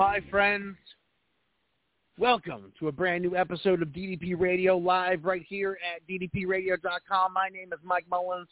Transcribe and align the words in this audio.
My 0.00 0.18
friends. 0.30 0.78
Welcome 2.16 2.72
to 2.78 2.88
a 2.88 2.92
brand 2.92 3.22
new 3.22 3.36
episode 3.36 3.82
of 3.82 3.88
DDP 3.88 4.32
Radio 4.34 4.78
live 4.78 5.26
right 5.26 5.44
here 5.46 5.76
at 5.94 6.00
ddpradio.com. 6.08 7.34
My 7.34 7.50
name 7.50 7.70
is 7.74 7.80
Mike 7.84 8.06
Mullins. 8.10 8.48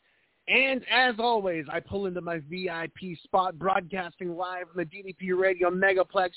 And 0.46 0.84
as 0.92 1.14
always, 1.18 1.64
I 1.72 1.80
pull 1.80 2.04
into 2.04 2.20
my 2.20 2.40
VIP 2.50 3.16
spot 3.24 3.58
broadcasting 3.58 4.36
live 4.36 4.66
from 4.70 4.84
the 4.84 4.84
DDP 4.84 5.40
Radio 5.40 5.70
Megaplex. 5.70 6.32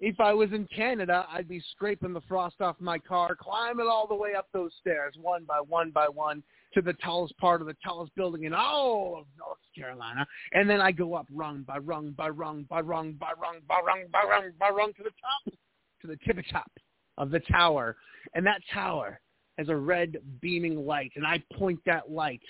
If 0.00 0.18
I 0.18 0.32
was 0.32 0.50
in 0.52 0.66
Canada, 0.74 1.26
I'd 1.30 1.46
be 1.46 1.62
scraping 1.72 2.14
the 2.14 2.22
frost 2.22 2.62
off 2.62 2.76
my 2.80 2.98
car, 2.98 3.36
climbing 3.38 3.86
all 3.86 4.06
the 4.06 4.14
way 4.14 4.30
up 4.34 4.48
those 4.54 4.72
stairs, 4.80 5.12
one 5.20 5.44
by 5.44 5.58
one 5.60 5.90
by 5.90 6.06
one, 6.08 6.42
to 6.74 6.82
the 6.82 6.92
tallest 6.94 7.36
part 7.38 7.60
of 7.60 7.66
the 7.66 7.76
tallest 7.82 8.14
building 8.14 8.44
in 8.44 8.54
all 8.54 9.16
of 9.18 9.26
North 9.38 9.58
Carolina. 9.76 10.26
And 10.52 10.68
then 10.68 10.80
I 10.80 10.92
go 10.92 11.14
up 11.14 11.26
rung 11.32 11.62
by 11.62 11.78
rung 11.78 12.12
by 12.12 12.28
rung 12.28 12.64
by 12.68 12.80
rung 12.80 13.12
by 13.14 13.30
rung 13.32 13.62
by 13.68 13.80
rung 13.86 14.04
by 14.12 14.22
rung 14.28 14.50
by 14.58 14.70
rung 14.70 14.92
to 14.94 15.02
the 15.02 15.10
top, 15.10 15.54
to 16.02 16.06
the 16.06 16.18
tippy 16.26 16.46
top 16.50 16.70
of 17.16 17.30
the 17.30 17.40
tower. 17.40 17.96
And 18.34 18.44
that 18.46 18.60
tower 18.72 19.20
has 19.58 19.68
a 19.68 19.76
red 19.76 20.16
beaming 20.40 20.86
light, 20.86 21.12
and 21.16 21.26
I 21.26 21.42
point 21.54 21.80
that 21.86 22.10
light 22.10 22.42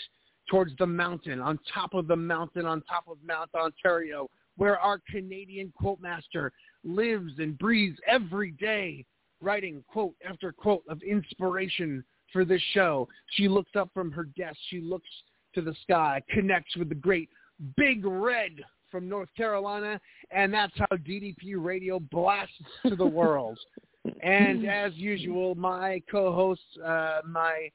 towards 0.51 0.73
the 0.79 0.87
mountain, 0.87 1.41
on 1.41 1.59
top 1.73 1.95
of 1.95 2.07
the 2.07 2.17
mountain, 2.17 2.67
on 2.67 2.83
top 2.83 3.05
of 3.09 3.19
Mount 3.27 3.51
Ontario, 3.55 4.29
where 4.57 4.79
our 4.79 5.01
Canadian 5.11 5.73
quote 5.79 6.01
master 6.01 6.53
lives 6.85 7.33
and 7.39 7.57
breathes 7.59 7.99
every 8.07 8.53
day, 8.53 9.05
writing 9.41 9.85
quote 9.89 10.15
after 10.29 10.53
quote 10.53 10.83
of 10.89 11.01
inspiration 11.03 12.05
for 12.33 12.45
this 12.45 12.63
show. 12.73 13.09
She 13.33 13.49
looks 13.49 13.73
up 13.77 13.91
from 13.95 14.11
her 14.13 14.25
desk. 14.25 14.59
She 14.69 14.81
looks 14.81 15.09
to 15.55 15.63
the 15.63 15.75
sky, 15.83 16.23
connects 16.31 16.77
with 16.77 16.89
the 16.89 16.95
great 16.95 17.29
Big 17.77 18.05
Red 18.05 18.63
from 18.91 19.09
North 19.09 19.29
Carolina, 19.37 20.01
and 20.31 20.53
that's 20.53 20.73
how 20.77 20.97
DDP 20.97 21.55
Radio 21.57 21.99
blasts 21.99 22.55
to 22.87 22.97
the 22.97 23.07
world. 23.07 23.59
and 24.23 24.67
as 24.67 24.95
usual, 24.95 25.55
my 25.55 26.03
co-host, 26.11 26.63
uh, 26.85 27.21
my 27.27 27.71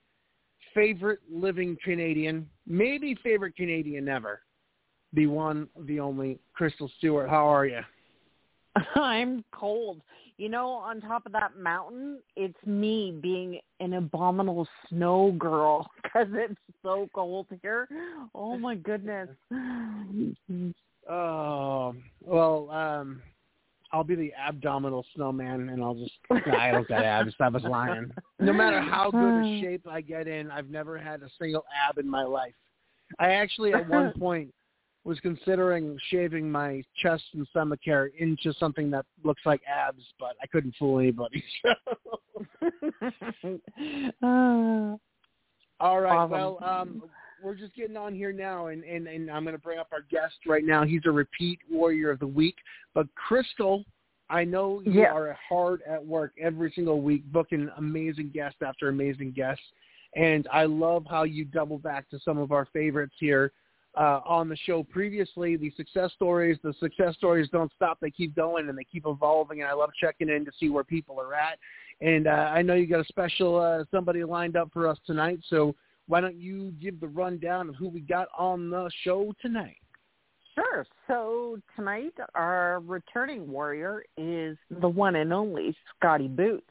favorite 0.74 1.20
living 1.32 1.78
Canadian, 1.84 2.50
maybe 2.66 3.16
favorite 3.24 3.56
Canadian 3.56 4.08
ever, 4.08 4.42
the 5.14 5.28
one, 5.28 5.68
the 5.82 6.00
only, 6.00 6.40
Crystal 6.54 6.90
Stewart. 6.98 7.30
How 7.30 7.46
are 7.46 7.66
you? 7.66 7.82
I'm 8.96 9.44
cold. 9.54 10.02
You 10.44 10.50
know, 10.50 10.72
on 10.72 11.00
top 11.00 11.26
of 11.26 11.32
that 11.32 11.56
mountain, 11.58 12.20
it's 12.36 12.58
me 12.66 13.18
being 13.22 13.62
an 13.80 13.94
abominable 13.94 14.68
snow 14.90 15.32
girl 15.40 15.90
because 16.04 16.28
it's 16.34 16.60
so 16.82 17.08
cold 17.16 17.48
here. 17.62 17.88
Oh 18.36 18.58
my 18.58 18.76
goodness. 18.76 19.30
Oh 21.10 21.96
well, 22.20 22.70
um, 22.72 23.22
I'll 23.94 24.04
be 24.04 24.16
the 24.16 24.34
abdominal 24.38 25.06
snowman, 25.16 25.70
and 25.70 25.82
I'll 25.82 25.96
just 25.96 26.12
I 26.30 26.72
don't 26.72 26.90
got 26.90 27.06
abs. 27.06 27.34
I 27.40 27.48
was 27.48 27.64
lying. 27.64 28.12
No 28.42 28.52
matter 28.52 28.82
how 28.82 29.12
good 29.12 29.46
a 29.46 29.60
shape 29.62 29.88
I 29.90 30.02
get 30.02 30.28
in, 30.28 30.52
I've 30.52 30.70
never 30.70 30.98
had 30.98 31.22
a 31.22 31.30
single 31.40 31.64
ab 31.88 32.00
in 32.00 32.10
my 32.10 32.24
life. 32.24 32.54
I 33.18 33.30
actually 33.32 33.74
at 33.74 33.88
one 33.88 34.12
point 34.20 34.54
was 35.06 35.20
considering 35.20 35.98
shaving 36.10 36.50
my 36.50 36.82
chest 37.02 37.24
and 37.34 37.46
stomach 37.50 37.80
hair 37.84 38.10
into 38.18 38.54
something 38.54 38.90
that 38.92 39.06
looks 39.24 39.42
like 39.46 39.62
abs, 39.68 40.04
but 40.20 40.36
I 40.42 40.48
couldn't 40.48 40.76
fool 40.78 41.00
anybody. 41.00 41.44
Uh, 44.24 44.96
All 45.80 46.00
right, 46.00 46.16
Awesome. 46.16 46.32
well, 46.32 46.60
um, 46.64 47.02
we're 47.44 47.56
just 47.56 47.76
getting 47.76 47.98
on 47.98 48.16
here 48.16 48.32
now, 48.32 48.68
and, 48.68 48.84
and, 48.86 49.08
and 49.08 49.30
I'm 49.30 49.44
going 49.44 49.56
to 49.56 49.62
bring 49.62 49.80
up 49.80 49.90
our 49.92 50.04
guest 50.10 50.36
right 50.48 50.64
now. 50.64 50.86
He's 50.86 51.02
a 51.06 51.12
repeat 51.12 51.60
Warrior 51.70 52.12
of 52.12 52.20
the 52.20 52.28
Week. 52.28 52.56
But 52.94 53.08
Crystal, 53.16 53.84
I 54.30 54.46
know 54.46 54.82
you 54.86 55.02
Yeah. 55.02 55.14
are 55.14 55.38
hard 55.50 55.82
at 55.82 56.04
work 56.06 56.34
every 56.42 56.72
single 56.74 57.02
week, 57.02 57.24
booking 57.32 57.70
amazing 57.78 58.32
guest 58.34 58.56
after 58.66 58.88
amazing 58.90 59.32
guests. 59.32 59.64
And 60.16 60.48
I 60.54 60.66
love 60.66 61.06
how 61.10 61.24
you 61.24 61.44
double 61.44 61.80
back 61.80 62.10
to 62.12 62.20
some 62.24 62.38
of 62.38 62.52
our 62.52 62.66
favorites 62.72 63.16
here 63.20 63.52
uh, 63.96 64.22
on 64.26 64.50
the 64.50 64.58
show 64.66 64.84
previously. 64.84 65.56
The 65.56 65.72
success 65.76 66.12
stories, 66.16 66.58
the 66.64 66.74
success 66.80 67.16
stories 67.16 67.50
don't 67.52 67.72
stop. 67.76 68.00
They 68.00 68.12
keep 68.12 68.36
going 68.36 68.70
and 68.70 68.78
they 68.78 68.84
keep 68.84 69.06
evolving. 69.06 69.62
And 69.62 69.70
I 69.70 69.74
love 69.74 69.92
checking 70.00 70.30
in 70.30 70.46
to 70.46 70.52
see 70.60 70.70
where 70.70 70.84
people 70.84 71.20
are 71.20 71.34
at. 71.34 71.60
And 72.02 72.28
uh, 72.28 72.52
I 72.52 72.62
know 72.62 72.74
you 72.74 72.88
got 72.88 73.02
a 73.02 73.06
special 73.06 73.60
uh, 73.60 73.84
somebody 73.92 74.24
lined 74.24 74.56
up 74.56 74.70
for 74.74 74.88
us 74.88 74.98
tonight. 75.06 75.40
So 75.50 75.76
why 76.08 76.22
don't 76.22 76.36
you 76.36 76.74
give 76.82 77.00
the 77.00 77.08
rundown 77.08 77.70
of 77.70 77.76
who 77.76 77.88
we 77.88 78.02
got 78.02 78.28
on 78.38 78.70
the 78.70 78.90
show 79.04 79.34
tonight? 79.42 79.78
Sure. 80.56 80.86
So 81.08 81.58
tonight, 81.76 82.14
our 82.36 82.80
returning 82.82 83.50
warrior 83.50 84.04
is 84.18 84.58
the 84.82 84.88
one 84.88 85.16
and 85.16 85.34
only 85.34 85.76
Scotty 85.98 86.28
Boots. 86.28 86.70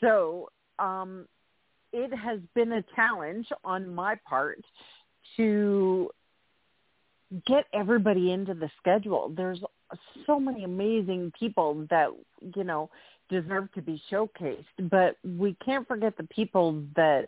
So 0.00 0.50
um, 0.78 1.26
it 1.92 2.14
has 2.14 2.40
been 2.54 2.72
a 2.72 2.84
challenge 2.94 3.46
on 3.64 3.94
my 3.94 4.14
part 4.28 4.62
to 5.36 6.10
get 7.46 7.64
everybody 7.72 8.32
into 8.32 8.54
the 8.54 8.70
schedule. 8.78 9.32
There's 9.36 9.60
so 10.26 10.38
many 10.40 10.64
amazing 10.64 11.32
people 11.38 11.86
that, 11.90 12.08
you 12.54 12.64
know, 12.64 12.90
deserve 13.28 13.70
to 13.72 13.82
be 13.82 14.00
showcased, 14.10 14.64
but 14.90 15.16
we 15.22 15.56
can't 15.64 15.86
forget 15.86 16.16
the 16.16 16.24
people 16.24 16.82
that 16.96 17.26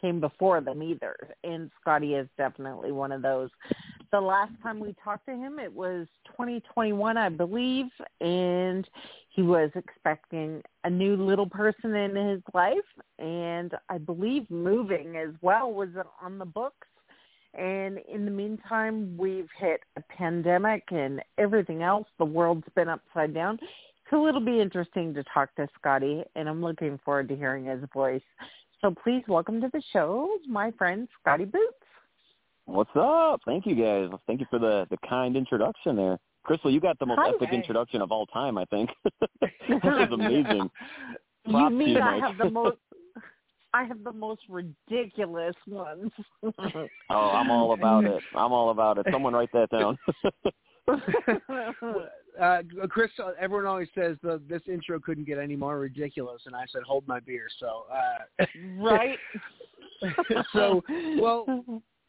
came 0.00 0.20
before 0.20 0.60
them 0.60 0.82
either. 0.82 1.16
And 1.44 1.70
Scotty 1.80 2.14
is 2.14 2.28
definitely 2.36 2.92
one 2.92 3.12
of 3.12 3.22
those. 3.22 3.50
The 4.10 4.20
last 4.20 4.52
time 4.62 4.80
we 4.80 4.94
talked 5.04 5.26
to 5.26 5.32
him, 5.32 5.58
it 5.58 5.72
was 5.72 6.06
2021, 6.28 7.16
I 7.16 7.28
believe, 7.28 7.86
and 8.20 8.88
he 9.28 9.42
was 9.42 9.70
expecting 9.74 10.62
a 10.84 10.90
new 10.90 11.14
little 11.16 11.48
person 11.48 11.94
in 11.94 12.16
his 12.16 12.40
life, 12.54 12.76
and 13.18 13.72
I 13.88 13.98
believe 13.98 14.50
moving 14.50 15.16
as 15.16 15.34
well 15.42 15.72
was 15.72 15.90
on 16.22 16.38
the 16.38 16.46
books. 16.46 16.88
And 17.54 17.98
in 18.12 18.24
the 18.24 18.30
meantime, 18.30 19.16
we've 19.16 19.48
hit 19.58 19.80
a 19.96 20.02
pandemic 20.02 20.84
and 20.90 21.20
everything 21.38 21.82
else. 21.82 22.06
The 22.18 22.24
world's 22.24 22.66
been 22.74 22.88
upside 22.88 23.34
down. 23.34 23.58
So 24.10 24.26
it'll 24.26 24.44
be 24.44 24.60
interesting 24.60 25.12
to 25.14 25.24
talk 25.34 25.54
to 25.56 25.68
Scotty, 25.78 26.22
and 26.34 26.48
I'm 26.48 26.62
looking 26.62 26.98
forward 27.04 27.28
to 27.28 27.36
hearing 27.36 27.66
his 27.66 27.80
voice. 27.92 28.22
So 28.80 28.94
please 29.02 29.22
welcome 29.28 29.60
to 29.60 29.68
the 29.72 29.82
show 29.92 30.28
my 30.48 30.70
friend 30.72 31.08
Scotty 31.20 31.44
Boots. 31.44 31.74
What's 32.64 32.90
up? 32.94 33.40
Thank 33.46 33.66
you 33.66 33.74
guys. 33.74 34.10
Thank 34.26 34.40
you 34.40 34.46
for 34.50 34.58
the 34.58 34.86
the 34.90 34.98
kind 35.08 35.36
introduction 35.36 35.96
there. 35.96 36.18
Crystal, 36.44 36.70
you 36.70 36.80
got 36.80 36.98
the 36.98 37.06
most 37.06 37.18
Hi. 37.20 37.30
epic 37.30 37.50
introduction 37.52 38.00
of 38.00 38.12
all 38.12 38.26
time, 38.26 38.56
I 38.56 38.64
think. 38.66 38.90
that 39.40 39.50
was 39.84 40.08
amazing. 40.12 40.70
you 41.44 41.52
Props 41.52 41.74
mean 41.74 41.96
I 41.98 42.18
have 42.18 42.38
the 42.38 42.50
most 42.50 42.78
I 43.74 43.84
have 43.84 44.02
the 44.02 44.12
most 44.12 44.42
ridiculous 44.48 45.54
ones. 45.66 46.10
oh, 46.42 46.88
I'm 47.10 47.50
all 47.50 47.72
about 47.74 48.04
it. 48.04 48.22
I'm 48.34 48.52
all 48.52 48.70
about 48.70 48.98
it. 48.98 49.06
Someone 49.12 49.34
write 49.34 49.52
that 49.52 49.70
down. 49.70 49.98
uh, 52.40 52.62
Chris, 52.88 53.10
everyone 53.38 53.66
always 53.66 53.88
says 53.94 54.16
the, 54.22 54.40
this 54.48 54.62
intro 54.66 54.98
couldn't 54.98 55.26
get 55.26 55.38
any 55.38 55.56
more 55.56 55.78
ridiculous, 55.78 56.42
and 56.46 56.56
I 56.56 56.64
said, 56.72 56.82
"Hold 56.86 57.06
my 57.06 57.20
beer." 57.20 57.48
So, 57.60 57.84
uh, 57.92 58.46
right. 58.78 59.18
so, 60.52 60.82
well, 61.20 61.44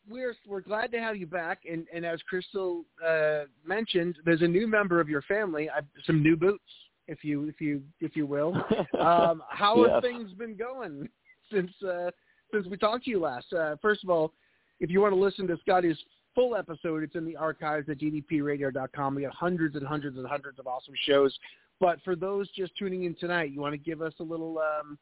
we're 0.09 0.35
we're 0.47 0.61
glad 0.61 0.91
to 0.94 1.00
have 1.00 1.17
you 1.17 1.27
back, 1.27 1.63
and 1.69 1.88
and 1.94 2.06
as 2.06 2.21
Crystal 2.29 2.85
uh, 3.06 3.41
mentioned, 3.65 4.17
there's 4.23 4.44
a 4.44 4.47
new 4.47 4.65
member 4.65 5.01
of 5.01 5.09
your 5.09 5.23
family, 5.23 5.69
uh, 5.69 5.81
some 6.06 6.23
new 6.23 6.38
boots, 6.38 6.63
if 7.07 7.23
you 7.23 7.50
if 7.50 7.59
you 7.59 7.81
if 8.00 8.15
you 8.15 8.25
will. 8.25 8.56
Um, 9.00 9.44
how 9.50 9.77
yes. 9.77 9.89
have 9.94 10.03
things 10.03 10.31
been 10.33 10.56
going 10.56 11.09
since 11.51 11.72
uh, 11.84 12.12
since 12.54 12.68
we 12.68 12.78
talked 12.78 13.06
to 13.06 13.12
you 13.12 13.19
last? 13.19 13.51
Uh, 13.54 13.75
first 13.81 14.04
of 14.04 14.10
all, 14.10 14.34
if 14.80 14.90
you 14.90 15.01
want 15.01 15.13
to 15.13 15.19
listen 15.19 15.48
to 15.48 15.57
Scotty's 15.62 15.98
full 16.36 16.56
episode, 16.56 17.04
it's 17.04 17.16
in 17.16 17.25
the 17.25 17.36
archives 17.36 17.90
at 17.90 18.00
ddpradio.com. 18.00 19.16
We 19.16 19.24
got 19.24 19.34
hundreds 19.34 19.75
and 19.75 19.86
hundreds 19.86 20.18
and 20.18 20.25
hundreds 20.25 20.60
of 20.60 20.68
awesome 20.68 20.94
shows. 21.06 21.38
But 21.80 22.00
for 22.04 22.16
those 22.16 22.50
just 22.51 22.75
tuning 22.78 23.04
in 23.04 23.16
tonight, 23.16 23.51
you 23.51 23.62
want 23.62 23.74
to 23.74 23.78
give 23.78 24.01
us 24.01 24.13
a 24.19 24.24
little 24.24 24.60
um, 24.60 24.98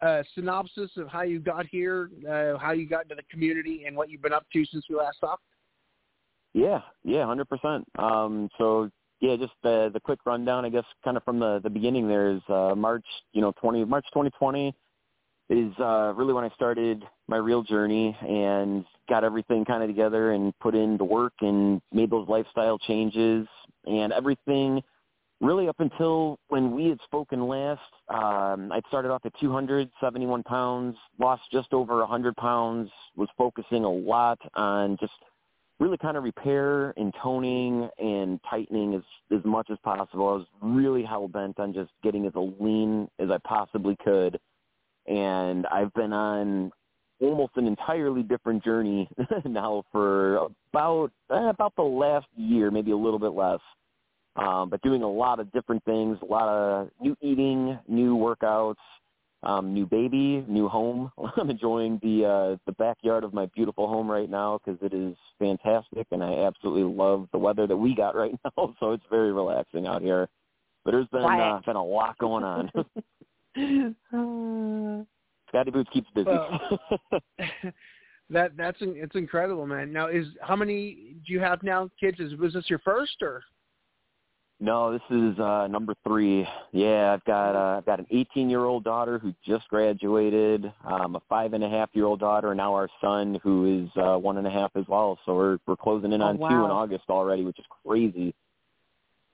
uh, 0.00 0.22
synopsis 0.34 0.90
of 0.96 1.08
how 1.08 1.22
you 1.22 1.40
got 1.40 1.66
here, 1.66 2.10
uh, 2.28 2.58
how 2.58 2.72
you 2.72 2.88
got 2.88 3.02
into 3.02 3.16
the 3.16 3.22
community, 3.30 3.84
and 3.86 3.96
what 3.96 4.10
you've 4.10 4.22
been 4.22 4.32
up 4.32 4.46
to 4.52 4.64
since 4.66 4.84
we 4.88 4.96
last 4.96 5.18
talked? 5.20 5.42
Yeah, 6.52 6.80
yeah, 7.04 7.24
hundred 7.26 7.48
percent. 7.48 7.84
Um, 7.98 8.48
so 8.58 8.90
yeah, 9.20 9.36
just 9.36 9.52
the 9.62 9.90
the 9.92 10.00
quick 10.00 10.20
rundown, 10.24 10.64
I 10.64 10.68
guess, 10.68 10.84
kind 11.04 11.16
of 11.16 11.24
from 11.24 11.38
the 11.38 11.60
the 11.62 11.70
beginning. 11.70 12.08
There 12.08 12.30
is 12.30 12.40
uh, 12.48 12.74
March, 12.76 13.04
you 13.32 13.40
know, 13.40 13.52
twenty 13.60 13.84
March 13.84 14.06
twenty 14.12 14.30
twenty 14.30 14.74
is 15.50 15.72
uh, 15.80 16.14
really 16.16 16.32
when 16.32 16.44
I 16.44 16.50
started 16.50 17.02
my 17.26 17.36
real 17.36 17.62
journey 17.62 18.16
and 18.22 18.84
got 19.08 19.24
everything 19.24 19.64
kind 19.64 19.82
of 19.82 19.88
together 19.88 20.32
and 20.32 20.56
put 20.60 20.76
in 20.76 20.96
the 20.96 21.04
work 21.04 21.32
and 21.40 21.82
made 21.92 22.10
those 22.10 22.28
lifestyle 22.28 22.78
changes 22.78 23.48
and 23.84 24.12
everything 24.12 24.80
really 25.40 25.68
up 25.68 25.80
until 25.80 26.38
when 26.48 26.72
we 26.74 26.86
had 26.86 26.98
spoken 27.04 27.48
last, 27.48 27.80
um, 28.08 28.70
I'd 28.70 28.84
started 28.88 29.10
off 29.10 29.22
at 29.24 29.32
271 29.40 30.42
pounds, 30.44 30.96
lost 31.18 31.42
just 31.50 31.72
over 31.72 31.98
100 31.98 32.36
pounds, 32.36 32.90
was 33.16 33.28
focusing 33.36 33.84
a 33.84 33.90
lot 33.90 34.38
on 34.54 34.96
just 35.00 35.12
really 35.80 35.96
kind 35.96 36.16
of 36.16 36.24
repair 36.24 36.92
and 36.98 37.12
toning 37.22 37.88
and 37.98 38.38
tightening 38.48 38.94
as 38.94 39.02
as 39.36 39.42
much 39.44 39.68
as 39.70 39.78
possible. 39.82 40.28
I 40.28 40.32
was 40.32 40.46
really 40.60 41.02
hell 41.02 41.26
bent 41.26 41.58
on 41.58 41.72
just 41.72 41.90
getting 42.02 42.26
as 42.26 42.32
lean 42.36 43.08
as 43.18 43.30
I 43.30 43.38
possibly 43.38 43.96
could, 44.04 44.38
and 45.10 45.66
I've 45.66 45.92
been 45.94 46.12
on 46.12 46.70
almost 47.20 47.52
an 47.56 47.66
entirely 47.66 48.22
different 48.22 48.64
journey 48.64 49.08
now 49.44 49.84
for 49.92 50.48
about 50.72 51.10
eh, 51.30 51.50
about 51.50 51.74
the 51.76 51.82
last 51.82 52.26
year, 52.36 52.70
maybe 52.70 52.92
a 52.92 52.96
little 52.96 53.18
bit 53.18 53.32
less 53.32 53.60
um, 54.36 54.70
but 54.70 54.80
doing 54.82 55.02
a 55.02 55.10
lot 55.10 55.40
of 55.40 55.50
different 55.52 55.84
things, 55.84 56.18
a 56.22 56.24
lot 56.24 56.48
of 56.48 56.90
new 57.00 57.16
eating, 57.20 57.78
new 57.88 58.16
workouts, 58.16 58.76
um, 59.42 59.74
new 59.74 59.86
baby, 59.86 60.44
new 60.48 60.68
home. 60.68 61.10
I'm 61.36 61.50
enjoying 61.50 61.98
the 62.02 62.24
uh, 62.24 62.56
the 62.66 62.72
backyard 62.72 63.24
of 63.24 63.34
my 63.34 63.46
beautiful 63.54 63.88
home 63.88 64.10
right 64.10 64.30
now 64.30 64.58
because 64.58 64.80
it 64.82 64.94
is 64.94 65.16
fantastic, 65.38 66.06
and 66.12 66.22
I 66.22 66.44
absolutely 66.44 66.84
love 66.84 67.28
the 67.32 67.38
weather 67.38 67.66
that 67.66 67.76
we 67.76 67.94
got 67.94 68.14
right 68.16 68.34
now. 68.44 68.74
So 68.78 68.92
it's 68.92 69.04
very 69.10 69.32
relaxing 69.32 69.86
out 69.86 70.02
here. 70.02 70.28
But 70.84 70.92
there's 70.92 71.08
been 71.08 71.22
uh, 71.22 71.60
been 71.66 71.76
a 71.76 71.84
lot 71.84 72.16
going 72.18 72.44
on. 72.44 72.70
Scotty 75.48 75.70
Boots 75.70 75.90
keeps 75.92 76.08
busy. 76.14 76.28
Well, 76.28 76.80
that 78.30 78.56
that's 78.56 78.78
it's 78.80 79.14
incredible, 79.14 79.66
man. 79.66 79.92
Now, 79.92 80.08
is 80.08 80.26
how 80.40 80.56
many 80.56 81.16
do 81.26 81.32
you 81.32 81.40
have 81.40 81.62
now, 81.62 81.90
kids? 81.98 82.20
Is 82.20 82.34
was 82.36 82.52
this 82.54 82.64
your 82.68 82.78
first 82.80 83.16
or? 83.22 83.42
No, 84.62 84.92
this 84.92 85.02
is 85.10 85.38
uh 85.38 85.66
number 85.68 85.94
three. 86.06 86.46
Yeah, 86.72 87.12
I've 87.14 87.24
got 87.24 87.56
uh, 87.56 87.78
I've 87.78 87.86
got 87.86 87.98
an 87.98 88.06
18 88.10 88.48
year 88.50 88.64
old 88.64 88.84
daughter 88.84 89.18
who 89.18 89.34
just 89.44 89.66
graduated, 89.68 90.70
um, 90.84 91.16
a 91.16 91.22
five 91.28 91.54
and 91.54 91.64
a 91.64 91.68
half 91.68 91.90
year 91.94 92.04
old 92.04 92.20
daughter, 92.20 92.50
and 92.50 92.58
now 92.58 92.74
our 92.74 92.88
son 93.00 93.40
who 93.42 93.84
is 93.84 94.02
uh, 94.02 94.16
one 94.16 94.36
and 94.36 94.46
a 94.46 94.50
half 94.50 94.70
as 94.76 94.84
well. 94.86 95.18
So 95.26 95.34
we're 95.34 95.58
we're 95.66 95.76
closing 95.76 96.12
in 96.12 96.22
oh, 96.22 96.26
on 96.26 96.38
wow. 96.38 96.48
two 96.48 96.64
in 96.64 96.70
August 96.70 97.04
already, 97.08 97.42
which 97.42 97.58
is 97.58 97.64
crazy. 97.84 98.34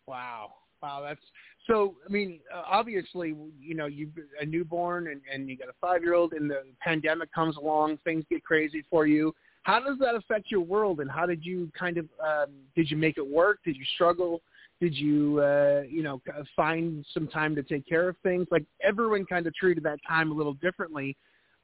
Wow, 0.07 0.55
wow, 0.81 1.03
that's 1.03 1.21
so. 1.67 1.95
I 2.09 2.13
mean, 2.13 2.41
uh, 2.55 2.63
obviously, 2.67 3.35
you 3.61 3.75
know, 3.75 3.87
you've 3.87 4.11
a 4.41 4.47
newborn 4.47 5.09
and 5.09 5.21
and 5.33 5.49
you 5.49 5.57
got 5.57 5.69
a 5.69 5.75
five 5.81 6.03
year 6.03 6.15
old, 6.15 6.33
and 6.33 6.51
the 6.51 6.63
pandemic 6.81 7.33
comes 7.33 7.57
along, 7.57 7.99
things 8.05 8.25
get 8.31 8.45
crazy 8.45 8.85
for 8.91 9.07
you. 9.07 9.35
How 9.63 9.81
does 9.81 9.99
that 9.99 10.15
affect 10.15 10.51
your 10.51 10.61
world, 10.61 11.01
and 11.01 11.11
how 11.11 11.27
did 11.27 11.45
you 11.45 11.71
kind 11.79 11.99
of 11.99 12.07
um, 12.25 12.53
did 12.75 12.91
you 12.91 12.97
make 12.97 13.19
it 13.19 13.27
work? 13.27 13.59
Did 13.65 13.77
you 13.77 13.85
struggle? 13.95 14.41
Did 14.81 14.95
you, 14.95 15.41
uh, 15.41 15.83
you 15.89 16.03
know, 16.03 16.21
find 16.55 17.05
some 17.15 17.29
time 17.29 17.55
to 17.57 17.63
take 17.63 17.89
care 17.89 18.11
of 18.11 18.17
things? 18.23 18.47
Like 18.51 18.65
everyone 18.83 19.25
kind 19.25 19.47
of 19.47 19.55
treated 19.55 19.83
that 19.85 19.99
time 20.07 20.31
a 20.31 20.35
little 20.35 20.53
differently. 20.55 21.17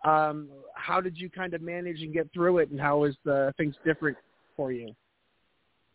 Um, 0.05 0.49
how 0.75 1.01
did 1.01 1.17
you 1.17 1.29
kind 1.29 1.53
of 1.53 1.61
manage 1.61 2.01
and 2.01 2.13
get 2.13 2.33
through 2.33 2.59
it, 2.59 2.71
and 2.71 2.81
how 2.81 3.05
is 3.05 3.15
the 3.25 3.53
things 3.57 3.75
different 3.85 4.17
for 4.57 4.73
you? 4.73 4.95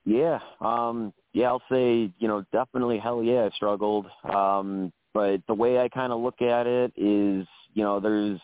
Yeah, 0.08 0.40
um, 0.62 1.14
yeah, 1.34 1.48
I'll 1.48 1.62
say, 1.70 2.10
you 2.18 2.28
know, 2.30 2.46
definitely, 2.54 2.98
hell 2.98 3.22
yeah, 3.22 3.44
I 3.44 3.50
struggled. 3.56 4.06
Um, 4.24 4.94
but 5.14 5.42
the 5.48 5.54
way 5.54 5.80
I 5.80 5.90
kind 5.90 6.14
of 6.14 6.22
look 6.22 6.42
at 6.42 6.66
it 6.66 6.94
is, 6.96 7.46
you 7.74 7.84
know, 7.84 8.00
there's 8.00 8.40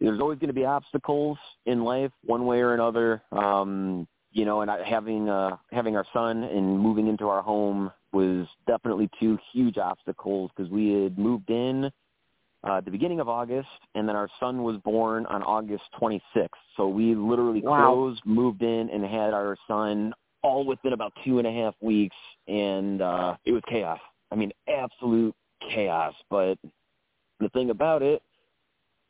there's 0.00 0.20
always 0.20 0.40
going 0.40 0.48
to 0.48 0.54
be 0.54 0.64
obstacles 0.64 1.38
in 1.66 1.84
life, 1.84 2.10
one 2.24 2.44
way 2.44 2.60
or 2.60 2.74
another. 2.74 3.22
Um, 3.30 4.08
you 4.32 4.44
know, 4.44 4.62
and 4.62 4.70
I, 4.70 4.82
having 4.82 5.28
uh, 5.28 5.58
having 5.70 5.94
our 5.94 6.06
son 6.12 6.42
and 6.42 6.76
moving 6.76 7.06
into 7.06 7.28
our 7.28 7.42
home 7.42 7.92
was 8.12 8.48
definitely 8.66 9.08
two 9.20 9.38
huge 9.52 9.78
obstacles 9.78 10.50
because 10.56 10.72
we 10.72 11.04
had 11.04 11.16
moved 11.16 11.50
in 11.50 11.84
uh, 12.66 12.78
at 12.78 12.84
the 12.84 12.90
beginning 12.90 13.20
of 13.20 13.28
August, 13.28 13.68
and 13.94 14.08
then 14.08 14.16
our 14.16 14.28
son 14.40 14.64
was 14.64 14.76
born 14.78 15.24
on 15.26 15.44
August 15.44 15.84
26th. 16.00 16.48
So 16.76 16.88
we 16.88 17.14
literally 17.14 17.60
Wow. 17.60 17.92
closed, 17.92 18.22
moved 18.24 18.62
in, 18.62 18.90
and 18.90 19.04
had 19.04 19.34
our 19.34 19.56
son 19.68 20.12
all 20.42 20.64
within 20.64 20.92
about 20.92 21.12
two 21.24 21.38
and 21.38 21.46
a 21.46 21.52
half 21.52 21.74
weeks, 21.80 22.16
and 22.48 23.02
uh, 23.02 23.36
it 23.44 23.52
was 23.52 23.62
chaos. 23.68 24.00
I 24.30 24.36
mean, 24.36 24.52
absolute 24.68 25.34
chaos. 25.72 26.14
But 26.30 26.58
the 27.40 27.48
thing 27.50 27.70
about 27.70 28.02
it 28.02 28.22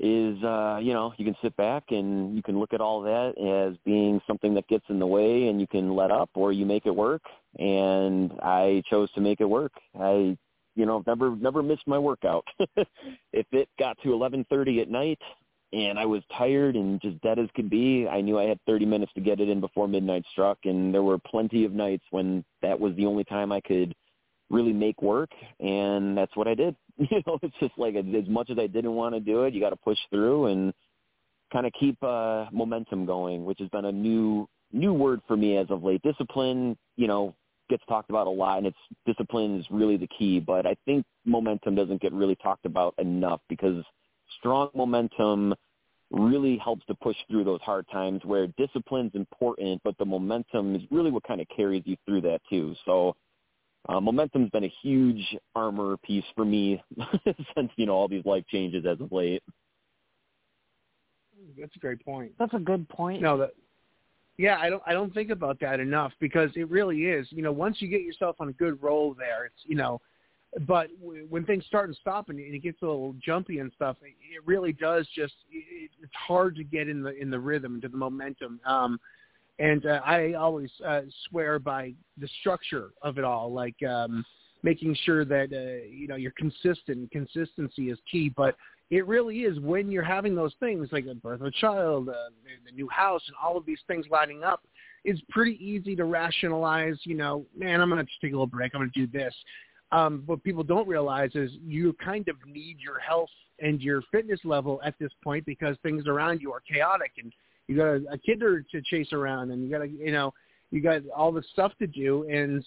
is 0.03 0.43
uh 0.43 0.79
you 0.81 0.94
know 0.94 1.12
you 1.19 1.27
can 1.27 1.37
sit 1.43 1.55
back 1.56 1.85
and 1.91 2.35
you 2.35 2.43
can 2.43 2.59
look 2.59 2.73
at 2.73 2.81
all 2.81 3.03
that 3.03 3.37
as 3.38 3.77
being 3.85 4.19
something 4.27 4.55
that 4.55 4.67
gets 4.67 4.85
in 4.88 4.99
the 4.99 5.06
way 5.06 5.49
and 5.49 5.61
you 5.61 5.67
can 5.67 5.94
let 5.94 6.11
up 6.11 6.31
or 6.35 6.53
you 6.53 6.65
make 6.65 6.87
it 6.87 6.94
work 6.94 7.21
and 7.59 8.33
i 8.43 8.83
chose 8.88 9.12
to 9.12 9.21
make 9.21 9.43
it 9.43 9.44
work 9.44 9.73
i 10.00 10.35
you 10.75 10.87
know 10.87 11.04
never 11.07 11.37
never 11.37 11.62
missed 11.62 11.87
my 11.87 11.99
workout 11.99 12.47
if 13.35 13.47
it 13.52 13.69
got 13.78 13.95
to 14.02 14.14
eleven 14.14 14.45
thirty 14.49 14.81
at 14.81 14.88
night 14.88 15.19
and 15.73 15.99
i 15.99 16.05
was 16.07 16.23
tired 16.37 16.77
and 16.77 17.00
just 17.00 17.21
dead 17.21 17.39
as 17.39 17.49
could 17.55 17.71
be 17.71 18.07
i 18.09 18.21
knew 18.21 18.39
i 18.39 18.45
had 18.45 18.59
thirty 18.67 18.85
minutes 18.85 19.12
to 19.15 19.21
get 19.21 19.41
it 19.41 19.49
in 19.49 19.61
before 19.61 19.87
midnight 19.87 20.25
struck 20.33 20.59
and 20.65 20.93
there 20.93 21.03
were 21.03 21.19
plenty 21.19 21.65
of 21.65 21.73
nights 21.73 22.05
when 22.11 22.45
that 22.62 22.79
was 22.79 22.95
the 22.97 23.07
only 23.07 23.25
time 23.25 23.53
i 23.53 23.61
could 23.61 23.95
really 24.50 24.73
make 24.73 25.00
work 25.00 25.31
and 25.61 26.19
that's 26.19 26.37
what 26.37 26.49
I 26.49 26.55
did. 26.55 26.77
You 27.11 27.23
know, 27.27 27.39
it's 27.41 27.57
just 27.59 27.73
like 27.79 27.95
as 27.95 28.29
much 28.29 28.50
as 28.50 28.59
I 28.59 28.67
didn't 28.67 28.93
want 28.93 29.15
to 29.15 29.21
do 29.21 29.45
it, 29.45 29.55
you 29.55 29.61
got 29.61 29.71
to 29.71 29.77
push 29.77 29.97
through 30.11 30.47
and 30.47 30.71
kind 31.50 31.65
of 31.65 31.73
keep 31.81 31.97
uh 32.03 32.45
momentum 32.53 33.07
going, 33.07 33.47
which 33.47 33.59
has 33.61 33.71
been 33.71 33.87
a 33.87 33.93
new 33.93 34.47
new 34.71 34.93
word 34.93 35.23
for 35.27 35.35
me 35.35 35.57
as 35.57 35.67
of 35.71 35.83
late. 35.83 36.03
Discipline, 36.03 36.77
you 36.97 37.07
know, 37.07 37.35
gets 37.71 37.83
talked 37.89 38.11
about 38.11 38.27
a 38.27 38.31
lot 38.31 38.59
and 38.59 38.67
it's 38.67 38.77
discipline 39.07 39.59
is 39.59 39.67
really 39.71 39.97
the 39.97 40.09
key, 40.09 40.41
but 40.41 40.67
I 40.67 40.77
think 40.85 41.07
momentum 41.25 41.75
doesn't 41.75 42.03
get 42.03 42.12
really 42.12 42.37
talked 42.37 42.67
about 42.67 42.95
enough 42.99 43.41
because 43.49 43.83
strong 44.40 44.70
momentum 44.75 45.54
really 46.11 46.59
helps 46.59 46.85
to 46.87 46.94
push 46.94 47.16
through 47.30 47.44
those 47.44 47.61
hard 47.61 47.87
times 47.92 48.20
where 48.25 48.49
discipline's 48.59 49.12
important, 49.14 49.80
but 49.85 49.97
the 49.99 50.04
momentum 50.04 50.75
is 50.75 50.82
really 50.90 51.11
what 51.11 51.23
kind 51.23 51.40
of 51.40 51.47
carries 51.54 51.82
you 51.87 51.97
through 52.04 52.20
that 52.20 52.40
too. 52.50 52.75
So 52.85 53.14
uh, 53.88 54.00
momentum's 54.00 54.50
been 54.50 54.64
a 54.64 54.73
huge 54.82 55.37
armor 55.54 55.97
piece 55.99 56.25
for 56.35 56.44
me 56.44 56.82
since 57.56 57.70
you 57.76 57.87
know 57.87 57.94
all 57.94 58.09
these 58.09 58.25
life 58.25 58.44
changes 58.49 58.85
as 58.87 59.00
of 59.00 59.12
late. 59.12 59.42
That's 61.59 61.75
a 61.76 61.78
great 61.78 62.04
point. 62.04 62.32
That's 62.38 62.52
a 62.54 62.59
good 62.59 62.88
point. 62.88 63.23
No, 63.23 63.38
that 63.38 63.52
yeah, 64.37 64.59
I 64.59 64.68
don't 64.68 64.82
I 64.87 64.92
don't 64.92 65.14
think 65.14 65.30
about 65.30 65.61
that 65.61 65.80
enough 65.80 66.12
because 66.20 66.50
it 66.56 66.68
really 66.70 67.04
is. 67.04 67.26
You 67.30 67.42
know, 67.42 67.52
once 67.52 67.76
you 67.80 67.88
get 67.88 68.02
yourself 68.02 68.37
on 68.40 68.49
a 68.49 68.52
good 68.52 68.82
roll 68.82 69.14
there, 69.14 69.47
it's 69.47 69.62
you 69.64 69.76
know, 69.76 70.00
but 70.66 70.88
when 71.00 71.45
things 71.45 71.64
start 71.66 71.88
and 71.88 71.97
stop 72.00 72.28
and 72.28 72.40
it 72.40 72.62
gets 72.62 72.83
a 72.83 72.87
little 72.87 73.14
jumpy 73.25 73.61
and 73.61 73.71
stuff, 73.75 73.97
it, 74.02 74.14
really 74.45 74.73
does 74.73 75.07
just 75.14 75.35
it, 75.50 75.90
it's 76.02 76.12
hard 76.14 76.57
to 76.57 76.64
get 76.64 76.88
in 76.88 77.02
the 77.02 77.14
in 77.21 77.30
the 77.30 77.38
rhythm 77.38 77.76
into 77.76 77.88
the 77.88 77.97
momentum. 77.97 78.61
Um, 78.64 78.99
and 79.61 79.87
uh, 79.87 80.00
I 80.04 80.33
always 80.33 80.71
uh, 80.85 81.02
swear 81.28 81.59
by 81.59 81.95
the 82.19 82.28
structure 82.40 82.90
of 83.02 83.19
it 83.19 83.25
all. 83.25 83.52
Like 83.52 83.80
um, 83.83 84.25
making 84.62 84.97
sure 85.04 85.25
that 85.25 85.52
uh, 85.52 85.87
you 85.88 86.09
know 86.09 86.16
you're 86.16 86.33
consistent. 86.33 87.11
Consistency 87.12 87.90
is 87.90 87.99
key, 88.11 88.33
but 88.37 88.57
it 88.90 89.07
really 89.07 89.40
is 89.40 89.61
when 89.61 89.90
you're 89.90 90.02
having 90.02 90.35
those 90.35 90.54
things 90.59 90.88
like 90.90 91.04
the 91.04 91.14
birth 91.14 91.40
of 91.40 91.47
a 91.47 91.52
child, 91.52 92.09
uh, 92.09 92.30
the 92.66 92.73
new 92.73 92.88
house, 92.88 93.23
and 93.28 93.37
all 93.40 93.57
of 93.57 93.64
these 93.64 93.80
things 93.87 94.07
lining 94.11 94.42
up. 94.42 94.64
It's 95.04 95.21
pretty 95.30 95.64
easy 95.64 95.95
to 95.97 96.04
rationalize. 96.04 96.99
You 97.04 97.14
know, 97.14 97.47
man, 97.57 97.80
I'm 97.80 97.88
going 97.88 98.04
to 98.04 98.04
just 98.04 98.21
take 98.21 98.33
a 98.33 98.35
little 98.35 98.47
break. 98.47 98.73
I'm 98.75 98.80
going 98.80 98.90
to 98.92 99.07
do 99.07 99.19
this. 99.19 99.35
Um, 99.92 100.23
what 100.26 100.42
people 100.44 100.62
don't 100.62 100.87
realize 100.87 101.30
is 101.35 101.50
you 101.64 101.97
kind 102.04 102.28
of 102.28 102.37
need 102.47 102.78
your 102.78 102.99
health 103.00 103.30
and 103.59 103.80
your 103.80 104.02
fitness 104.12 104.40
level 104.44 104.80
at 104.85 104.94
this 105.00 105.11
point 105.23 105.44
because 105.44 105.76
things 105.82 106.06
around 106.06 106.40
you 106.40 106.52
are 106.52 106.61
chaotic 106.61 107.12
and 107.18 107.32
you 107.66 107.76
got 107.76 107.87
a, 107.87 108.02
a 108.12 108.18
kid 108.18 108.40
to, 108.40 108.82
chase 108.82 109.12
around 109.12 109.50
and 109.50 109.64
you 109.64 109.70
got 109.70 109.90
you 109.90 110.12
know, 110.12 110.32
you 110.70 110.80
got 110.80 111.02
all 111.16 111.32
this 111.32 111.47
stuff 111.52 111.73
to 111.80 111.87
do 111.87 112.28
and 112.30 112.64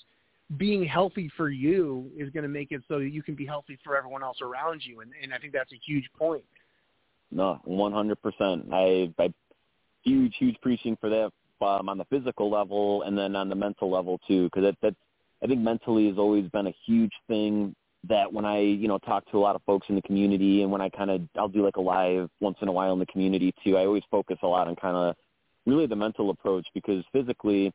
being 0.58 0.84
healthy 0.86 1.32
for 1.36 1.50
you 1.50 2.10
is 2.18 2.30
going 2.30 2.44
to 2.44 2.50
make 2.50 2.72
it 2.72 2.82
so 2.88 3.00
that 3.00 3.10
you 3.10 3.24
can 3.24 3.36
be 3.36 3.46
healthy 3.46 3.78
for 3.84 3.98
everyone 3.98 4.24
else 4.24 4.38
around 4.42 4.82
you. 4.84 5.02
And, 5.02 5.12
and 5.22 5.34
I 5.34 5.38
think 5.38 5.54
that's 5.54 5.72
a 5.72 5.80
huge 5.86 6.06
point. 6.18 6.44
No, 7.32 7.60
100%. 7.68 8.16
I, 8.72 9.12
I 9.22 9.34
huge, 10.04 10.36
huge 10.38 10.56
preaching 10.62 10.98
for 11.00 11.10
that 11.10 11.32
um, 11.66 11.90
on 11.90 11.98
the 11.98 12.06
physical 12.06 12.52
level 12.52 13.04
and 13.04 13.18
then 13.18 13.36
on 13.36 13.50
the 13.50 13.56
mental 13.56 13.90
level 13.90 14.20
too, 14.28 14.46
because 14.46 14.64
that, 14.64 14.76
that's 14.82 14.96
I 15.44 15.48
think 15.48 15.60
mentally 15.60 16.08
has 16.08 16.18
always 16.18 16.50
been 16.50 16.68
a 16.68 16.76
huge 16.86 17.12
thing 17.28 17.76
that 18.08 18.32
when 18.32 18.46
I, 18.46 18.60
you 18.60 18.88
know, 18.88 18.98
talk 18.98 19.30
to 19.32 19.38
a 19.38 19.40
lot 19.40 19.56
of 19.56 19.62
folks 19.64 19.88
in 19.90 19.96
the 19.96 20.02
community 20.02 20.62
and 20.62 20.72
when 20.72 20.82
I 20.82 20.90
kind 20.90 21.12
of, 21.12 21.22
I'll 21.38 21.50
do 21.50 21.64
like 21.64 21.76
a 21.76 21.82
live 21.82 22.30
once 22.40 22.58
in 22.62 22.68
a 22.68 22.72
while 22.72 22.94
in 22.94 23.00
the 23.00 23.06
community 23.06 23.54
too, 23.64 23.78
I 23.78 23.86
always 23.86 24.04
focus 24.10 24.38
a 24.44 24.48
lot 24.48 24.68
on 24.68 24.76
kind 24.76 24.96
of 24.96 25.16
really 25.66 25.86
the 25.86 25.96
mental 25.96 26.30
approach 26.30 26.66
because 26.74 27.04
physically, 27.12 27.74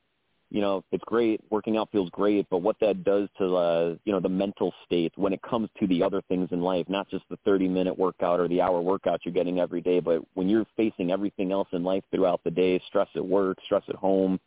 you 0.51 0.63
know, 0.63 0.83
it's 0.93 1.05
great. 1.05 1.41
Working 1.51 1.77
out 1.77 1.91
feels 1.93 2.09
great, 2.11 2.47
but 2.51 2.59
what 2.59 2.77
that 2.81 3.05
does 3.05 3.29
to, 3.37 3.57
uh, 3.57 3.95
you 4.05 4.13
know, 4.13 4.21
the 4.21 4.31
mental 4.31 4.73
state 4.87 5.13
when 5.17 5.35
it 5.35 5.43
comes 5.43 5.69
to 5.79 5.87
the 5.87 6.03
other 6.03 6.23
things 6.29 6.49
in 6.53 6.63
life, 6.63 6.87
not 6.89 7.09
just 7.11 7.25
the 7.29 7.39
30 7.45 7.69
minute 7.69 7.99
workout 7.99 8.41
or 8.41 8.49
the 8.49 8.63
hour 8.63 8.81
workout 8.81 9.21
you're 9.25 9.35
getting 9.35 9.61
every 9.61 9.83
day, 9.83 10.01
but 10.01 10.23
when 10.35 10.49
you're 10.49 10.67
facing 10.77 11.11
everything 11.11 11.53
else 11.53 11.69
in 11.73 11.85
life 11.85 12.03
throughout 12.11 12.41
the 12.45 12.51
day, 12.51 12.81
stress 12.87 13.09
at 13.15 13.25
work, 13.25 13.59
stress 13.65 13.83
at 13.89 13.97
home, 13.97 14.41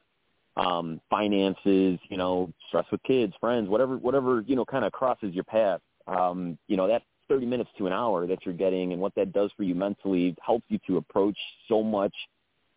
um, 0.62 1.02
finances, 1.10 2.00
you 2.10 2.18
know, 2.18 2.52
stress 2.68 2.86
with 2.92 3.02
kids, 3.04 3.34
friends, 3.40 3.68
whatever, 3.68 3.98
whatever, 3.98 4.44
you 4.46 4.56
know, 4.56 4.66
kind 4.66 4.86
of 4.86 4.92
crosses 4.92 5.34
your 5.34 5.44
path. 5.44 5.82
Um, 6.08 6.58
you 6.68 6.78
know, 6.78 6.88
that 6.88 7.04
30 7.30 7.46
minutes 7.46 7.70
to 7.78 7.88
an 7.88 7.94
hour 7.94 8.28
that 8.28 8.46
you're 8.46 8.54
getting 8.54 8.92
and 8.94 9.02
what 9.02 9.16
that 9.16 9.34
does 9.34 9.52
for 9.58 9.64
you 9.64 9.74
mentally 9.74 10.36
helps 10.46 10.66
you 10.70 10.80
to 10.88 10.98
approach 10.98 11.38
so 11.68 11.82
much 11.82 12.14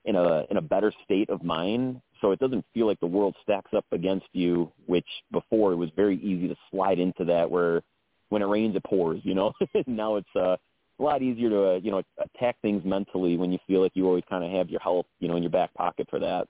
in 0.05 0.17
a, 0.17 0.45
in 0.51 0.57
a 0.57 0.63
better 0.63 0.93
state 1.05 1.29
of 1.29 1.43
mind. 1.43 2.01
So 2.21 2.31
it 2.31 2.39
doesn't 2.39 2.65
feel 2.73 2.87
like 2.87 3.01
the 3.01 3.07
world 3.07 3.35
stacks 3.43 3.73
up 3.77 3.85
against 3.93 4.27
you, 4.33 4.71
which 4.87 5.07
before 5.33 5.73
it 5.73 5.77
was 5.77 5.91
very 5.97 6.17
easy 6.23 6.49
to 6.49 6.57
slide 6.71 6.99
into 6.99 7.25
that 7.27 7.51
where 7.51 7.83
when 8.31 8.43
it 8.43 8.47
rains, 8.47 8.77
it 8.77 8.85
pours, 8.85 9.21
you 9.25 9.35
know, 9.35 9.53
now 9.87 10.17
it's, 10.17 10.37
uh, 10.37 10.57
a 11.01 11.03
lot 11.03 11.23
easier 11.23 11.51
to, 11.51 11.71
uh, 11.71 11.75
you 11.83 11.91
know, 11.91 12.03
attack 12.23 12.57
things 12.63 12.85
mentally 12.85 13.37
when 13.37 13.51
you 13.51 13.59
feel 13.67 13.83
like 13.83 13.91
you 13.95 14.07
always 14.07 14.23
kind 14.31 14.45
of 14.45 14.51
have 14.53 14.71
your 14.71 14.81
health, 14.81 15.07
you 15.19 15.27
know, 15.27 15.35
in 15.35 15.43
your 15.43 15.51
back 15.51 15.75
pocket 15.75 16.07
for 16.09 16.21
that. 16.21 16.47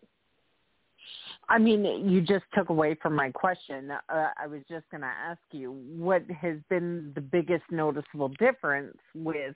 I 1.49 1.59
mean, 1.59 1.85
you 2.09 2.21
just 2.21 2.45
took 2.55 2.71
away 2.71 2.97
from 3.01 3.15
my 3.15 3.31
question. 3.31 3.91
Uh, 3.91 4.29
I 4.39 4.47
was 4.47 4.61
just 4.69 4.85
going 4.91 5.03
to 5.03 5.07
ask 5.07 5.41
you 5.53 5.73
what 5.97 6.23
has 6.31 6.57
been 6.71 7.13
the 7.15 7.21
biggest 7.21 7.65
noticeable 7.71 8.29
difference 8.39 8.97
with 9.15 9.55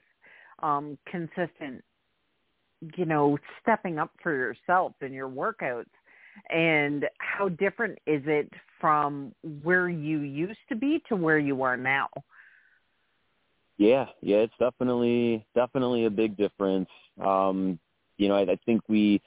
um, 0.61 0.97
consistent, 1.09 1.83
you 2.95 3.05
know, 3.05 3.37
stepping 3.61 3.97
up 3.97 4.11
for 4.21 4.33
yourself 4.33 4.93
in 5.01 5.13
your 5.13 5.29
workouts, 5.29 5.85
and 6.49 7.05
how 7.19 7.49
different 7.49 7.97
is 8.05 8.21
it 8.25 8.51
from 8.79 9.33
where 9.63 9.89
you 9.89 10.19
used 10.19 10.59
to 10.69 10.75
be 10.75 11.01
to 11.09 11.15
where 11.15 11.39
you 11.39 11.63
are 11.63 11.77
now? 11.77 12.07
Yeah, 13.77 14.07
yeah, 14.21 14.37
it's 14.37 14.53
definitely 14.59 15.45
definitely 15.55 16.05
a 16.05 16.09
big 16.09 16.37
difference. 16.37 16.89
Um, 17.23 17.79
you 18.17 18.27
know, 18.27 18.35
I, 18.35 18.41
I 18.41 18.57
think 18.65 18.81
we 18.89 19.21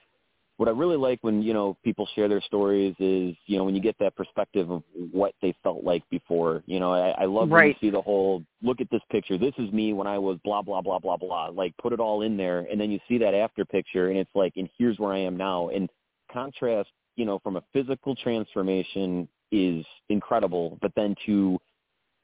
what 0.63 0.69
I 0.69 0.79
really 0.79 0.97
like 0.97 1.19
when 1.23 1.43
you 1.43 1.53
know 1.53 1.77
people 1.83 2.07
share 2.15 2.29
their 2.29 2.41
stories 2.41 2.95
is 3.01 3.35
you 3.47 3.59
know 3.59 3.65
when 3.65 3.75
you 3.75 3.81
get 3.81 3.97
that 3.99 4.15
perspective 4.15 4.71
of 4.71 4.85
what 5.11 5.35
they 5.43 5.53
felt 5.61 5.83
like 5.83 6.09
before. 6.09 6.63
You 6.67 6.79
know, 6.79 6.93
I, 6.93 7.23
I 7.23 7.25
love 7.25 7.51
right. 7.51 7.63
when 7.63 7.69
you 7.71 7.75
see 7.81 7.91
the 7.91 8.01
whole 8.01 8.45
look 8.63 8.81
at 8.81 8.89
this 8.93 9.01
picture. 9.11 9.37
This 9.37 9.55
is 9.59 9.73
me 9.73 9.93
when 9.93 10.07
I 10.07 10.19
was 10.19 10.39
blah 10.45 10.63
blah 10.63 10.81
blah 10.81 11.01
blah 11.01 11.17
blah. 11.17 11.47
Like 11.47 11.77
put 11.79 11.93
it 11.93 11.99
all 11.99 12.23
in 12.23 12.37
there, 12.37 12.61
and 12.71 12.81
then 12.81 12.93
you 12.93 13.01
see 13.09 13.19
that 13.19 13.35
after 13.35 13.65
picture, 13.65 14.11
and 14.11 14.17
it's 14.17 14.31
like, 14.37 14.53
and 14.55 14.69
here's 14.79 15.01
where 15.01 15.13
I 15.13 15.19
am 15.19 15.37
now. 15.37 15.71
And 15.71 15.91
contrast, 16.33 16.91
you 17.17 17.25
know, 17.25 17.41
from 17.41 17.57
a 17.57 17.65
physical 17.73 18.15
transformation 18.15 19.29
is 19.51 19.85
incredible, 20.11 20.79
but 20.81 20.93
then 20.95 21.17
to 21.27 21.59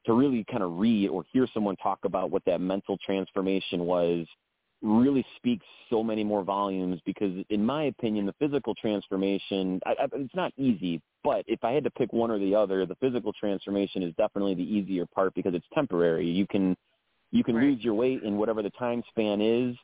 to 0.06 0.12
really 0.12 0.44
kind 0.48 0.62
of 0.62 0.78
read 0.78 1.08
or 1.08 1.24
hear 1.32 1.48
someone 1.52 1.74
talk 1.74 1.98
about 2.04 2.30
what 2.30 2.44
that 2.44 2.60
mental 2.60 2.98
transformation 3.04 3.80
was 3.80 4.28
really 4.82 5.24
speaks 5.36 5.66
so 5.90 6.04
many 6.04 6.22
more 6.22 6.44
volumes 6.44 7.00
because 7.04 7.44
in 7.50 7.64
my 7.64 7.84
opinion 7.84 8.26
the 8.26 8.34
physical 8.38 8.74
transformation 8.74 9.80
I, 9.84 9.90
I, 9.90 10.06
it's 10.12 10.34
not 10.34 10.52
easy 10.56 11.00
but 11.24 11.44
if 11.48 11.64
i 11.64 11.72
had 11.72 11.82
to 11.84 11.90
pick 11.90 12.12
one 12.12 12.30
or 12.30 12.38
the 12.38 12.54
other 12.54 12.86
the 12.86 12.94
physical 12.96 13.32
transformation 13.32 14.02
is 14.02 14.14
definitely 14.16 14.54
the 14.54 14.62
easier 14.62 15.06
part 15.06 15.34
because 15.34 15.54
it's 15.54 15.66
temporary. 15.74 16.26
You 16.26 16.46
can 16.46 16.76
you 17.30 17.44
can 17.44 17.56
right. 17.56 17.64
lose 17.64 17.84
your 17.84 17.94
weight 17.94 18.22
in 18.22 18.36
whatever 18.36 18.62
the 18.62 18.70
time 18.70 19.02
span 19.10 19.40
is 19.40 19.76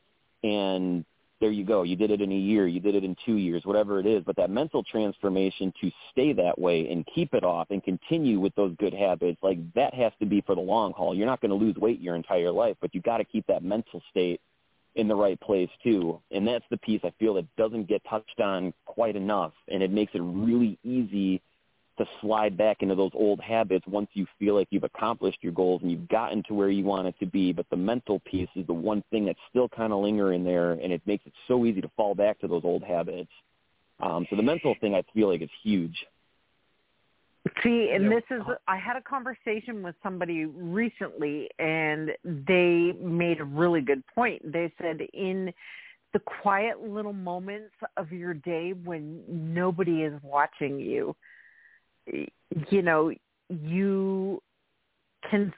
and 0.42 1.04
there 1.40 1.50
you 1.50 1.64
go. 1.64 1.82
You 1.82 1.96
did 1.96 2.10
it 2.10 2.22
in 2.22 2.30
a 2.30 2.36
year. 2.36 2.68
You 2.68 2.80
did 2.80 2.94
it 2.94 3.04
in 3.04 3.16
two 3.26 3.36
years 3.36 3.62
whatever 3.64 3.98
it 3.98 4.06
is. 4.06 4.22
But 4.24 4.36
that 4.36 4.50
mental 4.50 4.82
transformation 4.84 5.72
to 5.80 5.90
stay 6.10 6.32
that 6.32 6.58
way 6.58 6.88
and 6.90 7.04
keep 7.12 7.34
it 7.34 7.44
off 7.44 7.66
and 7.70 7.82
continue 7.82 8.40
with 8.40 8.54
those 8.54 8.74
good 8.78 8.94
habits 8.94 9.38
like 9.42 9.58
that 9.74 9.92
has 9.94 10.12
to 10.20 10.26
be 10.26 10.40
for 10.42 10.54
the 10.54 10.60
long 10.60 10.92
haul. 10.92 11.14
You're 11.14 11.26
not 11.26 11.40
going 11.40 11.50
to 11.50 11.56
lose 11.56 11.76
weight 11.76 12.00
your 12.00 12.14
entire 12.14 12.50
life 12.50 12.76
but 12.80 12.94
you 12.94 13.02
got 13.02 13.18
to 13.18 13.24
keep 13.24 13.46
that 13.48 13.62
mental 13.62 14.00
state 14.10 14.40
in 14.96 15.08
the 15.08 15.14
right 15.14 15.40
place 15.40 15.70
too. 15.82 16.20
And 16.30 16.46
that's 16.46 16.64
the 16.70 16.76
piece 16.78 17.00
I 17.04 17.12
feel 17.18 17.34
that 17.34 17.46
doesn't 17.56 17.88
get 17.88 18.02
touched 18.08 18.40
on 18.40 18.72
quite 18.84 19.16
enough. 19.16 19.52
And 19.68 19.82
it 19.82 19.90
makes 19.90 20.14
it 20.14 20.22
really 20.22 20.78
easy 20.84 21.42
to 21.98 22.06
slide 22.20 22.56
back 22.56 22.78
into 22.82 22.94
those 22.94 23.12
old 23.14 23.40
habits 23.40 23.86
once 23.86 24.08
you 24.14 24.26
feel 24.38 24.54
like 24.54 24.66
you've 24.70 24.84
accomplished 24.84 25.38
your 25.42 25.52
goals 25.52 25.80
and 25.82 25.90
you've 25.90 26.08
gotten 26.08 26.42
to 26.44 26.54
where 26.54 26.68
you 26.70 26.84
want 26.84 27.06
it 27.06 27.14
to 27.20 27.26
be. 27.26 27.52
But 27.52 27.66
the 27.70 27.76
mental 27.76 28.20
piece 28.20 28.48
is 28.56 28.66
the 28.66 28.72
one 28.72 29.02
thing 29.10 29.26
that's 29.26 29.38
still 29.48 29.68
kind 29.68 29.92
of 29.92 30.00
lingering 30.00 30.44
there, 30.44 30.72
and 30.72 30.92
it 30.92 31.02
makes 31.06 31.24
it 31.26 31.32
so 31.46 31.64
easy 31.64 31.80
to 31.80 31.90
fall 31.96 32.14
back 32.14 32.40
to 32.40 32.48
those 32.48 32.62
old 32.64 32.82
habits. 32.82 33.30
Um, 34.00 34.26
so 34.28 34.34
the 34.36 34.42
mental 34.42 34.74
thing 34.80 34.94
I 34.94 35.04
feel 35.14 35.28
like 35.28 35.42
is 35.42 35.50
huge. 35.62 36.04
See, 37.62 37.90
and 37.94 38.10
this 38.10 38.22
is, 38.30 38.40
I 38.66 38.78
had 38.78 38.96
a 38.96 39.02
conversation 39.02 39.82
with 39.82 39.94
somebody 40.02 40.46
recently 40.46 41.50
and 41.58 42.10
they 42.24 42.92
made 42.98 43.40
a 43.40 43.44
really 43.44 43.82
good 43.82 44.02
point. 44.14 44.50
They 44.50 44.72
said 44.80 45.00
in 45.12 45.52
the 46.14 46.20
quiet 46.20 46.80
little 46.80 47.12
moments 47.12 47.74
of 47.98 48.12
your 48.12 48.32
day 48.32 48.72
when 48.72 49.22
nobody 49.28 50.02
is 50.02 50.14
watching 50.22 50.80
you, 50.80 51.14
you 52.06 52.82
know, 52.82 53.12
you 53.50 54.42
can 55.30 55.52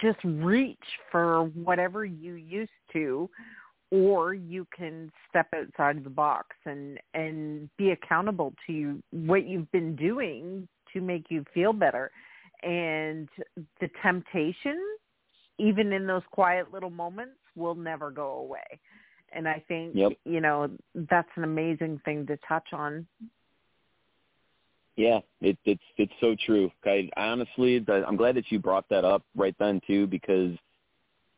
just 0.00 0.18
reach 0.22 0.78
for 1.10 1.44
whatever 1.46 2.04
you 2.04 2.34
used 2.34 2.70
to 2.92 3.28
or 3.90 4.34
you 4.34 4.66
can 4.76 5.10
step 5.28 5.48
outside 5.54 5.96
of 5.96 6.04
the 6.04 6.10
box 6.10 6.48
and 6.66 6.98
and 7.14 7.70
be 7.78 7.90
accountable 7.90 8.52
to 8.66 9.02
what 9.10 9.48
you've 9.48 9.70
been 9.72 9.96
doing 9.96 10.68
to 10.92 11.00
make 11.00 11.26
you 11.28 11.44
feel 11.54 11.72
better. 11.72 12.10
And 12.62 13.28
the 13.80 13.88
temptation, 14.02 14.78
even 15.58 15.92
in 15.92 16.06
those 16.06 16.22
quiet 16.30 16.72
little 16.72 16.90
moments, 16.90 17.38
will 17.54 17.74
never 17.74 18.10
go 18.10 18.38
away. 18.38 18.80
And 19.32 19.46
I 19.46 19.62
think, 19.68 19.92
yep. 19.94 20.12
you 20.24 20.40
know, 20.40 20.70
that's 20.94 21.28
an 21.36 21.44
amazing 21.44 22.00
thing 22.04 22.26
to 22.26 22.38
touch 22.48 22.68
on. 22.72 23.06
Yeah, 24.96 25.20
it, 25.40 25.56
it's 25.64 25.82
it's 25.96 26.12
so 26.20 26.34
true. 26.44 26.72
I, 26.84 27.08
I 27.16 27.28
honestly, 27.28 27.84
I'm 27.88 28.16
glad 28.16 28.34
that 28.34 28.50
you 28.50 28.58
brought 28.58 28.88
that 28.88 29.04
up 29.04 29.22
right 29.36 29.54
then 29.60 29.80
too, 29.86 30.08
because 30.08 30.56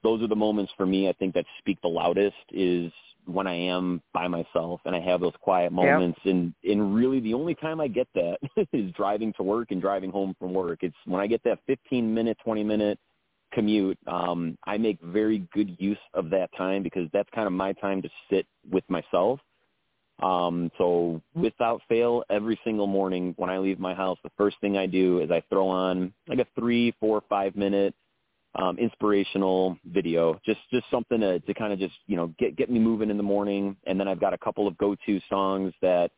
those 0.03 0.23
are 0.23 0.29
the 0.29 0.37
moments 0.37 0.73
for 0.79 0.87
me. 0.87 1.11
I 1.11 1.13
think 1.13 1.35
that 1.35 1.45
speak 1.59 1.79
the 1.83 1.89
loudest 1.89 2.37
is 2.53 2.91
when 3.33 3.47
I 3.47 3.55
am 3.55 4.03
by 4.13 4.29
myself 4.29 4.81
and 4.85 4.95
I 4.95 5.01
have 5.01 5.21
those 5.21 5.35
quiet 5.41 5.73
moments 5.73 6.19
yep. 6.25 6.35
and 6.35 6.55
and 6.65 6.95
really 6.95 7.21
the 7.21 7.35
only 7.35 7.55
time 7.55 7.81
I 7.81 7.89
get 7.89 8.09
that 8.15 8.39
is 8.73 8.91
driving 8.93 9.33
to 9.35 9.43
work 9.43 9.71
and 9.71 9.81
driving 9.81 10.11
home 10.11 10.35
from 10.39 10.53
work. 10.53 10.81
It's 10.83 10.97
when 11.07 11.21
I 11.21 11.27
get 11.27 11.43
that 11.45 11.59
15 11.67 12.13
minute, 12.13 12.39
20 12.45 12.65
minute 12.65 12.99
commute, 13.53 13.99
um 14.07 14.57
I 14.67 14.79
make 14.79 15.01
very 15.01 15.47
good 15.53 15.77
use 15.79 15.99
of 16.15 16.31
that 16.31 16.51
time 16.57 16.83
because 16.83 17.09
that's 17.13 17.29
kind 17.35 17.47
of 17.47 17.53
my 17.53 17.73
time 17.75 18.03
to 18.03 18.11
sit 18.31 18.47
with 18.71 18.85
myself. 18.89 19.41
Um 20.23 20.71
so 20.79 21.23
without 21.35 21.83
fail 21.89 22.23
every 22.31 22.59
single 22.65 22.87
morning 22.87 23.35
when 23.37 23.51
I 23.51 23.59
leave 23.59 23.79
my 23.79 23.95
house 23.95 24.19
the 24.23 24.31
first 24.37 24.57
thing 24.61 24.77
I 24.77 24.87
do 24.87 25.21
is 25.21 25.31
I 25.31 25.43
throw 25.49 25.69
on 25.69 26.13
like 26.29 26.39
a 26.39 26.47
three, 26.59 26.95
four, 27.01 27.23
five 27.29 27.57
minute 27.57 27.95
um, 28.57 28.79
inspirational 28.79 29.79
video, 29.85 30.39
just 30.45 30.61
just 30.73 30.85
something 30.91 31.21
to, 31.21 31.41
to 31.41 31.55
kind 31.55 31.73
of 31.73 31.79
just 31.79 31.95
you 32.07 32.17
know 32.17 32.33
get 32.39 32.57
get 32.57 32.71
me 32.71 32.79
moving 32.79 33.11
in 33.11 33.17
the 33.17 33.23
morning. 33.23 33.77
And 33.87 33.99
then 33.99 34.09
I've 34.09 34.21
got 34.21 34.35
a 34.35 34.39
couple 34.39 34.67
of 34.67 34.77
go-to 34.79 35.21
songs 35.29 35.73
that 35.83 36.11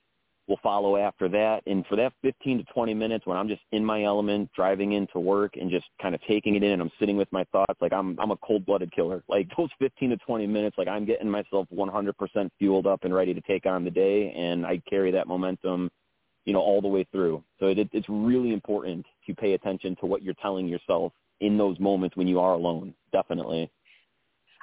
will 0.49 0.59
follow 0.62 0.97
after 0.97 1.29
that. 1.29 1.62
And 1.67 1.87
for 1.87 1.97
that 1.97 2.12
15 2.23 2.59
to 2.59 2.65
20 2.73 2.95
minutes 2.95 3.27
when 3.27 3.37
I'm 3.37 3.49
just 3.49 3.62
in 3.73 3.85
my 3.85 4.03
element, 4.03 4.51
driving 4.55 4.93
into 4.93 5.19
work 5.19 5.55
and 5.61 5.71
just 5.71 5.87
kind 6.01 6.15
of 6.15 6.21
taking 6.23 6.57
it 6.57 6.62
in 6.62 6.73
and 6.73 6.83
I'm 6.83 6.91
sitting 6.99 7.17
with 7.17 7.29
my 7.33 7.45
thoughts, 7.53 7.81
like 7.81 7.93
I'm, 7.93 8.19
I'm 8.19 8.33
a 8.33 8.37
cold-blooded 8.39 8.93
killer. 8.93 9.23
Like 9.33 9.49
those 9.57 9.71
15 9.79 10.11
to 10.11 10.17
20 10.19 10.47
minutes, 10.47 10.77
like 10.77 10.89
I'm 10.89 11.07
getting 11.07 11.31
myself 11.31 11.67
100% 11.75 12.51
fueled 12.59 12.87
up 12.87 13.05
and 13.05 13.15
ready 13.15 13.33
to 13.33 13.41
take 13.43 13.65
on 13.65 13.83
the 13.83 13.91
day. 13.91 14.31
And 14.37 14.67
I 14.67 14.83
carry 14.91 15.11
that 15.12 15.27
momentum, 15.27 15.91
you 16.45 16.53
know, 16.53 16.61
all 16.61 16.83
the 16.83 16.89
way 16.89 17.07
through. 17.12 17.43
So 17.59 17.69
it, 17.69 17.89
it's 17.93 18.09
really 18.11 18.53
important 18.53 19.07
to 19.27 19.35
pay 19.35 19.55
attention 19.55 19.97
to 20.01 20.07
what 20.07 20.23
you're 20.23 20.35
telling 20.35 20.69
yourself 20.69 21.12
in 21.42 21.58
those 21.58 21.78
moments 21.78 22.16
when 22.16 22.26
you 22.28 22.40
are 22.40 22.54
alone. 22.54 22.94
Definitely. 23.12 23.70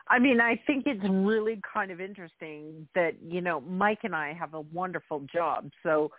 I 0.07 0.17
mean, 0.17 0.41
I 0.41 0.59
think 0.65 0.85
it's 0.87 1.03
really 1.07 1.61
kind 1.71 1.91
of 1.91 2.01
interesting 2.01 2.87
that, 2.95 3.11
you 3.21 3.41
know, 3.41 3.61
Mike 3.61 3.99
and 4.03 4.15
I 4.15 4.33
have 4.33 4.55
a 4.55 4.61
wonderful 4.61 5.19
job. 5.31 5.69
So 5.83 6.09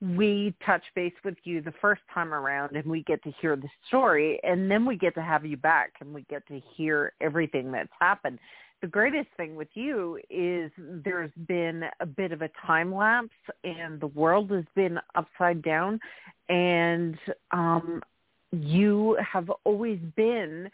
we 0.00 0.54
touch 0.64 0.82
base 0.94 1.12
with 1.24 1.34
you 1.42 1.60
the 1.60 1.74
first 1.80 2.02
time 2.14 2.32
around 2.32 2.76
and 2.76 2.86
we 2.86 3.02
get 3.02 3.22
to 3.24 3.32
hear 3.40 3.56
the 3.56 3.68
story 3.88 4.38
and 4.44 4.70
then 4.70 4.86
we 4.86 4.96
get 4.96 5.14
to 5.14 5.22
have 5.22 5.44
you 5.44 5.56
back 5.56 5.94
and 6.00 6.14
we 6.14 6.22
get 6.30 6.46
to 6.46 6.60
hear 6.76 7.12
everything 7.20 7.72
that's 7.72 7.92
happened. 7.98 8.38
The 8.82 8.86
greatest 8.86 9.28
thing 9.36 9.56
with 9.56 9.68
you 9.74 10.18
is 10.30 10.70
there's 10.78 11.32
been 11.46 11.82
a 11.98 12.06
bit 12.06 12.32
of 12.32 12.40
a 12.40 12.48
time 12.66 12.94
lapse 12.94 13.28
and 13.62 14.00
the 14.00 14.06
world 14.06 14.50
has 14.52 14.64
been 14.74 14.98
upside 15.14 15.60
down 15.60 16.00
and 16.48 17.18
um 17.50 18.00
you 18.52 19.16
have 19.32 19.50
always 19.64 19.98
been 20.16 20.70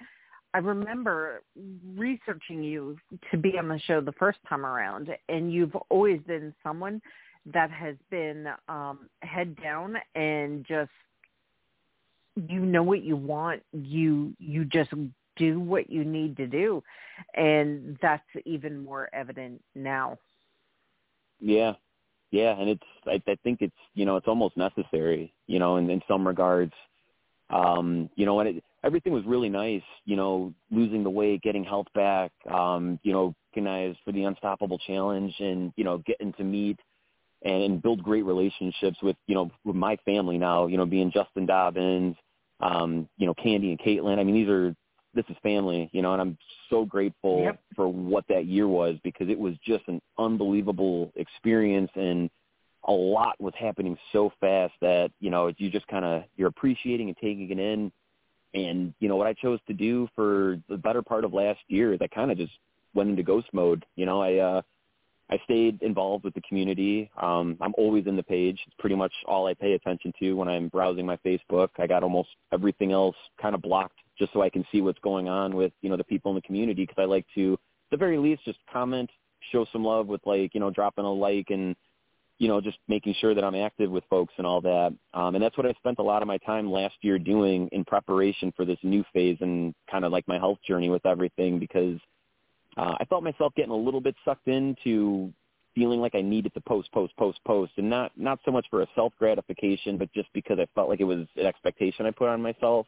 I 0.56 0.58
remember 0.58 1.42
researching 1.94 2.62
you 2.62 2.96
to 3.30 3.36
be 3.36 3.58
on 3.58 3.68
the 3.68 3.78
show 3.80 4.00
the 4.00 4.12
first 4.12 4.38
time 4.48 4.64
around, 4.64 5.10
and 5.28 5.52
you've 5.52 5.76
always 5.90 6.18
been 6.26 6.54
someone 6.62 7.02
that 7.52 7.70
has 7.70 7.94
been 8.10 8.46
um, 8.66 9.10
head 9.20 9.54
down 9.62 9.96
and 10.14 10.64
just 10.66 10.90
you 12.48 12.60
know 12.60 12.82
what 12.82 13.02
you 13.02 13.16
want. 13.16 13.62
You 13.72 14.32
you 14.38 14.64
just 14.64 14.92
do 15.36 15.60
what 15.60 15.90
you 15.90 16.04
need 16.04 16.38
to 16.38 16.46
do, 16.46 16.82
and 17.34 17.98
that's 18.00 18.24
even 18.46 18.82
more 18.82 19.10
evident 19.12 19.62
now. 19.74 20.16
Yeah, 21.38 21.74
yeah, 22.30 22.58
and 22.58 22.70
it's 22.70 22.82
I, 23.06 23.20
I 23.30 23.36
think 23.44 23.60
it's 23.60 23.76
you 23.94 24.06
know 24.06 24.16
it's 24.16 24.28
almost 24.28 24.56
necessary, 24.56 25.34
you 25.46 25.58
know, 25.58 25.76
in 25.76 25.90
in 25.90 26.00
some 26.08 26.26
regards. 26.26 26.72
Um, 27.50 28.10
you 28.16 28.26
know, 28.26 28.40
and 28.40 28.48
it 28.48 28.64
everything 28.82 29.12
was 29.12 29.24
really 29.24 29.48
nice, 29.48 29.82
you 30.04 30.16
know, 30.16 30.54
losing 30.70 31.02
the 31.02 31.10
weight, 31.10 31.42
getting 31.42 31.64
health 31.64 31.88
back, 31.94 32.30
um, 32.50 32.98
you 33.02 33.12
know, 33.12 33.34
recognized 33.50 33.98
for 34.04 34.12
the 34.12 34.24
unstoppable 34.24 34.78
challenge 34.86 35.34
and, 35.40 35.72
you 35.76 35.84
know, 35.84 35.98
getting 36.06 36.32
to 36.34 36.44
meet 36.44 36.78
and, 37.42 37.62
and 37.62 37.82
build 37.82 38.02
great 38.02 38.24
relationships 38.24 38.98
with, 39.02 39.16
you 39.26 39.34
know, 39.34 39.50
with 39.64 39.76
my 39.76 39.96
family 40.04 40.38
now, 40.38 40.66
you 40.66 40.76
know, 40.76 40.86
being 40.86 41.10
Justin 41.10 41.46
Dobbins, 41.46 42.16
um, 42.60 43.08
you 43.18 43.26
know, 43.26 43.34
Candy 43.34 43.70
and 43.70 43.80
Caitlin. 43.80 44.18
I 44.18 44.24
mean, 44.24 44.34
these 44.34 44.48
are, 44.48 44.74
this 45.14 45.24
is 45.28 45.36
family, 45.42 45.88
you 45.92 46.02
know, 46.02 46.12
and 46.12 46.20
I'm 46.20 46.38
so 46.68 46.84
grateful 46.84 47.42
yep. 47.42 47.58
for 47.74 47.88
what 47.88 48.24
that 48.28 48.46
year 48.46 48.68
was 48.68 48.96
because 49.02 49.28
it 49.28 49.38
was 49.38 49.54
just 49.64 49.84
an 49.88 50.00
unbelievable 50.18 51.10
experience 51.16 51.90
and 51.94 52.30
a 52.86 52.92
lot 52.92 53.40
was 53.40 53.54
happening 53.58 53.98
so 54.12 54.32
fast 54.40 54.74
that, 54.80 55.10
you 55.20 55.30
know, 55.30 55.52
you 55.58 55.70
just 55.70 55.86
kind 55.88 56.04
of, 56.04 56.22
you're 56.36 56.48
appreciating 56.48 57.08
and 57.08 57.16
taking 57.16 57.50
it 57.50 57.58
in 57.58 57.92
and 58.56 58.94
you 59.00 59.08
know 59.08 59.16
what 59.16 59.26
I 59.26 59.34
chose 59.34 59.60
to 59.66 59.74
do 59.74 60.08
for 60.14 60.58
the 60.68 60.76
better 60.76 61.02
part 61.02 61.24
of 61.24 61.32
last 61.32 61.60
year 61.68 61.92
is 61.92 61.98
I 62.00 62.06
kind 62.06 62.30
of 62.30 62.38
just 62.38 62.52
went 62.94 63.10
into 63.10 63.22
ghost 63.22 63.48
mode. 63.52 63.84
You 63.96 64.06
know, 64.06 64.22
I 64.22 64.36
uh, 64.36 64.62
I 65.30 65.38
stayed 65.44 65.82
involved 65.82 66.24
with 66.24 66.34
the 66.34 66.40
community. 66.42 67.10
Um, 67.20 67.56
I'm 67.60 67.74
always 67.76 68.06
in 68.06 68.16
the 68.16 68.22
page. 68.22 68.58
It's 68.66 68.76
pretty 68.78 68.96
much 68.96 69.12
all 69.26 69.46
I 69.46 69.54
pay 69.54 69.74
attention 69.74 70.12
to 70.20 70.32
when 70.34 70.48
I'm 70.48 70.68
browsing 70.68 71.04
my 71.04 71.18
Facebook. 71.18 71.68
I 71.78 71.86
got 71.86 72.02
almost 72.02 72.28
everything 72.52 72.92
else 72.92 73.16
kind 73.40 73.54
of 73.54 73.62
blocked 73.62 73.98
just 74.18 74.32
so 74.32 74.42
I 74.42 74.48
can 74.48 74.64
see 74.72 74.80
what's 74.80 74.98
going 75.00 75.28
on 75.28 75.54
with 75.54 75.72
you 75.82 75.90
know 75.90 75.96
the 75.96 76.04
people 76.04 76.30
in 76.30 76.36
the 76.36 76.42
community 76.42 76.84
because 76.84 77.00
I 77.00 77.04
like 77.04 77.26
to, 77.34 77.54
at 77.54 77.90
the 77.92 77.96
very 77.96 78.18
least, 78.18 78.44
just 78.44 78.58
comment, 78.72 79.10
show 79.52 79.66
some 79.72 79.84
love 79.84 80.06
with 80.06 80.22
like 80.24 80.54
you 80.54 80.60
know 80.60 80.70
dropping 80.70 81.04
a 81.04 81.12
like 81.12 81.50
and 81.50 81.76
you 82.38 82.48
know, 82.48 82.60
just 82.60 82.78
making 82.86 83.14
sure 83.18 83.34
that 83.34 83.44
I'm 83.44 83.54
active 83.54 83.90
with 83.90 84.04
folks 84.10 84.34
and 84.36 84.46
all 84.46 84.60
that. 84.60 84.94
Um, 85.14 85.34
and 85.34 85.42
that's 85.42 85.56
what 85.56 85.66
I 85.66 85.72
spent 85.74 85.98
a 85.98 86.02
lot 86.02 86.22
of 86.22 86.28
my 86.28 86.38
time 86.38 86.70
last 86.70 86.94
year 87.00 87.18
doing 87.18 87.68
in 87.72 87.84
preparation 87.84 88.52
for 88.54 88.64
this 88.64 88.78
new 88.82 89.04
phase 89.12 89.38
and 89.40 89.74
kind 89.90 90.04
of 90.04 90.12
like 90.12 90.28
my 90.28 90.38
health 90.38 90.58
journey 90.66 90.90
with 90.90 91.06
everything 91.06 91.58
because 91.58 91.98
uh, 92.76 92.94
I 93.00 93.04
felt 93.06 93.22
myself 93.22 93.54
getting 93.56 93.72
a 93.72 93.76
little 93.76 94.02
bit 94.02 94.14
sucked 94.24 94.48
into 94.48 95.32
feeling 95.74 96.00
like 96.00 96.14
I 96.14 96.20
needed 96.20 96.52
to 96.54 96.60
post, 96.60 96.90
post, 96.92 97.16
post, 97.16 97.38
post, 97.46 97.72
and 97.76 97.88
not 97.88 98.12
not 98.16 98.38
so 98.44 98.50
much 98.50 98.66
for 98.70 98.82
a 98.82 98.86
self 98.94 99.12
gratification, 99.18 99.96
but 99.96 100.12
just 100.12 100.28
because 100.32 100.58
I 100.58 100.66
felt 100.74 100.88
like 100.88 101.00
it 101.00 101.04
was 101.04 101.26
an 101.36 101.46
expectation 101.46 102.06
I 102.06 102.10
put 102.10 102.28
on 102.28 102.42
myself. 102.42 102.86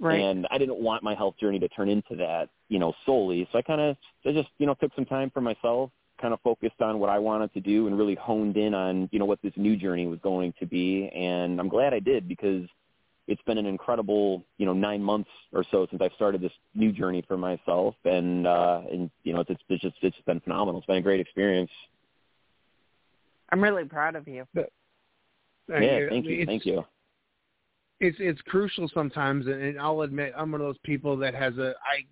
Right. 0.00 0.20
And 0.20 0.46
I 0.50 0.58
didn't 0.58 0.78
want 0.80 1.04
my 1.04 1.14
health 1.14 1.36
journey 1.40 1.60
to 1.60 1.68
turn 1.68 1.88
into 1.88 2.16
that, 2.16 2.48
you 2.68 2.80
know, 2.80 2.92
solely. 3.06 3.48
So 3.52 3.58
I 3.58 3.62
kind 3.62 3.80
of 3.80 3.96
I 4.26 4.32
just, 4.32 4.48
you 4.58 4.66
know, 4.66 4.74
took 4.74 4.92
some 4.94 5.04
time 5.04 5.30
for 5.30 5.40
myself, 5.40 5.90
kind 6.20 6.32
of 6.32 6.40
focused 6.40 6.80
on 6.80 6.98
what 6.98 7.10
I 7.10 7.18
wanted 7.18 7.52
to 7.54 7.60
do 7.60 7.86
and 7.86 7.98
really 7.98 8.14
honed 8.14 8.56
in 8.56 8.74
on, 8.74 9.08
you 9.12 9.18
know, 9.18 9.24
what 9.24 9.40
this 9.42 9.52
new 9.56 9.76
journey 9.76 10.06
was 10.06 10.18
going 10.22 10.54
to 10.60 10.66
be. 10.66 11.08
And 11.08 11.58
I'm 11.60 11.68
glad 11.68 11.92
I 11.92 12.00
did 12.00 12.28
because 12.28 12.66
it's 13.26 13.42
been 13.42 13.58
an 13.58 13.66
incredible, 13.66 14.44
you 14.58 14.66
know, 14.66 14.72
nine 14.72 15.02
months 15.02 15.30
or 15.52 15.64
so 15.70 15.86
since 15.90 16.00
I've 16.02 16.12
started 16.14 16.40
this 16.40 16.52
new 16.74 16.92
journey 16.92 17.24
for 17.26 17.36
myself. 17.36 17.94
And, 18.04 18.46
uh, 18.46 18.82
and, 18.90 19.10
you 19.22 19.32
know, 19.32 19.44
it's, 19.48 19.60
it's 19.68 19.82
just, 19.82 19.96
it's 20.02 20.16
been 20.26 20.40
phenomenal. 20.40 20.78
It's 20.78 20.86
been 20.86 20.96
a 20.96 21.02
great 21.02 21.20
experience. 21.20 21.70
I'm 23.50 23.62
really 23.62 23.84
proud 23.84 24.14
of 24.14 24.28
you. 24.28 24.46
But, 24.54 24.70
yeah, 25.68 26.08
thank 26.08 26.26
you. 26.26 26.46
Thank 26.46 26.66
you. 26.66 26.84
It's, 28.00 28.16
it's 28.20 28.40
crucial 28.42 28.90
sometimes. 28.92 29.46
And 29.46 29.80
I'll 29.80 30.02
admit 30.02 30.34
I'm 30.36 30.52
one 30.52 30.60
of 30.60 30.66
those 30.66 30.78
people 30.84 31.16
that 31.18 31.34
has 31.34 31.56
a, 31.58 31.74
I 31.82 32.04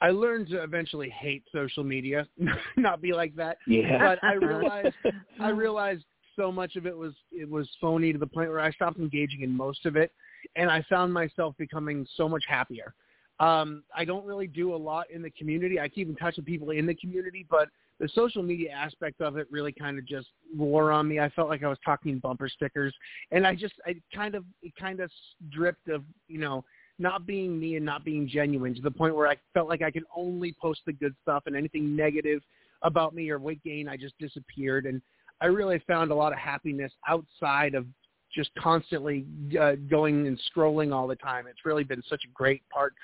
I 0.00 0.10
learned 0.10 0.48
to 0.48 0.62
eventually 0.62 1.08
hate 1.10 1.42
social 1.52 1.82
media, 1.82 2.26
not 2.76 3.00
be 3.00 3.12
like 3.12 3.34
that. 3.36 3.58
Yeah. 3.66 3.98
But 3.98 4.22
I 4.22 4.32
realized 4.34 4.94
I 5.40 5.48
realized 5.48 6.04
so 6.36 6.52
much 6.52 6.76
of 6.76 6.86
it 6.86 6.96
was 6.96 7.14
it 7.32 7.48
was 7.48 7.68
phony 7.80 8.12
to 8.12 8.18
the 8.18 8.26
point 8.26 8.50
where 8.50 8.60
I 8.60 8.70
stopped 8.72 8.98
engaging 8.98 9.42
in 9.42 9.50
most 9.50 9.86
of 9.86 9.96
it, 9.96 10.12
and 10.54 10.70
I 10.70 10.84
found 10.88 11.12
myself 11.12 11.54
becoming 11.58 12.06
so 12.16 12.28
much 12.28 12.44
happier. 12.46 12.94
Um, 13.38 13.82
I 13.94 14.04
don't 14.04 14.24
really 14.24 14.46
do 14.46 14.74
a 14.74 14.76
lot 14.76 15.10
in 15.10 15.22
the 15.22 15.30
community. 15.30 15.78
I 15.78 15.88
keep 15.88 16.08
in 16.08 16.16
touch 16.16 16.36
with 16.36 16.46
people 16.46 16.70
in 16.70 16.86
the 16.86 16.94
community, 16.94 17.44
but 17.50 17.68
the 18.00 18.08
social 18.14 18.42
media 18.42 18.70
aspect 18.70 19.20
of 19.20 19.36
it 19.36 19.46
really 19.50 19.72
kind 19.72 19.98
of 19.98 20.06
just 20.06 20.28
wore 20.54 20.90
on 20.90 21.08
me. 21.08 21.20
I 21.20 21.28
felt 21.30 21.48
like 21.48 21.62
I 21.62 21.68
was 21.68 21.78
talking 21.84 22.18
bumper 22.18 22.48
stickers, 22.48 22.94
and 23.30 23.46
I 23.46 23.54
just 23.54 23.74
I 23.86 23.96
kind 24.14 24.34
of 24.34 24.44
it 24.62 24.72
kind 24.78 25.00
of 25.00 25.10
dripped 25.50 25.88
of 25.88 26.02
you 26.28 26.38
know 26.38 26.64
not 26.98 27.26
being 27.26 27.58
me 27.58 27.76
and 27.76 27.84
not 27.84 28.04
being 28.04 28.28
genuine 28.28 28.74
to 28.74 28.82
the 28.82 28.90
point 28.90 29.14
where 29.14 29.28
I 29.28 29.36
felt 29.52 29.68
like 29.68 29.82
I 29.82 29.90
could 29.90 30.04
only 30.14 30.54
post 30.60 30.80
the 30.86 30.92
good 30.92 31.14
stuff 31.22 31.44
and 31.46 31.54
anything 31.54 31.94
negative 31.94 32.40
about 32.82 33.14
me 33.14 33.30
or 33.30 33.38
weight 33.38 33.62
gain, 33.62 33.88
I 33.88 33.96
just 33.96 34.14
disappeared. 34.18 34.86
And 34.86 35.02
I 35.40 35.46
really 35.46 35.82
found 35.86 36.10
a 36.10 36.14
lot 36.14 36.32
of 36.32 36.38
happiness 36.38 36.92
outside 37.06 37.74
of 37.74 37.86
just 38.34 38.50
constantly 38.58 39.26
uh, 39.60 39.72
going 39.90 40.26
and 40.26 40.40
scrolling 40.54 40.94
all 40.94 41.06
the 41.06 41.16
time. 41.16 41.46
It's 41.46 41.64
really 41.64 41.84
been 41.84 42.02
such 42.08 42.22
a 42.24 42.32
great 42.32 42.62
part, 42.70 42.94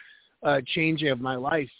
uh, 0.43 0.61
changing 0.75 1.09
of 1.09 1.21
my 1.21 1.37
life. 1.37 1.71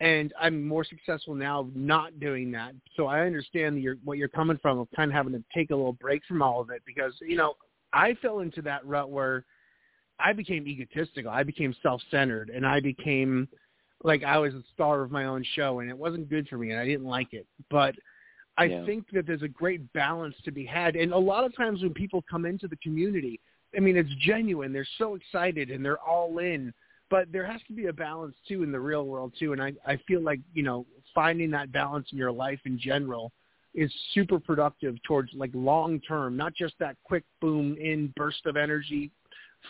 And 0.00 0.32
I'm 0.40 0.66
more 0.66 0.84
successful 0.84 1.34
now 1.34 1.68
not 1.76 2.18
doing 2.18 2.50
that. 2.52 2.72
So 2.96 3.06
I 3.06 3.20
understand 3.20 3.80
you're, 3.80 3.96
what 4.04 4.18
you're 4.18 4.28
coming 4.28 4.58
from 4.60 4.80
of 4.80 4.88
kind 4.96 5.12
of 5.12 5.14
having 5.14 5.32
to 5.32 5.44
take 5.54 5.70
a 5.70 5.76
little 5.76 5.92
break 5.92 6.22
from 6.26 6.42
all 6.42 6.60
of 6.60 6.70
it 6.70 6.82
because, 6.84 7.12
you 7.20 7.36
know, 7.36 7.54
I 7.92 8.14
fell 8.20 8.40
into 8.40 8.62
that 8.62 8.84
rut 8.84 9.08
where– 9.08 9.44
I 10.18 10.32
became 10.32 10.66
egotistical. 10.66 11.30
I 11.30 11.42
became 11.42 11.74
self-centered, 11.82 12.50
and 12.50 12.66
I 12.66 12.80
became 12.80 13.48
like 14.04 14.24
I 14.24 14.38
was 14.38 14.52
the 14.52 14.64
star 14.74 15.02
of 15.02 15.10
my 15.10 15.24
own 15.26 15.44
show, 15.54 15.80
and 15.80 15.90
it 15.90 15.96
wasn't 15.96 16.28
good 16.28 16.48
for 16.48 16.58
me, 16.58 16.70
and 16.70 16.80
I 16.80 16.84
didn't 16.84 17.06
like 17.06 17.32
it. 17.32 17.46
But 17.70 17.94
I 18.58 18.64
yeah. 18.64 18.84
think 18.84 19.06
that 19.12 19.26
there's 19.26 19.42
a 19.42 19.48
great 19.48 19.92
balance 19.92 20.34
to 20.44 20.50
be 20.50 20.64
had, 20.64 20.96
and 20.96 21.12
a 21.12 21.18
lot 21.18 21.44
of 21.44 21.56
times 21.56 21.82
when 21.82 21.94
people 21.94 22.24
come 22.30 22.44
into 22.44 22.68
the 22.68 22.76
community, 22.76 23.40
I 23.76 23.80
mean, 23.80 23.96
it's 23.96 24.12
genuine. 24.20 24.72
They're 24.72 24.86
so 24.98 25.14
excited 25.14 25.70
and 25.70 25.84
they're 25.84 26.00
all 26.00 26.38
in. 26.38 26.72
But 27.10 27.30
there 27.30 27.46
has 27.46 27.60
to 27.68 27.74
be 27.74 27.86
a 27.86 27.92
balance 27.92 28.34
too 28.48 28.62
in 28.62 28.72
the 28.72 28.80
real 28.80 29.06
world 29.06 29.34
too, 29.38 29.52
and 29.52 29.62
I 29.62 29.72
I 29.86 29.98
feel 30.08 30.22
like 30.22 30.40
you 30.54 30.62
know 30.62 30.86
finding 31.14 31.50
that 31.50 31.70
balance 31.70 32.08
in 32.10 32.18
your 32.18 32.32
life 32.32 32.60
in 32.64 32.78
general 32.78 33.32
is 33.74 33.92
super 34.14 34.38
productive 34.38 35.02
towards 35.02 35.30
like 35.34 35.50
long 35.52 36.00
term, 36.00 36.36
not 36.36 36.54
just 36.54 36.74
that 36.78 36.96
quick 37.04 37.24
boom 37.40 37.76
in 37.78 38.12
burst 38.16 38.46
of 38.46 38.56
energy 38.56 39.10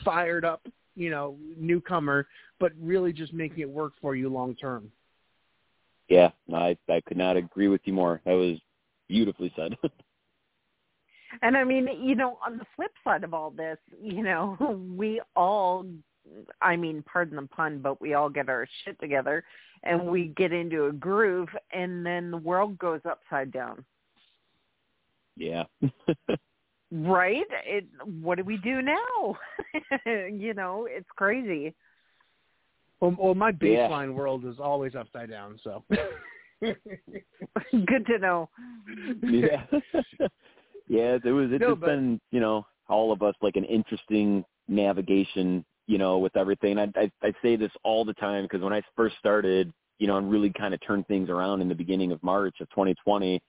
fired 0.04 0.44
up, 0.44 0.66
you 0.94 1.10
know, 1.10 1.36
newcomer, 1.56 2.26
but 2.60 2.72
really 2.80 3.12
just 3.12 3.32
making 3.32 3.60
it 3.60 3.68
work 3.68 3.92
for 4.00 4.14
you 4.14 4.28
long 4.28 4.54
term. 4.54 4.90
Yeah, 6.08 6.30
I 6.52 6.76
I 6.88 7.00
could 7.06 7.16
not 7.16 7.36
agree 7.36 7.68
with 7.68 7.80
you 7.84 7.92
more. 7.92 8.20
That 8.24 8.32
was 8.32 8.58
beautifully 9.08 9.52
said. 9.56 9.76
and 11.42 11.56
I 11.56 11.64
mean, 11.64 11.88
you 12.02 12.14
know, 12.14 12.38
on 12.44 12.58
the 12.58 12.66
flip 12.76 12.92
side 13.04 13.24
of 13.24 13.34
all 13.34 13.50
this, 13.50 13.78
you 14.00 14.22
know, 14.22 14.56
we 14.96 15.20
all 15.36 15.86
I 16.60 16.76
mean, 16.76 17.02
pardon 17.02 17.36
the 17.36 17.48
pun, 17.48 17.80
but 17.80 18.00
we 18.00 18.14
all 18.14 18.28
get 18.28 18.48
our 18.48 18.66
shit 18.84 18.98
together 19.00 19.44
and 19.82 20.06
we 20.06 20.32
get 20.36 20.52
into 20.52 20.86
a 20.86 20.92
groove 20.92 21.48
and 21.72 22.06
then 22.06 22.30
the 22.30 22.36
world 22.36 22.78
goes 22.78 23.00
upside 23.04 23.50
down. 23.50 23.84
Yeah. 25.36 25.64
Right? 26.94 27.46
It 27.64 27.86
what 28.20 28.36
do 28.36 28.44
we 28.44 28.58
do 28.58 28.82
now? 28.82 29.38
you 30.06 30.52
know, 30.52 30.86
it's 30.90 31.08
crazy. 31.16 31.74
Well, 33.00 33.16
well 33.18 33.34
my 33.34 33.50
baseline 33.50 34.08
yeah. 34.08 34.14
world 34.14 34.44
is 34.44 34.56
always 34.60 34.94
upside 34.94 35.30
down, 35.30 35.58
so 35.64 35.82
good 36.60 38.06
to 38.06 38.18
know. 38.18 38.50
Yeah. 39.22 39.64
yeah, 40.86 41.18
it 41.24 41.32
was 41.32 41.50
it's 41.50 41.62
no, 41.62 41.70
just 41.70 41.80
but, 41.80 41.86
been, 41.86 42.20
you 42.30 42.40
know, 42.40 42.66
all 42.88 43.10
of 43.10 43.22
us 43.22 43.34
like 43.40 43.56
an 43.56 43.64
interesting 43.64 44.44
navigation, 44.68 45.64
you 45.86 45.96
know, 45.96 46.18
with 46.18 46.36
everything. 46.36 46.78
I 46.78 46.92
I, 46.94 47.10
I 47.22 47.32
say 47.40 47.56
this 47.56 47.72
all 47.84 48.04
the 48.04 48.14
time 48.14 48.44
because 48.44 48.60
when 48.60 48.74
I 48.74 48.82
first 48.94 49.16
started, 49.18 49.72
you 49.98 50.06
know, 50.06 50.18
and 50.18 50.30
really 50.30 50.50
kind 50.50 50.74
of 50.74 50.80
turned 50.86 51.06
things 51.06 51.30
around 51.30 51.62
in 51.62 51.70
the 51.70 51.74
beginning 51.74 52.12
of 52.12 52.22
March 52.22 52.56
of 52.60 52.68
2020, 52.70 53.40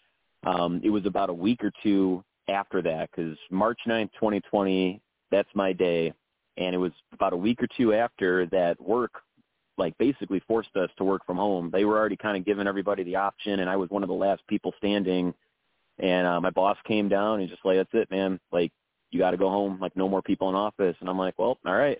um, 0.45 0.79
it 0.81 0.89
was 0.89 1.05
about 1.05 1.29
a 1.29 1.33
week 1.33 1.61
or 1.61 1.73
two 1.83 2.23
after 2.47 2.81
that 2.81 3.09
because 3.11 3.37
March 3.49 3.79
9th, 3.87 4.11
2020, 4.13 5.01
that's 5.31 5.49
my 5.53 5.73
day. 5.73 6.13
And 6.57 6.75
it 6.75 6.77
was 6.77 6.91
about 7.13 7.33
a 7.33 7.37
week 7.37 7.61
or 7.63 7.67
two 7.75 7.93
after 7.93 8.45
that 8.47 8.79
work 8.81 9.13
like 9.77 9.97
basically 9.97 10.39
forced 10.47 10.75
us 10.75 10.89
to 10.97 11.03
work 11.03 11.25
from 11.25 11.37
home. 11.37 11.71
They 11.71 11.83
were 11.85 11.97
already 11.97 12.15
kind 12.15 12.37
of 12.37 12.45
giving 12.45 12.67
everybody 12.67 13.03
the 13.03 13.15
option 13.15 13.59
and 13.59 13.69
I 13.69 13.75
was 13.75 13.89
one 13.89 14.03
of 14.03 14.09
the 14.09 14.15
last 14.15 14.45
people 14.47 14.73
standing 14.77 15.33
and 15.99 16.27
uh, 16.27 16.41
my 16.41 16.49
boss 16.49 16.77
came 16.85 17.09
down 17.09 17.39
and 17.39 17.49
just 17.49 17.65
like, 17.65 17.77
that's 17.77 17.89
it, 17.93 18.11
man. 18.11 18.39
Like 18.51 18.71
you 19.11 19.19
got 19.19 19.31
to 19.31 19.37
go 19.37 19.49
home. 19.49 19.79
Like 19.79 19.95
no 19.95 20.09
more 20.09 20.21
people 20.21 20.49
in 20.49 20.55
office. 20.55 20.95
And 20.99 21.09
I'm 21.09 21.17
like, 21.17 21.37
well, 21.37 21.57
all 21.65 21.75
right. 21.75 21.99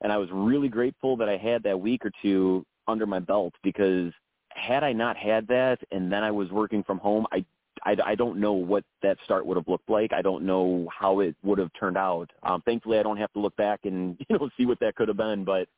And 0.00 0.12
I 0.12 0.16
was 0.16 0.28
really 0.32 0.68
grateful 0.68 1.16
that 1.18 1.28
I 1.28 1.36
had 1.36 1.62
that 1.64 1.78
week 1.78 2.04
or 2.04 2.10
two 2.22 2.64
under 2.88 3.06
my 3.06 3.20
belt 3.20 3.54
because 3.62 4.12
had 4.50 4.84
I 4.84 4.92
not 4.92 5.16
had 5.16 5.46
that 5.48 5.78
and 5.90 6.12
then 6.12 6.22
I 6.22 6.30
was 6.30 6.50
working 6.50 6.82
from 6.82 6.98
home, 6.98 7.26
I 7.32 7.44
I, 7.84 7.96
I 8.04 8.14
don't 8.14 8.38
know 8.38 8.52
what 8.52 8.84
that 9.02 9.18
start 9.24 9.44
would 9.46 9.56
have 9.56 9.68
looked 9.68 9.90
like. 9.90 10.12
I 10.12 10.22
don't 10.22 10.44
know 10.44 10.88
how 10.96 11.20
it 11.20 11.34
would 11.42 11.58
have 11.58 11.70
turned 11.78 11.96
out. 11.96 12.30
Um, 12.42 12.62
thankfully, 12.62 12.98
I 12.98 13.02
don't 13.02 13.16
have 13.16 13.32
to 13.32 13.40
look 13.40 13.56
back 13.56 13.80
and 13.84 14.16
you 14.28 14.38
know 14.38 14.48
see 14.56 14.66
what 14.66 14.80
that 14.80 14.94
could 14.94 15.08
have 15.08 15.16
been. 15.16 15.44
But 15.44 15.68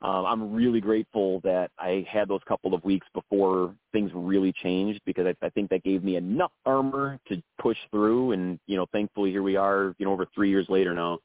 um, 0.00 0.24
I'm 0.24 0.52
really 0.52 0.80
grateful 0.80 1.40
that 1.40 1.70
I 1.78 2.06
had 2.10 2.28
those 2.28 2.40
couple 2.48 2.74
of 2.74 2.82
weeks 2.84 3.06
before 3.14 3.74
things 3.92 4.10
really 4.14 4.52
changed 4.62 5.00
because 5.04 5.26
I, 5.26 5.46
I 5.46 5.50
think 5.50 5.70
that 5.70 5.84
gave 5.84 6.02
me 6.02 6.16
enough 6.16 6.52
armor 6.66 7.18
to 7.28 7.42
push 7.60 7.78
through. 7.90 8.32
And 8.32 8.58
you 8.66 8.76
know, 8.76 8.86
thankfully, 8.92 9.30
here 9.30 9.42
we 9.42 9.56
are. 9.56 9.94
You 9.98 10.06
know, 10.06 10.12
over 10.12 10.26
three 10.34 10.50
years 10.50 10.66
later 10.68 10.94
now. 10.94 11.18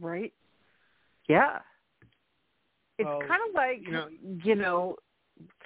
Right. 0.00 0.32
Yeah. 1.28 1.58
It's 2.98 3.06
well, 3.06 3.20
kind 3.20 3.40
of 3.48 3.54
like 3.54 3.82
you 3.84 3.92
know, 3.92 4.08
you 4.44 4.54
know. 4.54 4.96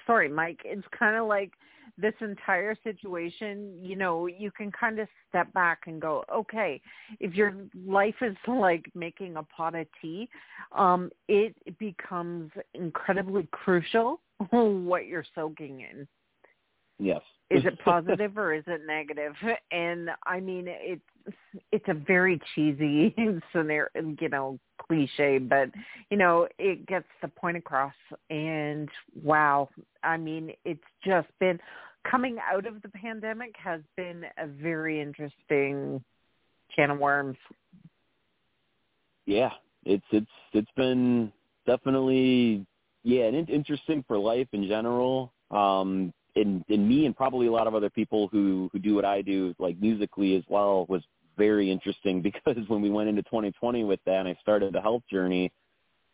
Sorry, 0.07 0.29
Mike. 0.29 0.61
It's 0.65 0.87
kind 0.97 1.17
of 1.17 1.27
like 1.27 1.53
this 1.99 2.15
entire 2.21 2.77
situation, 2.85 3.79
you 3.81 3.97
know, 3.97 4.27
you 4.27 4.51
can 4.51 4.71
kind 4.71 4.99
of 4.99 5.09
step 5.29 5.53
back 5.53 5.83
and 5.87 6.01
go, 6.01 6.25
okay, 6.33 6.81
if 7.21 7.35
your 7.35 7.55
life 7.87 8.15
is 8.21 8.37
like 8.47 8.87
making 8.95 9.37
a 9.37 9.43
pot 9.43 9.75
of 9.75 9.87
tea, 10.03 10.29
um, 10.73 11.11
it 11.29 11.55
becomes 11.79 12.51
incredibly 12.75 13.49
crucial 13.51 14.21
what 14.51 15.07
you're 15.07 15.25
soaking 15.35 15.81
in. 15.81 16.07
Yes. 16.99 17.23
Is 17.51 17.65
it 17.67 17.79
positive 17.85 18.37
or 18.39 18.55
is 18.55 18.65
it 18.67 18.83
negative? 18.87 19.35
And 19.71 20.11
I 20.27 20.41
mean, 20.41 20.67
it's 20.69 21.03
it's 21.73 21.85
a 21.89 21.95
very 21.95 22.41
cheesy 22.55 23.15
scenario, 23.53 23.89
you 24.21 24.29
know, 24.29 24.59
cliche, 24.79 25.39
but 25.39 25.71
you 26.11 26.17
know, 26.17 26.49
it 26.59 26.87
gets 26.87 27.07
the 27.23 27.29
point 27.29 27.57
across. 27.57 27.95
And 28.31 28.89
wow, 29.23 29.69
I 30.03 30.17
mean, 30.17 30.53
it's 30.65 30.81
just 31.05 31.29
been 31.41 31.59
coming 32.11 32.39
out 32.53 32.67
of 32.67 32.83
the 32.83 32.89
pandemic 32.89 33.55
has 33.63 33.81
been 33.97 34.25
a 34.39 34.47
very 34.47 35.01
interesting 35.01 36.03
can 36.75 36.91
of 36.91 36.99
worms. 36.99 37.37
Yeah, 39.27 39.51
it's 39.85 40.05
it's 40.13 40.27
it's 40.53 40.71
been 40.77 41.33
definitely 41.67 42.65
yeah, 43.03 43.25
and 43.25 43.49
interesting 43.49 44.05
for 44.07 44.19
life 44.19 44.49
in 44.53 44.67
general. 44.67 45.33
Um, 45.51 46.13
and, 46.37 46.65
and 46.69 46.89
me 46.89 47.07
and 47.07 47.17
probably 47.17 47.47
a 47.47 47.53
lot 47.53 47.67
of 47.67 47.75
other 47.75 47.91
people 47.91 48.29
who 48.29 48.69
who 48.73 48.79
do 48.79 48.95
what 48.95 49.05
I 49.05 49.23
do, 49.23 49.55
like 49.59 49.81
musically 49.81 50.37
as 50.37 50.45
well, 50.49 50.87
was 50.89 51.03
very 51.37 51.71
interesting 51.71 52.23
because 52.47 52.57
when 52.69 52.83
we 52.83 52.91
went 52.91 53.09
into 53.09 53.23
2020 53.25 53.85
with 53.85 54.01
that, 54.07 54.21
and 54.21 54.29
I 54.29 54.37
started 54.41 54.73
the 54.73 54.81
health 54.81 55.03
journey 55.11 55.51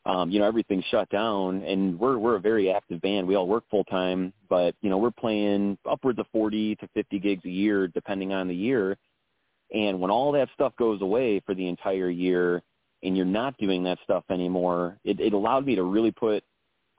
um, 0.04 0.30
you 0.30 0.40
know, 0.40 0.46
everything 0.46 0.82
shut 0.90 1.08
down 1.10 1.62
and 1.62 1.98
we're 1.98 2.18
we're 2.18 2.36
a 2.36 2.40
very 2.40 2.70
active 2.70 3.00
band. 3.00 3.26
We 3.26 3.36
all 3.36 3.46
work 3.46 3.64
full 3.70 3.84
time, 3.84 4.32
but 4.48 4.74
you 4.80 4.90
know, 4.90 4.98
we're 4.98 5.12
playing 5.12 5.78
upwards 5.88 6.18
of 6.18 6.26
40 6.32 6.76
to 6.76 6.88
50 6.94 7.18
gigs 7.20 7.44
a 7.44 7.50
year 7.50 7.86
depending 7.86 8.32
on 8.32 8.48
the 8.48 8.54
year. 8.54 8.96
And 9.72 10.00
when 10.00 10.10
all 10.10 10.32
that 10.32 10.48
stuff 10.54 10.74
goes 10.76 11.00
away 11.02 11.40
for 11.46 11.54
the 11.54 11.68
entire 11.68 12.10
year 12.10 12.62
and 13.02 13.16
you're 13.16 13.24
not 13.24 13.56
doing 13.58 13.84
that 13.84 13.98
stuff 14.02 14.24
anymore, 14.28 14.98
it, 15.04 15.20
it 15.20 15.32
allowed 15.32 15.66
me 15.66 15.76
to 15.76 15.84
really 15.84 16.10
put 16.10 16.42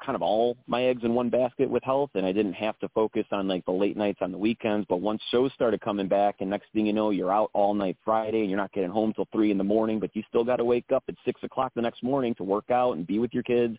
kind 0.03 0.15
of 0.15 0.21
all 0.21 0.57
my 0.67 0.83
eggs 0.85 1.03
in 1.03 1.13
one 1.13 1.29
basket 1.29 1.69
with 1.69 1.83
health 1.83 2.11
and 2.15 2.25
I 2.25 2.31
didn't 2.31 2.53
have 2.53 2.77
to 2.79 2.89
focus 2.89 3.25
on 3.31 3.47
like 3.47 3.65
the 3.65 3.71
late 3.71 3.97
nights 3.97 4.19
on 4.21 4.31
the 4.31 4.37
weekends. 4.37 4.85
But 4.89 5.01
once 5.01 5.21
shows 5.31 5.51
started 5.53 5.81
coming 5.81 6.07
back 6.07 6.35
and 6.39 6.49
next 6.49 6.67
thing 6.73 6.85
you 6.85 6.93
know, 6.93 7.11
you're 7.11 7.31
out 7.31 7.49
all 7.53 7.73
night 7.73 7.97
Friday 8.03 8.41
and 8.41 8.49
you're 8.49 8.59
not 8.59 8.71
getting 8.73 8.89
home 8.89 9.13
till 9.13 9.27
three 9.31 9.51
in 9.51 9.57
the 9.57 9.63
morning, 9.63 9.99
but 9.99 10.15
you 10.15 10.23
still 10.27 10.43
got 10.43 10.57
to 10.57 10.65
wake 10.65 10.91
up 10.93 11.03
at 11.07 11.15
six 11.25 11.41
o'clock 11.43 11.71
the 11.75 11.81
next 11.81 12.03
morning 12.03 12.35
to 12.35 12.43
work 12.43 12.69
out 12.69 12.93
and 12.93 13.07
be 13.07 13.19
with 13.19 13.33
your 13.33 13.43
kids. 13.43 13.77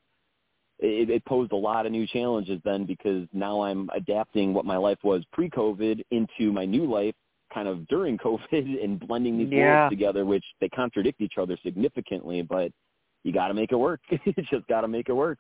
It, 0.79 1.09
it 1.09 1.25
posed 1.25 1.53
a 1.53 1.57
lot 1.57 1.87
of 1.87 1.93
new 1.93 2.07
challenges 2.07 2.61
then 2.65 2.85
because 2.85 3.29
now 3.33 3.63
I'm 3.63 3.89
adapting 3.95 4.55
what 4.55 4.65
my 4.65 4.77
life 4.77 4.99
was 5.05 5.23
pre-COVID 5.33 6.03
into 6.11 6.53
my 6.53 6.65
new 6.65 6.91
life 6.91 7.15
kind 7.53 7.69
of 7.69 7.87
during 7.89 8.19
COVID 8.25 8.83
and 8.83 8.99
blending 8.99 9.39
these 9.39 9.49
yeah. 9.51 9.81
worlds 9.81 9.93
together, 9.93 10.25
which 10.25 10.45
they 10.61 10.69
contradict 10.69 11.21
each 11.21 11.35
other 11.39 11.57
significantly, 11.63 12.43
but 12.43 12.73
you 13.23 13.33
got 13.33 13.49
to 13.49 13.55
make 13.55 13.73
it 13.73 13.77
work. 13.77 14.01
you 14.11 14.33
just 14.51 14.67
got 14.69 14.83
to 14.83 14.89
make 14.89 15.09
it 15.09 15.15
work. 15.15 15.39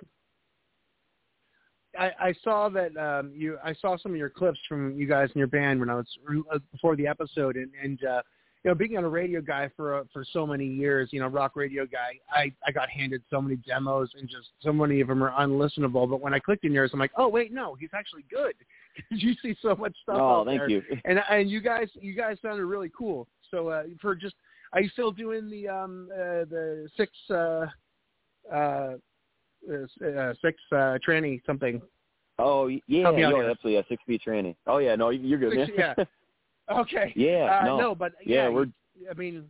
I, 1.98 2.10
I 2.20 2.34
saw 2.42 2.68
that 2.70 2.96
um, 2.96 3.32
you. 3.34 3.58
I 3.64 3.74
saw 3.74 3.96
some 3.96 4.12
of 4.12 4.18
your 4.18 4.30
clips 4.30 4.58
from 4.68 4.96
you 4.98 5.06
guys 5.06 5.30
in 5.34 5.38
your 5.38 5.48
band 5.48 5.80
when 5.80 5.90
I 5.90 5.94
was 5.94 6.06
uh, 6.52 6.58
before 6.72 6.96
the 6.96 7.06
episode, 7.06 7.56
and 7.56 7.70
and 7.82 8.04
uh, 8.04 8.22
you 8.64 8.70
know, 8.70 8.74
being 8.74 8.96
on 8.96 9.04
a 9.04 9.08
radio 9.08 9.42
guy 9.42 9.70
for 9.76 9.98
uh, 9.98 10.04
for 10.10 10.24
so 10.32 10.46
many 10.46 10.66
years, 10.66 11.10
you 11.12 11.20
know, 11.20 11.26
rock 11.26 11.52
radio 11.54 11.84
guy, 11.84 12.18
I 12.32 12.50
I 12.66 12.72
got 12.72 12.88
handed 12.88 13.22
so 13.28 13.40
many 13.40 13.56
demos, 13.56 14.10
and 14.18 14.28
just 14.28 14.48
so 14.62 14.72
many 14.72 15.02
of 15.02 15.08
them 15.08 15.22
are 15.22 15.32
unlistenable. 15.32 16.08
But 16.08 16.22
when 16.22 16.32
I 16.32 16.38
clicked 16.38 16.64
in 16.64 16.72
yours, 16.72 16.90
I'm 16.94 16.98
like, 16.98 17.12
oh 17.16 17.28
wait, 17.28 17.52
no, 17.52 17.74
he's 17.74 17.90
actually 17.94 18.24
good. 18.30 18.54
you 19.10 19.34
see 19.42 19.54
so 19.60 19.74
much 19.74 19.94
stuff 20.02 20.16
oh, 20.18 20.40
out 20.40 20.46
thank 20.46 20.60
there, 20.60 20.70
you. 20.70 20.82
and 21.04 21.20
and 21.30 21.50
you 21.50 21.60
guys 21.60 21.88
you 21.94 22.14
guys 22.14 22.38
sounded 22.40 22.64
really 22.64 22.90
cool. 22.96 23.28
So 23.50 23.68
uh, 23.68 23.82
for 24.00 24.14
just, 24.14 24.34
are 24.72 24.80
you 24.80 24.88
still 24.88 25.12
doing 25.12 25.50
the 25.50 25.68
um 25.68 26.08
uh, 26.10 26.46
the 26.48 26.88
six 26.96 27.12
uh 27.30 27.66
uh 28.52 28.94
uh, 29.70 30.06
uh, 30.06 30.34
six 30.42 30.58
uh, 30.72 30.98
tranny 31.06 31.40
something. 31.46 31.80
Oh 32.38 32.66
yeah, 32.66 33.12
no, 33.12 33.40
absolutely, 33.40 33.74
yeah, 33.74 33.82
six 33.88 34.02
feet 34.06 34.22
tranny. 34.26 34.56
Oh 34.66 34.78
yeah, 34.78 34.96
no, 34.96 35.10
you're 35.10 35.38
good. 35.38 35.66
Six, 35.66 35.72
yeah. 35.76 35.94
Okay. 36.70 37.12
Yeah. 37.14 37.60
Uh, 37.60 37.66
no. 37.66 37.78
no, 37.78 37.94
but 37.94 38.12
yeah, 38.24 38.44
yeah, 38.44 38.48
we're. 38.48 38.66
I 39.10 39.14
mean, 39.14 39.44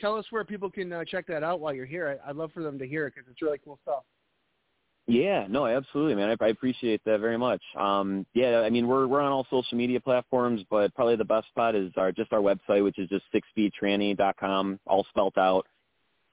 tell 0.00 0.16
us 0.16 0.24
where 0.30 0.44
people 0.44 0.70
can 0.70 0.92
uh, 0.92 1.04
check 1.04 1.26
that 1.26 1.42
out 1.42 1.60
while 1.60 1.74
you're 1.74 1.86
here. 1.86 2.20
I, 2.24 2.30
I'd 2.30 2.36
love 2.36 2.52
for 2.52 2.62
them 2.62 2.78
to 2.78 2.86
hear 2.86 3.06
it 3.06 3.14
because 3.14 3.28
it's 3.30 3.42
really 3.42 3.58
cool 3.58 3.78
stuff. 3.82 4.04
Yeah, 5.08 5.46
no, 5.48 5.66
absolutely, 5.66 6.14
man. 6.14 6.36
I, 6.40 6.44
I 6.44 6.48
appreciate 6.48 7.02
that 7.04 7.18
very 7.18 7.36
much. 7.36 7.60
Um, 7.76 8.24
yeah, 8.34 8.60
I 8.60 8.70
mean, 8.70 8.86
we're 8.86 9.08
we're 9.08 9.20
on 9.20 9.32
all 9.32 9.46
social 9.50 9.76
media 9.76 9.98
platforms, 9.98 10.62
but 10.70 10.94
probably 10.94 11.16
the 11.16 11.24
best 11.24 11.48
spot 11.48 11.74
is 11.74 11.90
our 11.96 12.12
just 12.12 12.32
our 12.32 12.40
website, 12.40 12.84
which 12.84 12.98
is 12.98 13.08
just 13.08 13.24
sixfeettranny.com, 13.34 14.78
all 14.86 15.04
spelt 15.10 15.36
out 15.36 15.66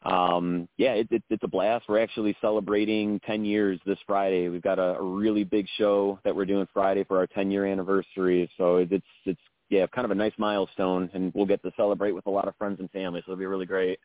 um, 0.03 0.67
yeah, 0.77 0.93
it, 0.93 1.07
it, 1.11 1.23
it's 1.29 1.43
a 1.43 1.47
blast. 1.47 1.85
We're 1.89 2.01
actually 2.01 2.35
celebrating 2.39 3.19
10 3.25 3.43
years 3.43 3.79
this 3.85 3.97
Friday. 4.07 4.47
We've 4.47 4.61
got 4.61 4.79
a, 4.79 4.97
a 4.97 5.03
really 5.03 5.43
big 5.43 5.67
show 5.77 6.19
that 6.23 6.35
we're 6.35 6.45
doing 6.45 6.67
Friday 6.73 7.03
for 7.03 7.17
our 7.17 7.27
10 7.27 7.51
year 7.51 7.65
anniversary. 7.65 8.49
So 8.57 8.77
it, 8.77 8.91
it's 8.91 9.05
it's 9.25 9.41
yeah, 9.69 9.85
kind 9.87 10.05
of 10.05 10.11
a 10.11 10.15
nice 10.15 10.33
milestone, 10.37 11.09
and 11.13 11.31
we'll 11.35 11.45
get 11.45 11.61
to 11.63 11.71
celebrate 11.77 12.13
with 12.13 12.25
a 12.25 12.29
lot 12.29 12.47
of 12.47 12.55
friends 12.55 12.79
and 12.79 12.89
family. 12.91 13.21
So 13.25 13.31
it'll 13.31 13.39
be 13.39 13.45
really 13.45 13.67
great. 13.67 13.99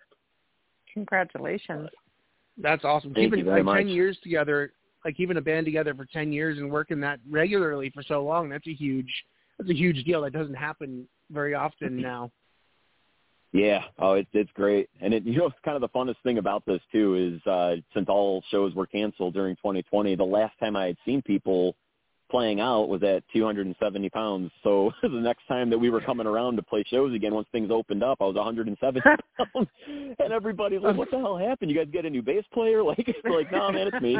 Congratulations. 0.92 1.88
That's 2.58 2.84
awesome. 2.84 3.14
Thank 3.14 3.26
Keeping 3.26 3.38
you 3.40 3.44
very 3.46 3.60
like 3.60 3.64
much. 3.64 3.78
10 3.78 3.88
years 3.88 4.18
together, 4.22 4.72
like 5.04 5.18
even 5.18 5.38
a 5.38 5.40
band 5.40 5.64
together 5.64 5.94
for 5.94 6.04
10 6.04 6.32
years 6.32 6.58
and 6.58 6.70
working 6.70 7.00
that 7.00 7.18
regularly 7.28 7.90
for 7.90 8.02
so 8.02 8.22
long, 8.22 8.48
that's 8.48 8.66
a 8.66 8.74
huge 8.74 9.10
that's 9.58 9.70
a 9.70 9.74
huge 9.74 10.04
deal. 10.04 10.22
That 10.22 10.32
doesn't 10.32 10.54
happen 10.54 11.08
very 11.30 11.54
often 11.54 11.96
now. 12.00 12.30
Yeah, 13.54 13.84
oh, 14.00 14.14
it's 14.14 14.28
it's 14.32 14.50
great, 14.54 14.90
and 15.00 15.14
it 15.14 15.22
you 15.24 15.38
know 15.38 15.46
it's 15.46 15.56
kind 15.64 15.76
of 15.76 15.80
the 15.80 15.88
funnest 15.96 16.16
thing 16.24 16.38
about 16.38 16.66
this 16.66 16.80
too 16.90 17.14
is 17.14 17.46
uh, 17.50 17.76
since 17.94 18.08
all 18.08 18.42
shows 18.50 18.74
were 18.74 18.86
canceled 18.86 19.34
during 19.34 19.54
2020, 19.56 20.16
the 20.16 20.24
last 20.24 20.58
time 20.58 20.76
I 20.76 20.86
had 20.86 20.96
seen 21.06 21.22
people 21.22 21.76
playing 22.30 22.58
out 22.58 22.88
was 22.88 23.00
at 23.04 23.22
270 23.32 24.10
pounds. 24.10 24.50
So 24.64 24.90
the 25.02 25.08
next 25.08 25.46
time 25.46 25.70
that 25.70 25.78
we 25.78 25.88
were 25.88 26.00
coming 26.00 26.26
around 26.26 26.56
to 26.56 26.62
play 26.62 26.82
shows 26.88 27.14
again, 27.14 27.32
once 27.32 27.46
things 27.52 27.70
opened 27.70 28.02
up, 28.02 28.18
I 28.20 28.24
was 28.24 28.34
170 28.34 29.00
pounds, 29.38 29.68
and 29.86 30.32
everybody's 30.32 30.80
like, 30.80 30.96
"What 30.96 31.12
the 31.12 31.18
hell 31.18 31.38
happened? 31.38 31.70
You 31.70 31.76
guys 31.76 31.86
get 31.92 32.04
a 32.04 32.10
new 32.10 32.22
bass 32.22 32.44
player?" 32.52 32.82
Like, 32.82 33.06
like, 33.24 33.52
no, 33.52 33.70
man, 33.70 33.88
it's 33.92 34.02
me. 34.02 34.18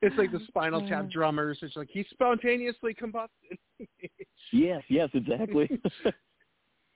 it's 0.00 0.16
like 0.16 0.30
the 0.30 0.40
Spinal 0.46 0.86
Tap 0.88 1.10
drummers. 1.10 1.58
It's 1.62 1.74
like 1.74 1.88
he 1.90 2.06
spontaneously 2.10 2.94
combusted. 2.94 3.58
yes, 4.52 4.82
yes, 4.88 5.08
exactly. 5.12 5.68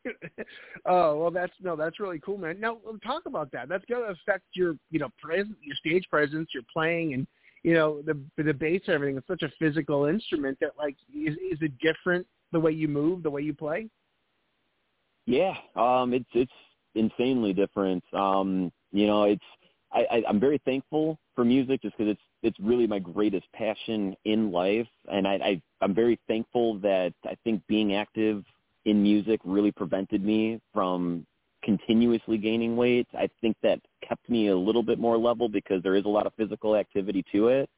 oh 0.87 1.19
well, 1.19 1.31
that's 1.31 1.53
no, 1.61 1.77
that's 1.77 2.01
really 2.01 2.19
cool, 2.21 2.39
man. 2.39 2.61
Now 2.61 2.79
talk 3.05 3.23
about 3.27 3.51
that. 3.53 3.69
That's 3.69 3.85
going 3.87 4.03
to 4.03 4.11
affect 4.11 4.45
your, 4.55 4.75
you 4.91 4.99
know, 4.99 5.09
presence, 5.21 5.57
your 5.63 5.77
stage 5.77 6.05
presence, 6.11 6.51
your 6.55 6.63
playing, 6.73 7.15
and 7.15 7.27
you 7.63 7.75
know 7.75 8.03
the 8.03 8.19
the 8.43 8.55
bass 8.55 8.83
and 8.87 8.95
everything. 8.95 9.17
It's 9.17 9.27
such 9.27 9.43
a 9.43 9.53
physical 9.59 10.07
instrument 10.07 10.59
that 10.61 10.73
like 10.79 10.97
is 11.15 11.35
is 11.35 11.59
it 11.61 11.73
different 11.79 12.27
the 12.53 12.61
way 12.61 12.73
you 12.73 12.89
move, 12.89 13.23
the 13.23 13.31
way 13.31 13.43
you 13.43 13.55
play? 13.55 13.89
Yeah, 15.27 15.55
um, 15.75 16.13
it's 16.15 16.31
it's 16.35 16.53
insanely 16.95 17.53
different. 17.53 18.03
Um, 18.13 18.73
you 18.93 19.07
know, 19.07 19.25
it's 19.25 19.45
I, 19.93 20.07
I, 20.11 20.23
I'm 20.29 20.41
very 20.41 20.61
thankful 20.65 21.19
for 21.35 21.45
music 21.45 21.83
just 21.83 21.97
because 21.97 22.13
it's 22.13 22.21
it's 22.43 22.61
really 22.61 22.87
my 22.87 22.99
greatest 22.99 23.47
passion 23.53 24.15
in 24.25 24.53
life, 24.53 24.89
and 25.11 25.27
I, 25.27 25.35
I 25.35 25.63
I'm 25.81 25.95
very 25.95 26.19
thankful 26.29 26.79
that 26.81 27.13
I 27.25 27.37
think 27.45 27.63
being 27.67 27.95
active 27.95 28.45
in 28.87 29.03
music 29.03 29.41
really 29.45 29.73
prevented 29.73 30.25
me 30.25 30.59
from 30.73 31.27
continuously 31.63 32.39
gaining 32.39 32.77
weight. 32.77 33.09
I 33.13 33.29
think 33.41 33.57
that 33.63 33.81
kept 34.09 34.31
me 34.31 34.49
a 34.49 34.57
little 34.57 34.83
bit 34.83 34.99
more 34.99 35.19
level 35.19 35.49
because 35.49 35.83
there 35.83 35.97
is 35.97 36.05
a 36.05 36.09
lot 36.09 36.27
of 36.27 36.33
physical 36.39 36.77
activity 36.77 37.25
to 37.33 37.49
it. 37.49 37.69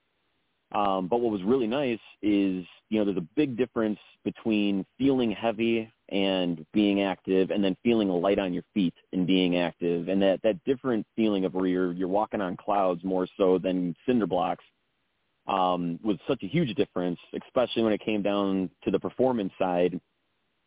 Um, 0.72 1.08
but 1.08 1.22
what 1.22 1.32
was 1.32 1.42
really 1.42 1.66
nice 1.66 1.98
is, 2.22 2.66
you 2.90 2.98
know, 2.98 3.06
there's 3.06 3.16
a 3.16 3.26
big 3.36 3.56
difference 3.56 3.98
between 4.22 4.84
feeling 4.98 5.30
heavy 5.30 5.90
and 6.10 6.64
being 6.74 7.00
active 7.00 7.50
and 7.50 7.64
then 7.64 7.74
feeling 7.82 8.10
light 8.10 8.38
on 8.38 8.52
your 8.52 8.64
feet 8.74 8.94
and 9.14 9.26
being 9.26 9.56
active. 9.56 10.08
And 10.08 10.20
that, 10.20 10.40
that 10.42 10.62
different 10.64 11.06
feeling 11.16 11.46
of 11.46 11.54
where 11.54 11.66
you're, 11.66 11.92
you're 11.92 12.06
walking 12.06 12.42
on 12.42 12.54
clouds 12.58 13.02
more 13.02 13.26
so 13.38 13.58
than 13.58 13.96
cinder 14.04 14.26
blocks 14.26 14.64
um, 15.46 15.98
was 16.04 16.18
such 16.28 16.42
a 16.42 16.46
huge 16.46 16.74
difference, 16.76 17.18
especially 17.42 17.82
when 17.82 17.94
it 17.94 18.04
came 18.04 18.20
down 18.20 18.68
to 18.84 18.90
the 18.90 18.98
performance 18.98 19.52
side. 19.58 19.98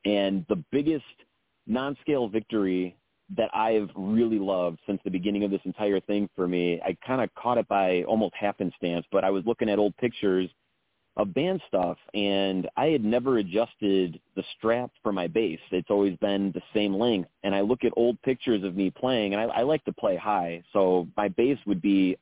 And 0.06 0.46
the 0.50 0.64
biggest 0.72 1.06
non-scale 1.68 2.28
victory 2.28 2.98
that 3.38 3.50
I've 3.56 3.90
really 3.96 4.40
loved 4.40 4.80
since 4.86 5.00
the 5.04 5.10
beginning 5.10 5.44
of 5.44 5.52
this 5.52 5.62
entire 5.64 6.00
thing 6.02 6.30
for 6.36 6.48
me. 6.48 6.82
I 6.86 6.98
kind 7.06 7.22
of 7.22 7.34
caught 7.36 7.58
it 7.58 7.68
by 7.68 8.04
almost 8.04 8.36
happenstance, 8.36 9.06
but 9.12 9.24
I 9.24 9.30
was 9.30 9.44
looking 9.46 9.70
at 9.70 9.80
old 9.80 9.96
pictures 9.98 10.50
of 11.18 11.34
band 11.34 11.62
stuff 11.68 11.98
and 12.14 12.70
I 12.78 12.88
had 12.88 13.04
never 13.04 13.38
adjusted 13.38 14.20
the 14.36 14.44
strap 14.58 14.92
for 15.04 15.12
my 15.12 15.28
bass. 15.28 15.60
It's 15.72 15.90
always 15.90 16.16
been 16.18 16.52
the 16.54 16.62
same 16.74 16.94
length. 16.94 17.30
And 17.44 17.54
I 17.54 17.62
look 17.62 17.84
at 17.84 17.92
old 17.98 18.22
pictures 18.22 18.64
of 18.64 18.76
me 18.76 18.90
playing 18.90 19.34
and 19.34 19.42
I, 19.42 19.60
I 19.60 19.62
like 19.64 19.84
to 19.86 19.94
play 19.94 20.16
high. 20.16 20.64
So 20.74 21.08
my 21.18 21.28
bass 21.30 21.58
would 21.66 21.82
be 21.82 22.18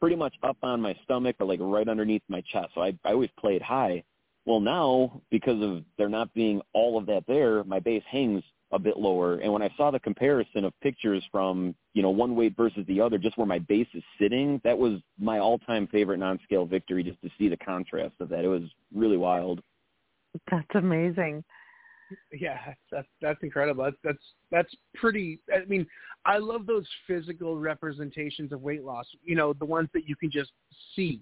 pretty 0.00 0.16
much 0.16 0.34
up 0.42 0.56
on 0.62 0.80
my 0.80 0.96
stomach 1.04 1.36
or 1.40 1.46
like 1.46 1.60
right 1.62 1.88
underneath 1.88 2.22
my 2.28 2.42
chest. 2.42 2.68
So 2.74 2.82
I, 2.82 2.94
I 3.04 3.12
always 3.12 3.30
played 3.38 3.62
high. 3.62 4.02
Well, 4.46 4.60
now 4.60 5.20
because 5.30 5.62
of 5.62 5.84
there 5.98 6.08
not 6.08 6.32
being 6.34 6.60
all 6.72 6.98
of 6.98 7.06
that 7.06 7.24
there, 7.26 7.62
my 7.64 7.78
bass 7.80 8.02
hangs 8.10 8.42
a 8.72 8.78
bit 8.78 8.96
lower. 8.96 9.36
And 9.36 9.52
when 9.52 9.62
I 9.62 9.70
saw 9.76 9.90
the 9.90 9.98
comparison 9.98 10.64
of 10.64 10.72
pictures 10.80 11.22
from, 11.32 11.74
you 11.92 12.02
know, 12.02 12.10
one 12.10 12.36
weight 12.36 12.56
versus 12.56 12.84
the 12.86 13.00
other, 13.00 13.18
just 13.18 13.36
where 13.36 13.46
my 13.46 13.58
bass 13.58 13.86
is 13.94 14.02
sitting, 14.18 14.60
that 14.64 14.78
was 14.78 15.00
my 15.18 15.38
all-time 15.38 15.88
favorite 15.88 16.18
non-scale 16.18 16.66
victory 16.66 17.02
just 17.02 17.20
to 17.22 17.30
see 17.36 17.48
the 17.48 17.56
contrast 17.56 18.14
of 18.20 18.28
that. 18.28 18.44
It 18.44 18.48
was 18.48 18.62
really 18.94 19.16
wild. 19.16 19.60
That's 20.50 20.66
amazing. 20.74 21.42
Yeah, 22.32 22.58
that's 22.90 23.08
that's 23.20 23.42
incredible. 23.42 23.84
That's 23.84 23.96
that's 24.02 24.24
that's 24.50 24.74
pretty. 24.94 25.38
I 25.54 25.64
mean, 25.66 25.86
I 26.24 26.38
love 26.38 26.66
those 26.66 26.86
physical 27.06 27.56
representations 27.58 28.52
of 28.52 28.62
weight 28.62 28.84
loss. 28.84 29.06
You 29.24 29.36
know, 29.36 29.52
the 29.52 29.64
ones 29.64 29.88
that 29.94 30.08
you 30.08 30.16
can 30.16 30.30
just 30.30 30.50
see. 30.96 31.20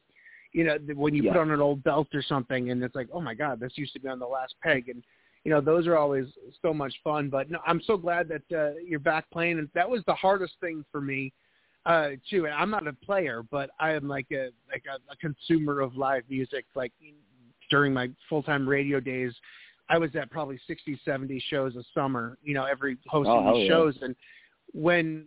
You 0.52 0.64
know, 0.64 0.78
when 0.94 1.14
you 1.14 1.24
yeah. 1.24 1.32
put 1.32 1.40
on 1.40 1.50
an 1.50 1.60
old 1.60 1.82
belt 1.84 2.08
or 2.14 2.22
something, 2.22 2.70
and 2.70 2.82
it's 2.82 2.94
like, 2.94 3.08
oh 3.12 3.20
my 3.20 3.34
god, 3.34 3.60
this 3.60 3.72
used 3.76 3.92
to 3.92 4.00
be 4.00 4.08
on 4.08 4.18
the 4.18 4.26
last 4.26 4.54
peg, 4.62 4.88
and 4.88 5.02
you 5.44 5.54
know, 5.54 5.60
those 5.60 5.86
are 5.86 5.96
always 5.96 6.26
so 6.60 6.74
much 6.74 6.94
fun. 7.02 7.28
But 7.28 7.50
no, 7.50 7.58
I'm 7.66 7.80
so 7.86 7.96
glad 7.96 8.28
that 8.28 8.42
uh, 8.56 8.78
you're 8.84 9.00
back 9.00 9.30
playing. 9.30 9.58
And 9.58 9.68
that 9.74 9.88
was 9.88 10.02
the 10.06 10.14
hardest 10.14 10.54
thing 10.60 10.84
for 10.90 11.00
me 11.00 11.32
uh, 11.86 12.10
too. 12.28 12.46
And 12.46 12.54
I'm 12.54 12.70
not 12.70 12.86
a 12.86 12.92
player, 12.92 13.42
but 13.50 13.70
I 13.80 13.92
am 13.92 14.08
like 14.08 14.26
a 14.32 14.50
like 14.70 14.84
a, 14.86 14.98
a 15.10 15.16
consumer 15.16 15.80
of 15.80 15.96
live 15.96 16.24
music. 16.28 16.66
Like 16.74 16.92
during 17.70 17.92
my 17.92 18.10
full 18.28 18.42
time 18.42 18.68
radio 18.68 19.00
days, 19.00 19.32
I 19.88 19.98
was 19.98 20.10
at 20.16 20.30
probably 20.30 20.60
60, 20.66 21.00
70 21.04 21.42
shows 21.48 21.76
a 21.76 21.84
summer. 21.94 22.36
You 22.42 22.54
know, 22.54 22.64
every 22.64 22.98
hosting 23.06 23.32
oh, 23.32 23.54
these 23.54 23.68
yeah. 23.68 23.74
shows 23.74 23.96
and 24.02 24.14
when 24.72 25.24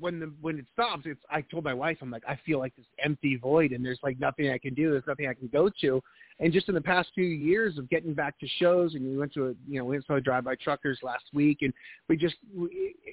when 0.00 0.20
the 0.20 0.32
when 0.40 0.58
it 0.58 0.66
stops 0.72 1.02
it's 1.06 1.20
i 1.30 1.40
told 1.40 1.64
my 1.64 1.72
wife 1.72 1.96
i'm 2.02 2.10
like 2.10 2.24
i 2.28 2.38
feel 2.44 2.58
like 2.58 2.74
this 2.76 2.86
empty 3.02 3.36
void 3.36 3.72
and 3.72 3.84
there's 3.84 4.00
like 4.02 4.18
nothing 4.18 4.50
i 4.50 4.58
can 4.58 4.74
do 4.74 4.90
there's 4.90 5.06
nothing 5.06 5.26
i 5.26 5.34
can 5.34 5.48
go 5.48 5.70
to. 5.80 6.02
And 6.40 6.52
just 6.52 6.68
in 6.68 6.74
the 6.74 6.80
past 6.80 7.10
few 7.14 7.26
years 7.26 7.78
of 7.78 7.88
getting 7.88 8.14
back 8.14 8.38
to 8.40 8.48
shows 8.58 8.94
and 8.94 9.04
we 9.04 9.16
went 9.16 9.32
to 9.34 9.48
a 9.48 9.54
you 9.68 9.78
know 9.78 9.84
we 9.84 9.96
went 9.96 10.06
to 10.06 10.14
a 10.14 10.20
drive 10.20 10.44
by 10.44 10.56
truckers 10.56 10.98
last 11.02 11.24
week 11.32 11.58
and 11.60 11.72
we 12.08 12.16
just 12.16 12.36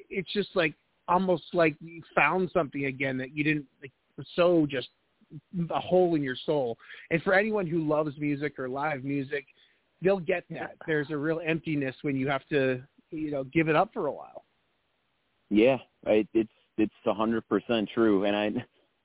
it's 0.09 0.31
just 0.33 0.49
like 0.55 0.73
almost 1.07 1.43
like 1.53 1.75
you 1.79 2.01
found 2.15 2.49
something 2.53 2.85
again 2.85 3.17
that 3.17 3.35
you 3.35 3.43
didn't 3.43 3.65
like 3.81 3.91
so 4.35 4.65
just 4.69 4.89
a 5.69 5.79
hole 5.79 6.15
in 6.15 6.23
your 6.23 6.35
soul. 6.43 6.75
And 7.11 7.21
for 7.21 7.35
anyone 7.35 7.67
who 7.67 7.87
loves 7.87 8.17
music 8.17 8.57
or 8.57 8.67
live 8.67 9.03
music 9.03 9.45
they'll 10.01 10.19
get 10.19 10.45
that. 10.49 10.75
There's 10.87 11.11
a 11.11 11.17
real 11.17 11.41
emptiness 11.45 11.95
when 12.01 12.15
you 12.15 12.27
have 12.29 12.45
to 12.47 12.81
you 13.11 13.31
know 13.31 13.43
give 13.45 13.69
it 13.69 13.75
up 13.75 13.91
for 13.93 14.07
a 14.07 14.11
while 14.11 14.43
yeah, 15.49 15.77
I, 16.05 16.27
it's 16.33 16.49
it's 16.77 16.93
a 17.05 17.13
hundred 17.13 17.47
percent 17.47 17.89
true, 17.93 18.25
and 18.25 18.35
I, 18.35 18.51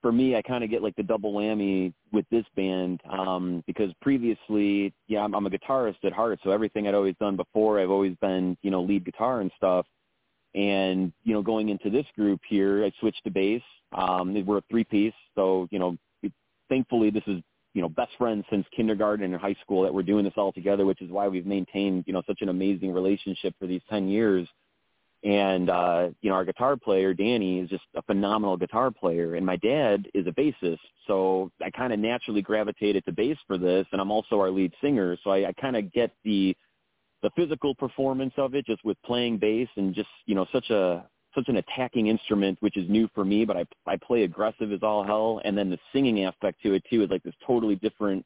for 0.02 0.12
me, 0.12 0.36
I 0.36 0.42
kind 0.42 0.62
of 0.62 0.70
get 0.70 0.82
like 0.82 0.94
the 0.96 1.02
double 1.02 1.32
whammy 1.32 1.92
with 2.12 2.26
this 2.30 2.44
band 2.56 3.00
um, 3.10 3.64
because 3.66 3.90
previously, 4.00 4.92
yeah, 5.08 5.22
I'm, 5.24 5.34
I'm 5.34 5.46
a 5.46 5.50
guitarist 5.50 6.04
at 6.04 6.12
heart, 6.12 6.38
so 6.44 6.50
everything 6.50 6.86
I'd 6.86 6.94
always 6.94 7.16
done 7.18 7.36
before, 7.36 7.80
I've 7.80 7.90
always 7.90 8.14
been, 8.20 8.56
you 8.62 8.70
know, 8.70 8.82
lead 8.82 9.04
guitar 9.04 9.40
and 9.40 9.50
stuff. 9.56 9.86
And 10.54 11.12
you 11.24 11.32
know, 11.32 11.42
going 11.42 11.70
into 11.70 11.90
this 11.90 12.06
group 12.14 12.40
here, 12.48 12.84
I 12.84 12.92
switched 13.00 13.24
to 13.24 13.30
bass. 13.30 13.62
Um, 13.96 14.44
we're 14.46 14.58
a 14.58 14.62
three 14.70 14.84
piece, 14.84 15.14
so 15.34 15.66
you 15.70 15.78
know, 15.78 15.96
it, 16.22 16.32
thankfully, 16.68 17.10
this 17.10 17.24
is 17.26 17.42
you 17.72 17.82
know 17.82 17.88
best 17.88 18.12
friends 18.18 18.44
since 18.50 18.64
kindergarten 18.76 19.24
and 19.24 19.40
high 19.40 19.56
school 19.62 19.82
that 19.82 19.92
we're 19.92 20.02
doing 20.02 20.24
this 20.24 20.34
all 20.36 20.52
together, 20.52 20.86
which 20.86 21.02
is 21.02 21.10
why 21.10 21.26
we've 21.26 21.46
maintained 21.46 22.04
you 22.06 22.12
know 22.12 22.22
such 22.26 22.40
an 22.40 22.50
amazing 22.50 22.92
relationship 22.92 23.54
for 23.58 23.66
these 23.66 23.82
ten 23.90 24.08
years 24.08 24.46
and 25.24 25.70
uh 25.70 26.08
you 26.20 26.28
know 26.28 26.36
our 26.36 26.44
guitar 26.44 26.76
player 26.76 27.14
danny 27.14 27.58
is 27.58 27.68
just 27.70 27.84
a 27.96 28.02
phenomenal 28.02 28.56
guitar 28.56 28.90
player 28.90 29.34
and 29.36 29.44
my 29.44 29.56
dad 29.56 30.06
is 30.12 30.26
a 30.26 30.30
bassist 30.32 30.78
so 31.06 31.50
i 31.62 31.70
kind 31.70 31.92
of 31.92 31.98
naturally 31.98 32.42
gravitated 32.42 33.04
to 33.04 33.12
bass 33.12 33.38
for 33.46 33.56
this 33.56 33.86
and 33.92 34.00
i'm 34.00 34.10
also 34.10 34.38
our 34.38 34.50
lead 34.50 34.72
singer 34.82 35.16
so 35.24 35.30
i, 35.30 35.48
I 35.48 35.52
kind 35.54 35.76
of 35.76 35.90
get 35.92 36.10
the 36.24 36.54
the 37.22 37.30
physical 37.34 37.74
performance 37.74 38.34
of 38.36 38.54
it 38.54 38.66
just 38.66 38.84
with 38.84 38.98
playing 39.02 39.38
bass 39.38 39.68
and 39.76 39.94
just 39.94 40.10
you 40.26 40.34
know 40.34 40.46
such 40.52 40.68
a 40.68 41.08
such 41.34 41.48
an 41.48 41.56
attacking 41.56 42.08
instrument 42.08 42.58
which 42.60 42.76
is 42.76 42.88
new 42.90 43.08
for 43.14 43.24
me 43.24 43.46
but 43.46 43.56
i 43.56 43.64
i 43.86 43.96
play 43.96 44.24
aggressive 44.24 44.72
as 44.72 44.80
all 44.82 45.02
hell 45.02 45.40
and 45.44 45.56
then 45.56 45.70
the 45.70 45.78
singing 45.92 46.24
aspect 46.24 46.62
to 46.62 46.74
it 46.74 46.82
too 46.90 47.02
is 47.02 47.10
like 47.10 47.22
this 47.22 47.34
totally 47.46 47.76
different 47.76 48.24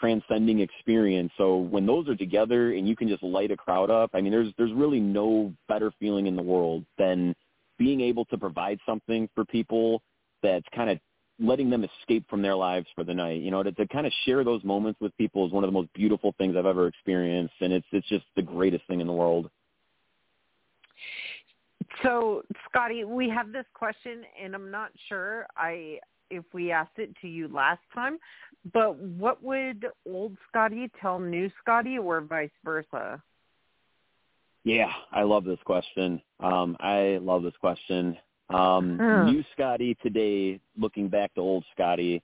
transcending 0.00 0.60
experience. 0.60 1.30
So 1.36 1.56
when 1.56 1.86
those 1.86 2.08
are 2.08 2.16
together 2.16 2.72
and 2.72 2.88
you 2.88 2.96
can 2.96 3.08
just 3.08 3.22
light 3.22 3.50
a 3.50 3.56
crowd 3.56 3.90
up, 3.90 4.10
I 4.14 4.20
mean, 4.20 4.32
there's 4.32 4.52
there's 4.56 4.72
really 4.72 5.00
no 5.00 5.52
better 5.68 5.92
feeling 6.00 6.26
in 6.26 6.36
the 6.36 6.42
world 6.42 6.84
than 6.98 7.34
being 7.78 8.00
able 8.00 8.24
to 8.26 8.38
provide 8.38 8.78
something 8.86 9.28
for 9.34 9.44
people 9.44 10.02
that's 10.42 10.66
kind 10.74 10.90
of 10.90 10.98
letting 11.38 11.70
them 11.70 11.84
escape 11.84 12.28
from 12.28 12.42
their 12.42 12.54
lives 12.54 12.86
for 12.94 13.04
the 13.04 13.14
night. 13.14 13.40
You 13.40 13.50
know, 13.50 13.62
to, 13.62 13.72
to 13.72 13.86
kind 13.88 14.06
of 14.06 14.12
share 14.24 14.44
those 14.44 14.62
moments 14.64 15.00
with 15.00 15.16
people 15.16 15.46
is 15.46 15.52
one 15.52 15.64
of 15.64 15.68
the 15.68 15.72
most 15.72 15.92
beautiful 15.94 16.34
things 16.38 16.56
I've 16.56 16.66
ever 16.66 16.86
experienced, 16.86 17.54
and 17.60 17.72
it's 17.72 17.86
it's 17.92 18.08
just 18.08 18.24
the 18.36 18.42
greatest 18.42 18.86
thing 18.86 19.00
in 19.00 19.06
the 19.06 19.12
world. 19.12 19.50
So, 22.02 22.42
Scotty, 22.68 23.04
we 23.04 23.28
have 23.28 23.52
this 23.52 23.64
question, 23.74 24.22
and 24.42 24.54
I'm 24.54 24.70
not 24.70 24.90
sure 25.08 25.46
I 25.56 25.98
if 26.30 26.44
we 26.52 26.70
asked 26.70 26.98
it 26.98 27.14
to 27.20 27.28
you 27.28 27.48
last 27.48 27.80
time, 27.94 28.18
but 28.72 28.96
what 28.96 29.42
would 29.42 29.86
old 30.06 30.36
Scotty 30.48 30.90
tell 31.00 31.18
new 31.18 31.50
Scotty 31.60 31.98
or 31.98 32.20
vice 32.20 32.50
versa? 32.64 33.22
Yeah, 34.64 34.92
I 35.12 35.22
love 35.22 35.44
this 35.44 35.58
question. 35.64 36.20
Um, 36.38 36.76
I 36.80 37.18
love 37.22 37.42
this 37.42 37.56
question. 37.60 38.16
Um, 38.50 38.98
Hmm. 38.98 39.26
New 39.26 39.44
Scotty 39.52 39.96
today, 40.02 40.60
looking 40.76 41.08
back 41.08 41.32
to 41.34 41.40
old 41.40 41.64
Scotty, 41.72 42.22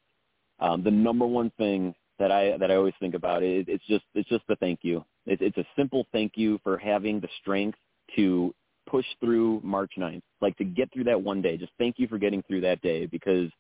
um, 0.59 0.83
the 0.83 0.91
number 0.91 1.27
one 1.27 1.51
thing 1.51 1.95
that 2.19 2.33
I 2.33 2.57
that 2.59 2.71
I 2.71 2.77
always 2.77 2.95
think 2.99 3.15
about 3.15 3.43
it, 3.43 3.69
it's 3.69 3.85
just 3.87 4.05
it's 4.15 4.29
just 4.29 4.47
the 4.49 4.57
thank 4.57 4.81
you. 4.83 5.05
It, 5.27 5.41
it's 5.43 5.59
a 5.59 5.67
simple 5.77 6.07
thank 6.13 6.33
you 6.37 6.59
for 6.63 6.79
having 6.79 7.21
the 7.21 7.29
strength 7.41 7.79
to 8.17 8.55
push 8.87 9.05
through 9.21 9.61
March 9.65 9.93
9th, 9.99 10.23
like 10.41 10.57
to 10.57 10.65
get 10.65 10.93
through 10.93 11.05
that 11.05 11.21
one 11.21 11.43
day. 11.43 11.57
Just 11.57 11.73
thank 11.79 11.99
you 11.99 12.07
for 12.07 12.19
getting 12.19 12.43
through 12.43 12.61
that 12.63 12.81
day 12.83 13.07
because 13.07 13.51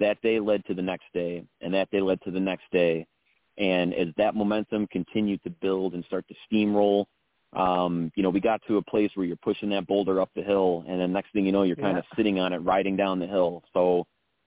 that 0.00 0.20
day 0.22 0.40
led 0.40 0.64
to 0.66 0.74
the 0.74 0.82
next 0.82 1.06
day, 1.12 1.44
and 1.60 1.74
that 1.74 1.90
day 1.90 2.00
led 2.00 2.20
to 2.22 2.30
the 2.30 2.40
next 2.40 2.64
day. 2.72 3.06
And 3.56 3.92
as 3.94 4.08
that 4.16 4.34
momentum 4.34 4.86
continued 4.86 5.42
to 5.42 5.50
build 5.50 5.94
and 5.94 6.04
start 6.04 6.24
to 6.28 6.34
steamroll, 6.50 7.06
um, 7.54 8.12
you 8.14 8.22
know, 8.22 8.30
we 8.30 8.40
got 8.40 8.60
to 8.68 8.76
a 8.76 8.82
place 8.82 9.10
where 9.14 9.26
you're 9.26 9.36
pushing 9.36 9.70
that 9.70 9.86
boulder 9.86 10.20
up 10.20 10.30
the 10.36 10.42
hill, 10.42 10.84
and 10.86 11.00
then 11.00 11.12
next 11.12 11.32
thing 11.32 11.46
you 11.46 11.52
know, 11.52 11.62
you're 11.62 11.76
kind 11.76 11.98
of 11.98 12.04
sitting 12.16 12.38
on 12.38 12.52
it, 12.52 12.58
riding 12.58 12.96
down 12.96 13.18
the 13.18 13.26
hill. 13.26 13.62
So 13.72 14.06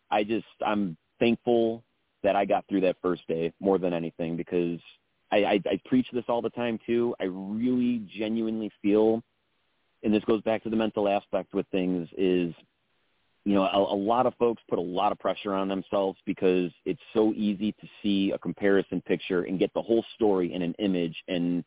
I 0.10 0.24
just, 0.24 0.46
I'm 0.66 0.96
thankful 1.20 1.84
that 2.24 2.36
I 2.36 2.46
got 2.46 2.66
through 2.70 2.82
that 2.82 2.98
first 3.02 3.28
day 3.28 3.52
more 3.60 3.80
than 3.80 3.94
anything 3.94 4.38
because 4.38 4.80
I, 5.32 5.38
I, 5.38 5.62
I 5.66 5.82
preach 5.86 6.08
this 6.14 6.26
all 6.28 6.42
the 6.42 6.52
time 6.52 6.80
too. 6.86 7.16
I 7.20 7.26
really 7.26 8.06
genuinely 8.16 8.72
feel 8.82 9.24
and 10.04 10.14
this 10.14 10.24
goes 10.24 10.42
back 10.42 10.64
to 10.64 10.70
the 10.70 10.76
mental 10.76 11.08
aspect 11.08 11.54
with 11.54 11.68
things 11.72 12.08
is 12.18 12.54
you 13.44 13.56
know, 13.56 13.64
a, 13.64 13.94
a 13.94 13.96
lot 13.96 14.26
of 14.26 14.34
folks 14.36 14.62
put 14.70 14.78
a 14.78 14.82
lot 14.82 15.12
of 15.12 15.20
pressure 15.20 15.54
on 15.54 15.68
themselves 15.68 16.20
because 16.26 16.72
it's 16.86 17.02
so 17.14 17.34
easy 17.36 17.72
to 17.74 17.88
see 18.02 18.32
a 18.32 18.38
comparison 18.38 19.02
picture 19.02 19.44
and 19.44 19.58
get 19.58 19.74
the 19.74 19.82
whole 19.82 20.06
story 20.16 20.54
in 20.54 20.62
an 20.62 20.76
image 20.80 21.16
and 21.28 21.64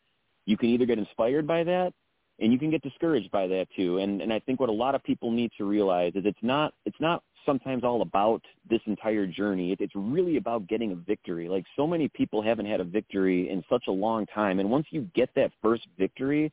you 0.46 0.56
can 0.56 0.68
either 0.68 0.86
get 0.86 0.98
inspired 0.98 1.46
by 1.46 1.64
that 1.64 1.92
and 2.40 2.52
you 2.52 2.58
can 2.58 2.70
get 2.70 2.82
discouraged 2.82 3.30
by 3.30 3.46
that 3.46 3.66
too. 3.76 3.98
And 3.98 4.20
and 4.20 4.32
I 4.32 4.40
think 4.40 4.60
what 4.60 4.68
a 4.68 4.72
lot 4.72 4.94
of 4.94 5.02
people 5.02 5.30
need 5.30 5.50
to 5.58 5.64
realize 5.64 6.12
is 6.14 6.24
it's 6.24 6.38
not 6.42 6.74
it's 6.84 7.00
not 7.00 7.22
sometimes 7.46 7.84
all 7.84 8.02
about 8.02 8.42
this 8.68 8.80
entire 8.86 9.26
journey. 9.26 9.72
It, 9.72 9.80
it's 9.80 9.94
really 9.94 10.36
about 10.36 10.66
getting 10.66 10.92
a 10.92 10.96
victory. 10.96 11.48
Like 11.48 11.64
so 11.76 11.86
many 11.86 12.08
people 12.08 12.42
haven't 12.42 12.66
had 12.66 12.80
a 12.80 12.84
victory 12.84 13.50
in 13.50 13.62
such 13.70 13.84
a 13.88 13.92
long 13.92 14.26
time, 14.26 14.60
and 14.60 14.70
once 14.70 14.86
you 14.90 15.08
get 15.14 15.30
that 15.36 15.52
first 15.62 15.86
victory, 15.98 16.52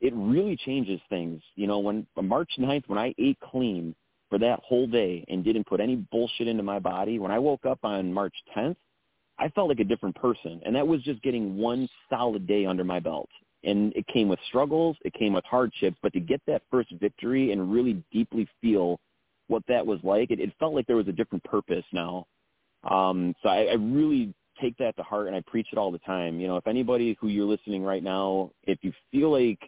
it 0.00 0.12
really 0.14 0.56
changes 0.56 1.00
things. 1.08 1.42
You 1.54 1.66
know, 1.66 1.78
when 1.78 2.06
March 2.22 2.50
9th, 2.58 2.84
when 2.86 2.98
I 2.98 3.14
ate 3.18 3.38
clean 3.40 3.94
for 4.28 4.38
that 4.38 4.60
whole 4.64 4.86
day 4.86 5.24
and 5.28 5.44
didn't 5.44 5.66
put 5.66 5.80
any 5.80 5.96
bullshit 5.96 6.48
into 6.48 6.62
my 6.62 6.78
body, 6.78 7.18
when 7.18 7.30
I 7.30 7.38
woke 7.38 7.66
up 7.66 7.80
on 7.84 8.12
March 8.12 8.34
10th, 8.56 8.76
I 9.38 9.48
felt 9.50 9.68
like 9.68 9.80
a 9.80 9.84
different 9.84 10.16
person, 10.16 10.60
and 10.64 10.74
that 10.74 10.86
was 10.86 11.02
just 11.02 11.22
getting 11.22 11.58
one 11.58 11.88
solid 12.08 12.46
day 12.46 12.64
under 12.64 12.84
my 12.84 13.00
belt 13.00 13.28
and 13.66 13.92
it 13.96 14.06
came 14.06 14.28
with 14.28 14.38
struggles, 14.48 14.96
it 15.04 15.12
came 15.12 15.32
with 15.32 15.44
hardships, 15.44 15.98
but 16.02 16.12
to 16.12 16.20
get 16.20 16.40
that 16.46 16.62
first 16.70 16.90
victory 17.00 17.52
and 17.52 17.72
really 17.72 18.02
deeply 18.12 18.48
feel 18.60 19.00
what 19.48 19.62
that 19.68 19.84
was 19.84 19.98
like, 20.02 20.30
it, 20.30 20.40
it 20.40 20.52
felt 20.58 20.74
like 20.74 20.86
there 20.86 20.96
was 20.96 21.08
a 21.08 21.12
different 21.12 21.42
purpose 21.44 21.84
now. 21.92 22.26
Um, 22.88 23.34
so 23.42 23.48
I, 23.48 23.64
I 23.64 23.74
really 23.74 24.32
take 24.60 24.76
that 24.78 24.96
to 24.96 25.02
heart 25.02 25.26
and 25.26 25.36
I 25.36 25.42
preach 25.46 25.68
it 25.72 25.78
all 25.78 25.90
the 25.90 25.98
time. 25.98 26.40
You 26.40 26.46
know, 26.46 26.56
if 26.56 26.66
anybody 26.66 27.16
who 27.20 27.28
you're 27.28 27.44
listening 27.44 27.82
right 27.82 28.02
now, 28.02 28.52
if 28.64 28.78
you 28.82 28.92
feel 29.10 29.30
like 29.30 29.58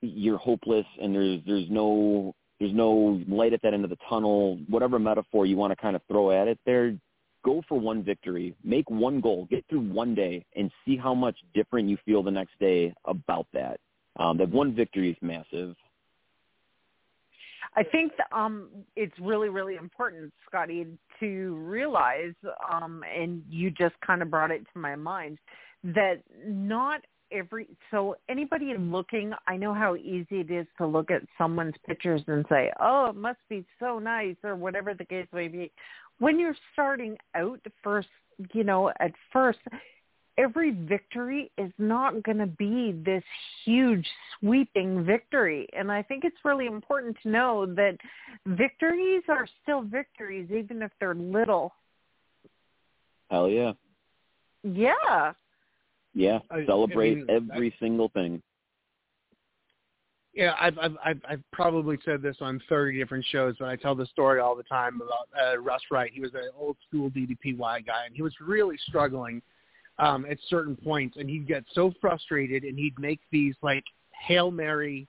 you're 0.00 0.38
hopeless 0.38 0.86
and 1.00 1.14
there's 1.14 1.40
there's 1.46 1.70
no 1.70 2.34
there's 2.60 2.72
no 2.72 3.20
light 3.28 3.52
at 3.52 3.62
that 3.62 3.74
end 3.74 3.84
of 3.84 3.90
the 3.90 3.98
tunnel, 4.08 4.58
whatever 4.68 4.98
metaphor 4.98 5.46
you 5.46 5.56
want 5.56 5.72
to 5.72 5.76
kind 5.76 5.96
of 5.96 6.02
throw 6.08 6.30
at 6.30 6.48
it 6.48 6.58
there, 6.64 6.96
go 7.44 7.62
for 7.68 7.78
one 7.78 8.02
victory, 8.02 8.54
make 8.64 8.88
one 8.90 9.20
goal, 9.20 9.46
get 9.50 9.64
through 9.68 9.80
one 9.80 10.14
day, 10.14 10.44
and 10.56 10.70
see 10.84 10.96
how 10.96 11.14
much 11.14 11.36
different 11.52 11.88
you 11.88 11.98
feel 12.04 12.22
the 12.22 12.30
next 12.30 12.58
day 12.58 12.94
about 13.04 13.46
that. 13.52 13.78
Um, 14.16 14.38
that 14.38 14.48
one 14.48 14.74
victory 14.74 15.10
is 15.10 15.16
massive. 15.20 15.74
I 17.76 17.82
think 17.82 18.12
um, 18.30 18.68
it's 18.94 19.18
really, 19.20 19.48
really 19.48 19.74
important, 19.74 20.32
Scotty, 20.46 20.86
to 21.18 21.54
realize, 21.56 22.34
um, 22.72 23.02
and 23.12 23.42
you 23.50 23.70
just 23.70 23.94
kind 24.06 24.22
of 24.22 24.30
brought 24.30 24.52
it 24.52 24.64
to 24.72 24.78
my 24.78 24.94
mind, 24.94 25.38
that 25.82 26.22
not 26.46 27.00
every 27.32 27.66
so 27.90 28.16
anybody 28.28 28.72
looking 28.76 29.32
i 29.46 29.56
know 29.56 29.72
how 29.74 29.96
easy 29.96 30.40
it 30.40 30.50
is 30.50 30.66
to 30.78 30.86
look 30.86 31.10
at 31.10 31.22
someone's 31.38 31.74
pictures 31.86 32.22
and 32.26 32.44
say 32.48 32.70
oh 32.80 33.06
it 33.06 33.16
must 33.16 33.38
be 33.48 33.64
so 33.80 33.98
nice 33.98 34.36
or 34.44 34.54
whatever 34.54 34.94
the 34.94 35.04
case 35.04 35.26
may 35.32 35.48
be 35.48 35.70
when 36.18 36.38
you're 36.38 36.56
starting 36.72 37.16
out 37.34 37.60
first, 37.82 38.08
you 38.52 38.64
know, 38.64 38.92
at 39.00 39.12
first, 39.32 39.58
every 40.38 40.70
victory 40.70 41.50
is 41.58 41.72
not 41.78 42.22
going 42.22 42.38
to 42.38 42.46
be 42.46 42.92
this 43.04 43.22
huge 43.64 44.06
sweeping 44.38 45.04
victory. 45.04 45.66
And 45.72 45.90
I 45.90 46.02
think 46.02 46.24
it's 46.24 46.36
really 46.44 46.66
important 46.66 47.16
to 47.22 47.28
know 47.28 47.66
that 47.66 47.96
victories 48.46 49.22
are 49.28 49.46
still 49.62 49.82
victories, 49.82 50.50
even 50.50 50.82
if 50.82 50.90
they're 51.00 51.14
little. 51.14 51.72
Hell 53.30 53.48
yeah. 53.48 53.72
Yeah. 54.62 55.32
Yeah. 56.14 56.38
Celebrate 56.66 57.12
I 57.12 57.14
mean, 57.16 57.26
every 57.50 57.72
I, 57.72 57.84
single 57.84 58.08
thing. 58.08 58.42
Yeah, 60.34 60.54
I've, 60.60 60.78
I've 60.78 60.96
I've 61.04 61.20
I've 61.28 61.50
probably 61.52 61.96
said 62.04 62.20
this 62.20 62.36
on 62.40 62.60
30 62.68 62.98
different 62.98 63.24
shows, 63.30 63.54
but 63.58 63.68
I 63.68 63.76
tell 63.76 63.94
the 63.94 64.06
story 64.06 64.40
all 64.40 64.56
the 64.56 64.64
time 64.64 65.00
about 65.00 65.28
uh, 65.40 65.58
Russ 65.58 65.82
Wright. 65.90 66.10
He 66.12 66.20
was 66.20 66.34
an 66.34 66.50
old 66.58 66.76
school 66.88 67.08
DDPY 67.10 67.86
guy, 67.86 68.06
and 68.06 68.14
he 68.14 68.22
was 68.22 68.34
really 68.40 68.76
struggling 68.88 69.42
um, 69.98 70.26
at 70.28 70.38
certain 70.48 70.74
points, 70.74 71.16
and 71.18 71.30
he'd 71.30 71.46
get 71.46 71.64
so 71.72 71.92
frustrated, 72.00 72.64
and 72.64 72.76
he'd 72.76 72.98
make 72.98 73.20
these 73.30 73.54
like 73.62 73.84
hail 74.26 74.50
mary 74.50 75.06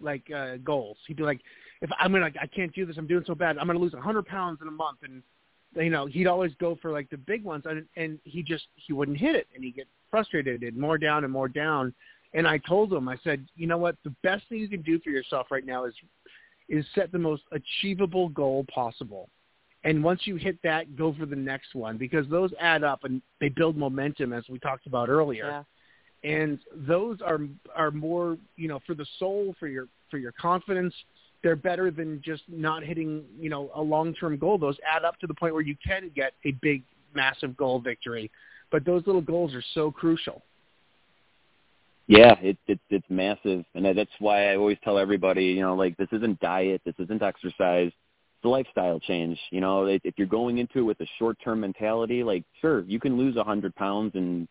like 0.00 0.30
uh, 0.34 0.56
goals. 0.58 0.96
He'd 1.08 1.16
be 1.16 1.24
like, 1.24 1.40
"If 1.80 1.90
I'm 1.98 2.12
gonna, 2.12 2.30
I 2.40 2.46
can't 2.46 2.72
do 2.72 2.86
this. 2.86 2.96
I'm 2.98 3.08
doing 3.08 3.24
so 3.26 3.34
bad. 3.34 3.58
I'm 3.58 3.66
gonna 3.66 3.80
lose 3.80 3.94
a 3.94 3.96
100 3.96 4.26
pounds 4.26 4.60
in 4.62 4.68
a 4.68 4.72
month." 4.72 4.98
And 5.02 5.24
you 5.74 5.90
know, 5.90 6.06
he'd 6.06 6.28
always 6.28 6.52
go 6.60 6.78
for 6.80 6.92
like 6.92 7.10
the 7.10 7.16
big 7.16 7.42
ones, 7.42 7.64
and 7.66 7.84
and 7.96 8.20
he 8.22 8.44
just 8.44 8.66
he 8.76 8.92
wouldn't 8.92 9.18
hit 9.18 9.34
it, 9.34 9.48
and 9.56 9.64
he'd 9.64 9.74
get 9.74 9.88
frustrated 10.12 10.62
and 10.62 10.76
more 10.76 10.98
down 10.98 11.24
and 11.24 11.32
more 11.32 11.48
down 11.48 11.92
and 12.34 12.48
I 12.48 12.58
told 12.58 12.92
him, 12.92 13.08
I 13.08 13.16
said, 13.22 13.46
you 13.56 13.66
know 13.66 13.78
what, 13.78 13.96
the 14.04 14.14
best 14.22 14.48
thing 14.48 14.58
you 14.58 14.68
can 14.68 14.82
do 14.82 14.98
for 15.00 15.10
yourself 15.10 15.48
right 15.50 15.66
now 15.66 15.84
is 15.84 15.94
is 16.68 16.86
set 16.94 17.12
the 17.12 17.18
most 17.18 17.42
achievable 17.52 18.28
goal 18.30 18.64
possible. 18.72 19.28
And 19.84 20.02
once 20.02 20.22
you 20.24 20.36
hit 20.36 20.56
that, 20.62 20.96
go 20.96 21.12
for 21.18 21.26
the 21.26 21.36
next 21.36 21.74
one 21.74 21.98
because 21.98 22.26
those 22.28 22.52
add 22.60 22.84
up 22.84 23.04
and 23.04 23.20
they 23.40 23.48
build 23.48 23.76
momentum 23.76 24.32
as 24.32 24.44
we 24.48 24.58
talked 24.60 24.86
about 24.86 25.08
earlier. 25.08 25.64
Yeah. 26.24 26.38
And 26.38 26.60
those 26.74 27.20
are 27.20 27.40
are 27.74 27.90
more, 27.90 28.38
you 28.56 28.68
know, 28.68 28.80
for 28.86 28.94
the 28.94 29.06
soul, 29.18 29.54
for 29.58 29.66
your 29.66 29.88
for 30.10 30.18
your 30.18 30.32
confidence, 30.32 30.94
they're 31.42 31.56
better 31.56 31.90
than 31.90 32.22
just 32.24 32.44
not 32.48 32.84
hitting, 32.84 33.24
you 33.38 33.50
know, 33.50 33.70
a 33.74 33.82
long-term 33.82 34.38
goal. 34.38 34.56
Those 34.56 34.76
add 34.90 35.04
up 35.04 35.18
to 35.18 35.26
the 35.26 35.34
point 35.34 35.52
where 35.52 35.62
you 35.62 35.76
can 35.84 36.10
get 36.14 36.32
a 36.44 36.52
big 36.62 36.82
massive 37.14 37.56
goal 37.56 37.80
victory. 37.80 38.30
But 38.72 38.86
those 38.86 39.06
little 39.06 39.20
goals 39.20 39.54
are 39.54 39.62
so 39.74 39.92
crucial. 39.92 40.42
Yeah, 42.08 42.34
it's 42.40 42.58
it's 42.66 42.82
it's 42.90 43.06
massive, 43.08 43.64
and 43.74 43.84
that's 43.96 44.10
why 44.18 44.50
I 44.50 44.56
always 44.56 44.76
tell 44.82 44.98
everybody, 44.98 45.44
you 45.44 45.60
know, 45.60 45.76
like 45.76 45.96
this 45.98 46.08
isn't 46.10 46.40
diet, 46.40 46.80
this 46.84 46.96
isn't 46.98 47.22
exercise, 47.22 47.92
it's 47.92 48.44
a 48.44 48.48
lifestyle 48.48 48.98
change. 48.98 49.38
You 49.50 49.60
know, 49.60 49.86
if 49.86 50.14
you're 50.16 50.26
going 50.26 50.58
into 50.58 50.80
it 50.80 50.82
with 50.82 51.00
a 51.00 51.06
short-term 51.18 51.60
mentality, 51.60 52.24
like 52.24 52.44
sure, 52.60 52.80
you 52.82 52.98
can 52.98 53.16
lose 53.16 53.36
a 53.36 53.44
hundred 53.44 53.74
pounds 53.76 54.16
in 54.16 54.48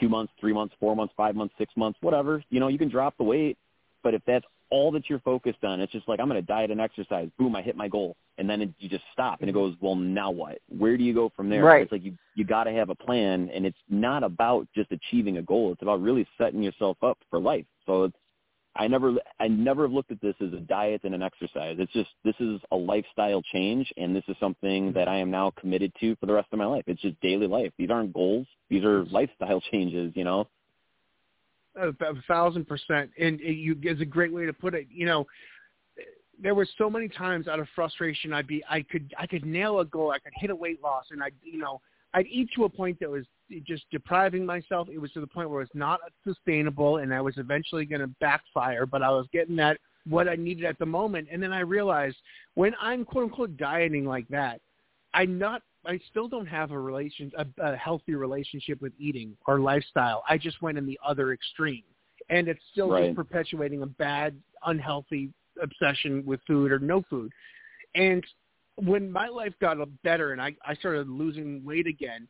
two 0.00 0.08
months, 0.08 0.32
three 0.40 0.54
months, 0.54 0.74
four 0.80 0.96
months, 0.96 1.12
five 1.16 1.36
months, 1.36 1.54
six 1.58 1.76
months, 1.76 1.98
whatever. 2.00 2.42
You 2.48 2.60
know, 2.60 2.68
you 2.68 2.78
can 2.78 2.88
drop 2.88 3.14
the 3.18 3.24
weight, 3.24 3.58
but 4.02 4.14
if 4.14 4.22
that's 4.26 4.46
all 4.70 4.90
that 4.92 5.08
you're 5.08 5.20
focused 5.20 5.64
on. 5.64 5.80
It's 5.80 5.92
just 5.92 6.08
like 6.08 6.20
I'm 6.20 6.28
going 6.28 6.40
to 6.40 6.46
diet 6.46 6.70
and 6.70 6.80
exercise. 6.80 7.28
Boom, 7.38 7.56
I 7.56 7.62
hit 7.62 7.76
my 7.76 7.88
goal, 7.88 8.16
and 8.38 8.48
then 8.48 8.62
it, 8.62 8.70
you 8.78 8.88
just 8.88 9.04
stop, 9.12 9.40
and 9.40 9.50
it 9.50 9.52
goes, 9.52 9.74
well, 9.80 9.94
now 9.94 10.30
what? 10.30 10.58
Where 10.68 10.96
do 10.96 11.04
you 11.04 11.14
go 11.14 11.30
from 11.36 11.48
there? 11.48 11.64
Right. 11.64 11.82
It's 11.82 11.92
like 11.92 12.04
you 12.04 12.16
you 12.34 12.44
got 12.44 12.64
to 12.64 12.72
have 12.72 12.90
a 12.90 12.94
plan, 12.94 13.50
and 13.52 13.66
it's 13.66 13.78
not 13.88 14.22
about 14.22 14.66
just 14.74 14.90
achieving 14.92 15.38
a 15.38 15.42
goal. 15.42 15.72
It's 15.72 15.82
about 15.82 16.00
really 16.00 16.26
setting 16.38 16.62
yourself 16.62 16.96
up 17.02 17.18
for 17.28 17.38
life. 17.38 17.66
So 17.86 18.04
it's 18.04 18.16
I 18.76 18.86
never 18.86 19.14
I 19.40 19.48
never 19.48 19.82
have 19.82 19.92
looked 19.92 20.12
at 20.12 20.20
this 20.20 20.36
as 20.40 20.52
a 20.52 20.60
diet 20.60 21.02
and 21.04 21.14
an 21.14 21.22
exercise. 21.22 21.76
It's 21.78 21.92
just 21.92 22.10
this 22.24 22.36
is 22.38 22.60
a 22.70 22.76
lifestyle 22.76 23.42
change, 23.52 23.92
and 23.96 24.14
this 24.14 24.24
is 24.28 24.36
something 24.38 24.92
that 24.92 25.08
I 25.08 25.16
am 25.16 25.30
now 25.30 25.52
committed 25.58 25.92
to 26.00 26.14
for 26.16 26.26
the 26.26 26.32
rest 26.32 26.48
of 26.52 26.58
my 26.58 26.66
life. 26.66 26.84
It's 26.86 27.02
just 27.02 27.20
daily 27.20 27.48
life. 27.48 27.72
These 27.76 27.90
aren't 27.90 28.14
goals. 28.14 28.46
These 28.68 28.84
are 28.84 29.04
lifestyle 29.06 29.60
changes. 29.72 30.12
You 30.14 30.24
know 30.24 30.48
a, 31.76 31.88
a 31.88 32.22
thousand 32.26 32.66
percent. 32.66 33.10
And 33.18 33.40
it, 33.40 33.54
you 33.54 33.76
is 33.82 34.00
a 34.00 34.04
great 34.04 34.32
way 34.32 34.46
to 34.46 34.52
put 34.52 34.74
it. 34.74 34.86
You 34.90 35.06
know, 35.06 35.26
there 36.42 36.54
were 36.54 36.66
so 36.78 36.88
many 36.88 37.08
times 37.08 37.48
out 37.48 37.60
of 37.60 37.68
frustration, 37.74 38.32
I'd 38.32 38.46
be, 38.46 38.64
I 38.68 38.82
could, 38.82 39.12
I 39.18 39.26
could 39.26 39.44
nail 39.44 39.80
a 39.80 39.84
goal, 39.84 40.10
I 40.10 40.18
could 40.18 40.32
hit 40.36 40.50
a 40.50 40.56
weight 40.56 40.82
loss, 40.82 41.06
and 41.10 41.22
I, 41.22 41.30
you 41.42 41.58
know, 41.58 41.80
I'd 42.14 42.26
eat 42.26 42.48
to 42.56 42.64
a 42.64 42.68
point 42.68 42.98
that 43.00 43.10
was 43.10 43.24
just 43.66 43.84
depriving 43.90 44.44
myself. 44.44 44.88
It 44.90 44.98
was 44.98 45.12
to 45.12 45.20
the 45.20 45.26
point 45.26 45.50
where 45.50 45.60
it 45.60 45.64
was 45.64 45.78
not 45.78 46.00
sustainable, 46.26 46.98
and 46.98 47.14
I 47.14 47.20
was 47.20 47.34
eventually 47.36 47.84
going 47.84 48.00
to 48.00 48.08
backfire. 48.20 48.86
But 48.86 49.02
I 49.02 49.10
was 49.10 49.26
getting 49.32 49.56
that 49.56 49.78
what 50.08 50.28
I 50.28 50.34
needed 50.34 50.64
at 50.64 50.78
the 50.78 50.86
moment, 50.86 51.28
and 51.30 51.42
then 51.42 51.52
I 51.52 51.60
realized 51.60 52.16
when 52.54 52.74
I'm 52.80 53.04
quote 53.04 53.24
unquote 53.24 53.56
dieting 53.56 54.06
like 54.06 54.26
that, 54.28 54.60
I'm 55.14 55.38
not 55.38 55.62
I 55.86 55.98
still 56.10 56.28
don't 56.28 56.46
have 56.46 56.70
a 56.72 56.78
relation 56.78 57.32
a, 57.36 57.46
a 57.62 57.76
healthy 57.76 58.14
relationship 58.14 58.82
with 58.82 58.92
eating 58.98 59.36
or 59.46 59.60
lifestyle. 59.60 60.22
I 60.28 60.36
just 60.36 60.60
went 60.60 60.78
in 60.78 60.86
the 60.86 60.98
other 61.06 61.32
extreme, 61.32 61.84
and 62.28 62.48
it's 62.48 62.60
still 62.72 62.90
right. 62.90 63.06
just 63.06 63.16
perpetuating 63.16 63.82
a 63.82 63.86
bad, 63.86 64.36
unhealthy 64.66 65.30
obsession 65.62 66.22
with 66.26 66.40
food 66.46 66.70
or 66.70 66.78
no 66.78 67.02
food. 67.08 67.32
And 67.94 68.24
when 68.76 69.10
my 69.10 69.28
life 69.28 69.52
got 69.60 69.76
better 70.02 70.32
and 70.32 70.40
I, 70.40 70.54
I 70.66 70.74
started 70.74 71.08
losing 71.08 71.64
weight 71.64 71.86
again, 71.86 72.28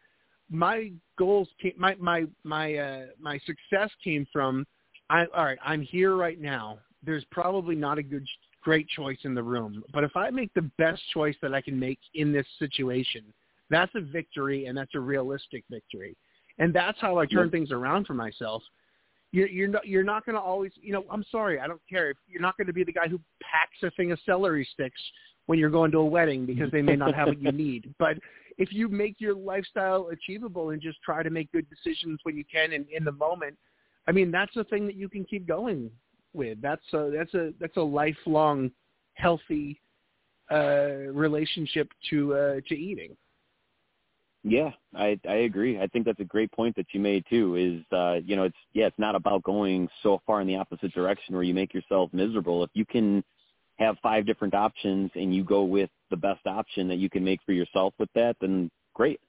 my 0.51 0.93
goals 1.19 1.49
came, 1.61 1.75
my 1.77 1.95
my 1.97 2.25
my 2.45 2.75
uh, 2.75 3.07
my 3.21 3.39
success 3.39 3.91
came 4.03 4.27
from 4.33 4.67
I 5.09 5.27
all 5.37 5.45
right, 5.45 5.59
I'm 5.65 5.83
here 5.83 6.17
right 6.17 6.41
now. 6.41 6.79
There's 7.05 7.25
probably 7.31 7.75
not 7.75 7.99
a 7.99 8.03
good 8.03 8.27
great 8.63 8.87
choice 8.89 9.19
in 9.25 9.35
the 9.35 9.43
room, 9.43 9.83
but 9.93 10.05
if 10.05 10.17
I 10.17 10.31
make 10.31 10.53
the 10.55 10.71
best 10.77 11.03
choice 11.15 11.37
that 11.41 11.55
I 11.55 11.61
can 11.61 11.79
make 11.79 11.99
in 12.15 12.33
this 12.33 12.47
situation, 12.59 13.25
that's 13.71 13.93
a 13.95 14.01
victory, 14.01 14.67
and 14.67 14.77
that's 14.77 14.95
a 14.95 15.01
realistic 15.01 15.65
victory. 15.71 16.17
And 16.59 16.75
that's 16.75 16.99
how 17.01 17.19
I 17.19 17.27
turn 17.27 17.51
things 17.51 17.73
around 17.73 18.07
for 18.07 18.15
myself. 18.15 18.63
You're, 19.33 19.49
you're 19.49 19.69
not 19.69 19.87
you're 19.87 20.05
not 20.05 20.27
going 20.27 20.35
to 20.35 20.41
always 20.41 20.73
you 20.81 20.93
know 20.93 21.05
I'm 21.11 21.25
sorry 21.31 21.61
I 21.61 21.69
don't 21.69 21.81
care 21.89 22.11
if 22.11 22.17
you're 22.27 22.43
not 22.43 22.57
going 22.57 22.67
to 22.67 22.73
be 22.73 22.83
the 22.83 22.93
guy 22.93 23.07
who 23.09 23.21
packs 23.41 23.79
a 23.83 23.91
thing 23.93 24.11
of 24.11 24.19
celery 24.27 24.69
sticks 24.73 25.01
when 25.47 25.59
you're 25.59 25.71
going 25.71 25.93
to 25.93 25.99
a 25.99 26.05
wedding 26.05 26.47
because 26.47 26.71
they 26.73 26.83
may 26.83 26.97
not 26.97 27.15
have 27.15 27.29
what 27.29 27.41
you 27.41 27.53
need. 27.67 27.95
But 27.99 28.19
if 28.59 28.73
you 28.73 28.89
make 28.89 29.17
your 29.21 29.35
lifestyle 29.35 30.09
achievable 30.13 30.71
and 30.71 30.83
just 30.83 30.99
try 31.03 31.23
to 31.23 31.31
make 31.31 31.51
good 31.53 31.67
decisions 31.71 32.19
when 32.25 32.37
you 32.37 32.45
can 32.53 32.73
and 32.73 32.87
in 32.91 33.05
the 33.05 33.13
moment, 33.13 33.57
I 34.09 34.13
mean 34.13 34.33
that's 34.33 34.55
the 34.55 34.65
thing 34.65 34.87
that 34.87 34.97
you 34.97 35.09
can 35.09 35.25
keep 35.25 35.47
going 35.47 35.91
with. 36.33 36.61
That's 36.61 36.85
a 36.93 37.13
that's 37.17 37.35
a 37.35 37.53
that's 37.61 37.77
a 37.77 37.83
lifelong 37.83 38.73
healthy 39.15 39.81
uh, 40.51 41.13
relationship 41.13 41.89
to 42.11 42.35
uh, 42.35 42.61
to 42.69 42.75
eating. 42.75 43.17
Yeah, 44.43 44.71
I 44.95 45.21
I 45.29 45.35
agree. 45.35 45.79
I 45.79 45.87
think 45.87 46.07
that's 46.07 46.21
a 46.21 46.25
great 46.25 46.51
point 46.53 46.75
that 46.77 46.87
you 46.93 47.01
made 47.01 47.25
too. 47.29 47.57
Is 47.57 47.93
uh, 47.97 48.21
you 48.25 48.37
know, 48.37 48.45
it's 48.45 48.57
yeah, 48.73 48.87
it's 48.87 48.99
not 48.99 49.15
about 49.15 49.43
going 49.43 49.89
so 50.03 50.21
far 50.27 50.41
in 50.41 50.47
the 50.47 50.57
opposite 50.57 50.95
direction 50.95 51.35
where 51.35 51.45
you 51.45 51.53
make 51.53 51.75
yourself 51.75 52.11
miserable. 52.15 52.65
If 52.65 52.71
you 52.73 52.87
can 52.87 53.23
have 53.79 53.97
five 54.03 54.27
different 54.27 54.55
options 54.55 55.11
and 55.15 55.35
you 55.35 55.45
go 55.45 55.63
with 55.65 55.91
the 56.11 56.17
best 56.17 56.47
option 56.47 56.89
that 56.89 56.97
you 56.97 57.11
can 57.11 57.23
make 57.23 57.41
for 57.45 57.53
yourself 57.53 57.93
with 57.99 58.09
that, 58.15 58.37
then 58.41 58.71
great. 58.95 59.21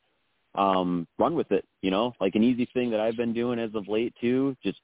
Um, 0.55 1.07
run 1.17 1.35
with 1.35 1.51
it. 1.51 1.65
You 1.81 1.91
know, 1.91 2.13
like 2.21 2.35
an 2.35 2.43
easy 2.43 2.67
thing 2.73 2.89
that 2.91 3.01
I've 3.01 3.17
been 3.17 3.33
doing 3.33 3.59
as 3.59 3.71
of 3.75 3.89
late 3.89 4.13
too. 4.21 4.55
Just 4.63 4.79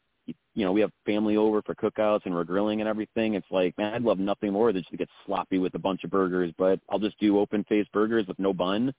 you 0.55 0.65
know, 0.65 0.73
we 0.73 0.82
have 0.82 0.91
family 1.05 1.38
over 1.38 1.61
for 1.61 1.73
cookouts 1.73 2.25
and 2.25 2.36
we're 2.36 2.43
grilling 2.43 2.82
and 2.82 2.89
everything. 2.89 3.36
It's 3.36 3.47
like, 3.49 3.78
man, 3.78 3.93
I'd 3.93 4.01
love 4.01 4.19
nothing 4.19 4.51
more 4.51 4.73
than 4.73 4.82
just 4.82 4.91
to 4.91 4.97
get 4.97 5.09
sloppy 5.25 5.57
with 5.57 5.73
a 5.75 5.80
bunch 5.80 6.03
of 6.03 6.09
burgers, 6.09 6.51
but 6.57 6.82
I'll 6.89 6.99
just 6.99 7.17
do 7.17 7.39
open 7.39 7.63
faced 7.69 7.93
burgers 7.93 8.28
with 8.28 8.38
no 8.39 8.51
bun 8.51 8.93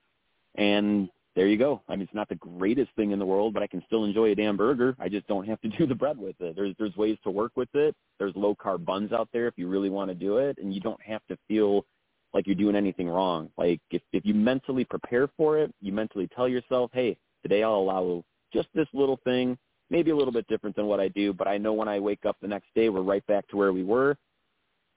and 0.55 1.11
there 1.37 1.47
you 1.47 1.57
go. 1.57 1.83
I 1.89 1.93
mean, 1.93 2.03
it's 2.03 2.15
not 2.15 2.29
the 2.29 2.35
greatest 2.35 2.91
thing 2.97 3.13
in 3.13 3.19
the 3.19 3.27
world, 3.27 3.55
but 3.55 3.63
I 3.63 3.67
can 3.67 3.83
still 3.87 4.05
enjoy 4.05 4.33
a 4.33 4.35
damn 4.35 4.57
burger. 4.57 4.97
I 4.99 5.09
just 5.09 5.27
don't 5.29 5.47
have 5.47 5.61
to 5.61 5.69
do 5.79 5.87
the 5.87 5.95
bread 5.95 6.19
with 6.19 6.37
it. 6.41 6.57
There's 6.57 6.75
there's 6.79 6.97
ways 6.97 7.17
to 7.25 7.31
work 7.31 7.53
with 7.57 7.69
it. 7.75 7.95
There's 8.19 8.35
low 8.35 8.55
carb 8.55 8.85
buns 8.85 9.13
out 9.13 9.29
there 9.33 9.47
if 9.47 9.55
you 9.57 9.69
really 9.69 9.91
want 9.91 10.11
to 10.11 10.15
do 10.15 10.39
it, 10.39 10.59
and 10.59 10.75
you 10.75 10.81
don't 10.81 11.01
have 11.03 11.23
to 11.29 11.39
feel 11.47 11.85
like 12.35 12.47
you're 12.47 12.57
doing 12.57 12.77
anything 12.77 13.09
wrong. 13.09 13.51
Like 13.57 13.81
if 13.91 14.03
if 14.13 14.25
you 14.25 14.35
mentally 14.35 14.85
prepare 14.85 15.29
for 15.37 15.59
it, 15.59 15.73
you 15.81 15.93
mentally 15.93 16.29
tell 16.35 16.49
yourself, 16.49 16.91
hey, 16.93 17.17
today 17.43 17.63
I'll 17.63 17.77
allow 17.77 18.25
just 18.53 18.69
this 18.75 18.89
little 18.93 19.21
thing, 19.25 19.57
maybe 19.91 20.11
a 20.11 20.17
little 20.17 20.33
bit 20.33 20.47
different 20.49 20.77
than 20.77 20.87
what 20.87 21.01
I 21.01 21.09
do, 21.09 21.33
but 21.33 21.49
I 21.49 21.59
know 21.59 21.73
when 21.73 21.89
I 21.89 21.99
wake 21.99 22.25
up 22.27 22.37
the 22.41 22.49
next 22.49 22.69
day, 22.75 22.89
we're 22.89 23.03
right 23.03 23.27
back 23.27 23.47
to 23.49 23.57
where 23.57 23.73
we 23.73 23.85
were. 23.85 24.17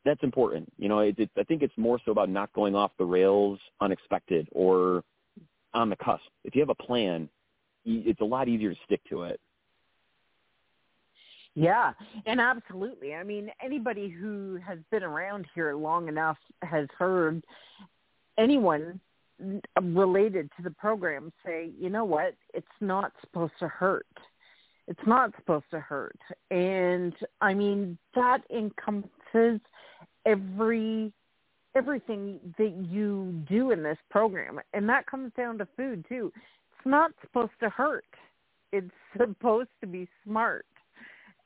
That's 0.04 0.24
important. 0.24 0.72
You 0.78 0.90
know, 0.90 1.00
it, 1.00 1.20
it, 1.20 1.30
I 1.38 1.44
think 1.44 1.62
it's 1.62 1.78
more 1.78 2.00
so 2.04 2.12
about 2.12 2.30
not 2.30 2.52
going 2.54 2.76
off 2.76 2.92
the 2.98 3.06
rails 3.06 3.60
unexpected 3.82 4.48
or 4.52 5.04
on 5.74 5.90
the 5.90 5.96
cusp. 5.96 6.24
If 6.44 6.56
you 6.56 6.62
have 6.62 6.70
a 6.70 6.76
plan, 6.76 7.30
it's 7.86 8.22
a 8.22 8.26
lot 8.26 8.48
easier 8.48 8.74
to 8.74 8.80
stick 8.86 9.02
to 9.10 9.24
it. 9.24 9.40
Yeah, 11.54 11.92
and 12.26 12.40
absolutely. 12.40 13.14
I 13.14 13.24
mean, 13.24 13.52
anybody 13.64 14.10
who 14.10 14.58
has 14.66 14.80
been 14.90 15.04
around 15.04 15.46
here 15.54 15.74
long 15.76 16.08
enough 16.08 16.38
has 16.62 16.88
heard 16.98 17.44
anyone 18.38 19.00
related 19.82 20.50
to 20.56 20.64
the 20.64 20.72
program 20.72 21.32
say, 21.46 21.72
you 21.78 21.90
know 21.90 22.06
what, 22.06 22.36
it's 22.54 22.68
not 22.80 23.12
supposed 23.22 23.54
to 23.60 23.68
hurt. 23.68 24.06
It's 24.88 25.06
not 25.06 25.34
supposed 25.38 25.66
to 25.72 25.80
hurt. 25.80 26.20
And 26.52 27.14
I 27.42 27.54
mean, 27.54 27.98
that 28.16 28.42
encompasses 28.50 29.60
every 30.26 31.12
everything 31.76 32.40
that 32.58 32.74
you 32.90 33.44
do 33.48 33.72
in 33.72 33.84
this 33.84 33.98
program. 34.10 34.60
And 34.74 34.88
that 34.90 35.06
comes 35.06 35.32
down 35.38 35.58
to 35.60 35.68
food 35.78 36.06
too. 36.08 36.32
It's 36.36 36.86
not 36.86 37.12
supposed 37.22 37.52
to 37.62 37.70
hurt. 37.70 38.06
It's 38.72 38.92
supposed 39.18 39.70
to 39.82 39.88
be 39.88 40.08
smart. 40.26 40.66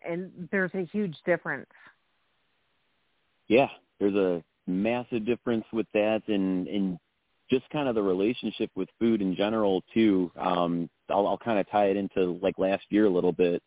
And 0.08 0.48
there's 0.52 0.72
a 0.74 0.86
huge 0.86 1.16
difference. 1.26 1.70
Yeah, 3.48 3.70
there's 4.00 4.16
a 4.16 4.44
massive 4.68 5.26
difference 5.26 5.66
with 5.72 5.86
that 5.94 6.22
and 6.28 6.68
and 6.68 6.98
just 7.52 7.70
kind 7.70 7.88
of 7.88 7.94
the 7.94 8.02
relationship 8.02 8.72
with 8.76 8.90
food 9.00 9.22
in 9.22 9.36
general 9.36 9.84
too. 9.94 10.32
Um 10.36 10.90
I'll 11.10 11.28
I'll 11.28 11.38
kind 11.38 11.60
of 11.60 11.70
tie 11.70 11.88
it 11.88 11.98
into 11.98 12.40
like 12.42 12.58
last 12.58 12.84
year 12.90 13.06
a 13.06 13.10
little 13.10 13.32
bit 13.32 13.62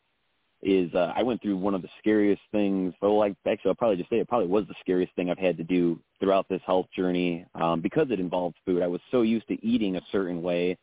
is 0.62 0.92
uh, 0.94 1.12
I 1.14 1.22
went 1.22 1.40
through 1.40 1.56
one 1.56 1.74
of 1.74 1.82
the 1.82 1.88
scariest 1.98 2.42
things. 2.50 2.94
Well, 3.00 3.18
like 3.18 3.34
actually, 3.46 3.70
I'll 3.70 3.74
probably 3.76 3.96
just 3.96 4.10
say 4.10 4.18
it 4.18 4.28
probably 4.28 4.48
was 4.48 4.66
the 4.66 4.74
scariest 4.80 5.14
thing 5.14 5.30
I've 5.30 5.38
had 5.38 5.56
to 5.58 5.64
do 5.64 6.00
throughout 6.18 6.48
this 6.48 6.62
health 6.66 6.86
journey 6.94 7.46
um, 7.54 7.80
because 7.80 8.10
it 8.10 8.18
involved 8.18 8.56
food. 8.66 8.82
I 8.82 8.88
was 8.88 9.00
so 9.10 9.22
used 9.22 9.46
to 9.48 9.64
eating 9.64 9.96
a 9.96 10.02
certain 10.10 10.42
way, 10.42 10.76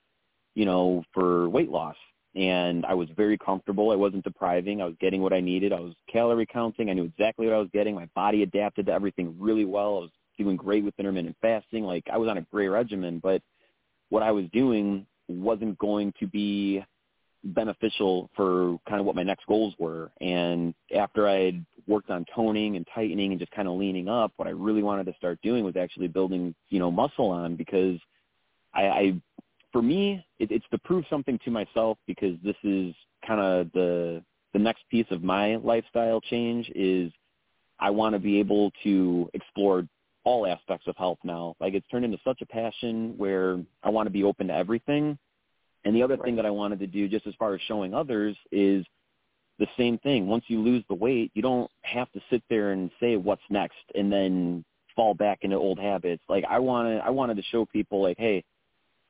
you 0.54 0.66
know, 0.66 1.04
for 1.14 1.50
weight 1.50 1.70
loss, 1.70 1.98
and 2.36 2.86
I 2.86 2.94
was 2.94 3.10
very 3.18 3.38
comfortable. 3.38 3.92
I 3.92 3.96
wasn't 3.96 4.24
depriving. 4.24 4.82
I 4.82 4.86
was 4.86 4.96
getting 5.02 5.22
what 5.22 5.34
I 5.34 5.42
needed. 5.42 5.74
I 5.74 5.82
was 5.82 5.94
calorie 6.12 6.46
counting. 6.46 6.90
I 6.90 6.94
knew 6.94 7.04
exactly 7.04 7.46
what 7.46 7.56
I 7.56 7.60
was 7.60 7.70
getting. 7.74 7.96
My 7.96 8.10
body 8.16 8.44
adapted 8.44 8.86
to 8.86 8.94
everything 8.94 9.36
really 9.38 9.66
well. 9.66 9.98
I 9.98 10.02
was 10.02 10.12
doing 10.38 10.56
great 10.56 10.84
with 10.84 10.94
intermittent 10.98 11.36
fasting. 11.42 11.84
Like 11.84 12.06
I 12.12 12.18
was 12.18 12.30
on 12.30 12.38
a 12.38 12.42
great 12.42 12.70
regimen, 12.70 13.20
but 13.20 13.42
what 14.10 14.24
I 14.24 14.32
was 14.32 14.46
doing 14.54 15.06
wasn't 15.28 15.78
going 15.80 16.14
to 16.20 16.28
be 16.28 16.84
beneficial 17.46 18.30
for 18.36 18.78
kind 18.88 19.00
of 19.00 19.06
what 19.06 19.16
my 19.16 19.24
next 19.24 19.46
goals 19.46 19.74
were. 19.78 20.12
And 20.22 20.74
after 20.96 21.28
I 21.28 21.46
had 21.46 21.66
worked 21.88 22.10
on 22.10 22.26
toning 22.34 22.76
and 22.76 22.88
tightening 22.94 23.32
and 23.32 23.40
just 23.40 23.52
kind 23.52 23.68
of 23.68 23.76
leaning 23.76 24.10
up, 24.10 24.34
what 24.38 24.48
I 24.48 24.52
really 24.52 24.84
wanted 24.84 25.06
to 25.06 25.14
start 25.16 25.40
doing 25.42 25.64
was 25.64 25.76
actually 25.76 26.08
building, 26.08 26.56
you 26.70 26.80
know, 26.80 26.92
muscle 26.92 27.30
on 27.30 27.56
because 27.56 28.00
I, 28.74 28.82
I 28.84 29.22
for 29.72 29.82
me, 29.82 30.26
it, 30.40 30.52
it's 30.52 30.66
to 30.72 30.78
prove 30.80 31.06
something 31.10 31.40
to 31.46 31.52
myself 31.52 31.98
because 32.08 32.36
this 32.44 32.56
is 32.64 32.94
kind 33.26 33.42
of 33.42 33.72
the 33.74 34.24
the 34.54 34.60
next 34.60 34.84
piece 34.90 35.08
of 35.12 35.22
my 35.22 35.58
lifestyle 35.58 36.22
change 36.22 36.72
is 36.74 37.12
I 37.78 37.90
want 37.90 38.14
to 38.14 38.20
be 38.20 38.40
able 38.40 38.72
to 38.84 39.30
explore 39.34 39.86
all 40.24 40.48
aspects 40.48 40.88
of 40.88 40.96
health 40.96 41.20
now. 41.26 41.56
Like 41.60 41.74
it's 41.74 41.88
turned 41.90 42.06
into 42.06 42.18
such 42.24 42.42
a 42.42 42.46
passion 42.46 43.14
where 43.18 43.60
I 43.84 43.90
want 43.90 44.08
to 44.08 44.12
be 44.12 44.24
open 44.24 44.48
to 44.48 44.54
everything 44.54 45.18
and 45.86 45.96
the 45.96 46.04
other 46.04 46.16
right. 46.16 46.26
thing 46.26 46.36
that 46.36 46.46
I 46.46 46.52
wanted 46.52 46.80
to 46.80 46.88
do, 46.88 47.08
just 47.08 47.28
as 47.28 47.34
far 47.38 47.54
as 47.54 47.62
showing 47.68 47.94
others, 47.94 48.36
is 48.52 48.86
the 49.60 49.68
same 49.78 49.98
thing. 50.00 50.28
Once 50.28 50.44
you 50.48 50.62
lose 50.62 50.84
the 50.90 50.96
weight, 50.96 51.32
you 51.34 51.42
don't 51.42 51.70
have 51.84 52.12
to 52.12 52.20
sit 52.30 52.44
there 52.50 52.72
and 52.72 52.92
say 53.00 53.16
what's 53.16 53.42
next 53.50 53.78
and 53.94 54.12
then 54.12 54.66
fall 54.96 55.14
back 55.14 55.40
into 55.44 55.56
old 55.56 55.80
habits. 55.80 56.24
Like 56.28 56.44
I 56.50 56.60
wanted, 56.60 57.00
I 57.02 57.12
wanted 57.12 57.38
to 57.38 57.44
show 57.44 57.66
people 57.66 58.02
like, 58.02 58.18
hey, 58.18 58.44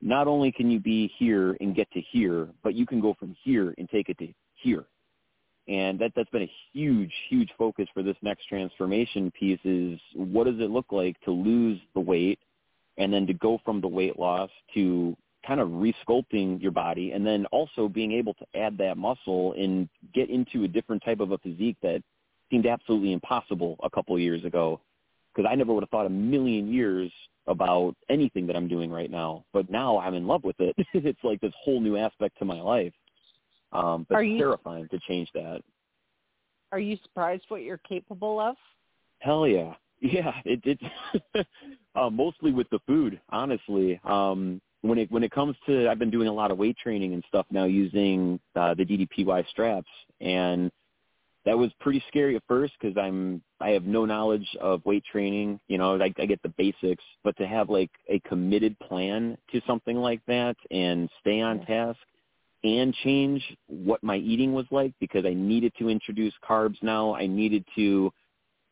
not 0.02 0.28
only 0.28 0.52
can 0.52 0.70
you 0.70 0.80
be 0.80 1.12
here 1.18 1.56
and 1.62 1.76
get 1.76 1.90
to 1.92 2.02
here, 2.02 2.50
but 2.64 2.76
you 2.76 2.86
can 2.86 3.00
go 3.00 3.16
from 3.18 3.36
here 3.44 3.74
and 3.78 3.90
take 3.90 4.10
it 4.10 4.18
to 4.20 4.28
here. 4.56 4.86
And 5.68 5.98
that 6.00 6.12
that's 6.16 6.30
been 6.30 6.44
a 6.44 6.52
huge, 6.74 7.12
huge 7.30 7.50
focus 7.58 7.88
for 7.94 8.04
this 8.04 8.18
next 8.22 8.48
transformation 8.48 9.32
piece 9.32 9.60
is 9.64 10.00
what 10.14 10.44
does 10.44 10.60
it 10.60 10.70
look 10.70 10.92
like 10.92 11.20
to 11.22 11.32
lose 11.32 11.80
the 11.96 12.02
weight 12.02 12.38
and 12.98 13.12
then 13.12 13.26
to 13.26 13.34
go 13.34 13.60
from 13.66 13.82
the 13.82 13.88
weight 13.88 14.20
loss 14.20 14.50
to 14.76 15.18
kind 15.46 15.60
of 15.60 15.70
resculpting 15.70 16.62
your 16.62 16.72
body 16.72 17.12
and 17.12 17.26
then 17.26 17.46
also 17.48 17.88
being 17.88 18.12
able 18.12 18.34
to 18.36 18.46
add 18.56 18.78
that 18.78 18.98
muscle 18.98 19.54
and 19.54 19.88
get 20.14 20.30
into 20.30 20.64
a 20.64 20.68
different 20.68 21.04
type 21.04 21.20
of 21.20 21.32
a 21.32 21.38
physique 21.40 21.78
that 21.82 22.02
seemed 22.50 22.66
absolutely 22.66 23.12
impossible 23.12 23.78
a 23.84 23.90
couple 23.90 24.16
of 24.16 24.22
years 24.22 24.44
ago 24.44 24.80
because 25.34 25.50
I 25.50 25.56
never 25.56 25.74
would 25.74 25.84
have 25.84 25.90
thought 25.90 26.06
a 26.06 26.10
million 26.10 26.72
years 26.72 27.12
about 27.48 27.96
anything 28.10 28.48
that 28.48 28.56
I'm 28.56 28.68
doing 28.68 28.90
right 28.90 29.12
now. 29.12 29.46
But 29.54 29.70
now 29.70 30.00
I'm 30.00 30.14
in 30.14 30.26
love 30.26 30.44
with 30.44 30.56
it. 30.60 30.76
it's 30.94 31.24
like 31.24 31.42
this 31.42 31.54
whole 31.62 31.80
new 31.80 31.98
aspect 31.98 32.38
to 32.40 32.46
my 32.46 32.60
life. 32.60 32.94
Um, 33.72 34.06
but 34.08 34.16
Are 34.16 34.24
it's 34.24 34.32
you, 34.32 34.38
terrifying 34.38 34.88
to 34.90 35.00
change 35.08 35.30
that. 35.34 35.62
Are 36.72 36.80
you 36.80 36.98
surprised 37.04 37.44
what 37.50 37.62
you're 37.62 37.78
capable 37.78 38.40
of? 38.40 38.56
Hell 39.20 39.48
yeah. 39.48 39.74
Yeah, 40.02 40.34
it 40.44 40.60
it 40.66 41.48
uh, 41.96 42.10
mostly 42.10 42.52
with 42.52 42.70
the 42.70 42.80
food, 42.86 43.20
honestly. 43.30 44.00
Um 44.04 44.62
when 44.86 44.98
it 45.00 45.12
when 45.12 45.24
it 45.24 45.32
comes 45.32 45.56
to 45.66 45.90
I've 45.90 46.00
been 46.00 46.12
doing 46.12 46.28
a 46.28 46.34
lot 46.34 46.52
of 46.52 46.58
weight 46.58 46.78
training 46.78 47.14
and 47.14 47.24
stuff 47.28 47.46
now 47.52 47.66
using 47.66 48.40
uh, 48.56 48.74
the 48.74 48.86
DDPY 48.86 49.48
straps 49.50 49.90
and 50.22 50.72
that 51.46 51.58
was 51.58 51.72
pretty 51.80 52.04
scary 52.08 52.36
at 52.36 52.44
first 52.48 52.74
because 52.80 52.98
I'm 52.98 53.42
I 53.62 53.70
have 53.70 53.84
no 53.84 54.04
knowledge 54.06 54.48
of 54.60 54.84
weight 54.84 55.04
training. 55.10 55.60
You 55.68 55.78
know, 55.78 56.02
I, 56.02 56.12
I 56.18 56.26
get 56.26 56.42
the 56.42 56.50
basics, 56.50 57.04
but 57.24 57.38
to 57.38 57.48
have 57.48 57.70
like 57.70 57.92
a 58.10 58.20
committed 58.22 58.78
plan 58.80 59.38
to 59.52 59.62
something 59.68 59.96
like 59.96 60.22
that 60.28 60.58
and 60.72 61.10
stay 61.22 61.42
on 61.42 61.64
task 61.66 62.00
and 62.64 62.94
change 63.04 63.44
what 63.68 64.04
my 64.04 64.18
eating 64.18 64.54
was 64.54 64.66
like 64.72 64.94
because 65.00 65.24
I 65.26 65.34
needed 65.34 65.72
to 65.78 65.88
introduce 65.88 66.34
carbs 66.48 66.82
now. 66.82 67.14
I 67.14 67.28
needed 67.28 67.64
to, 67.76 68.12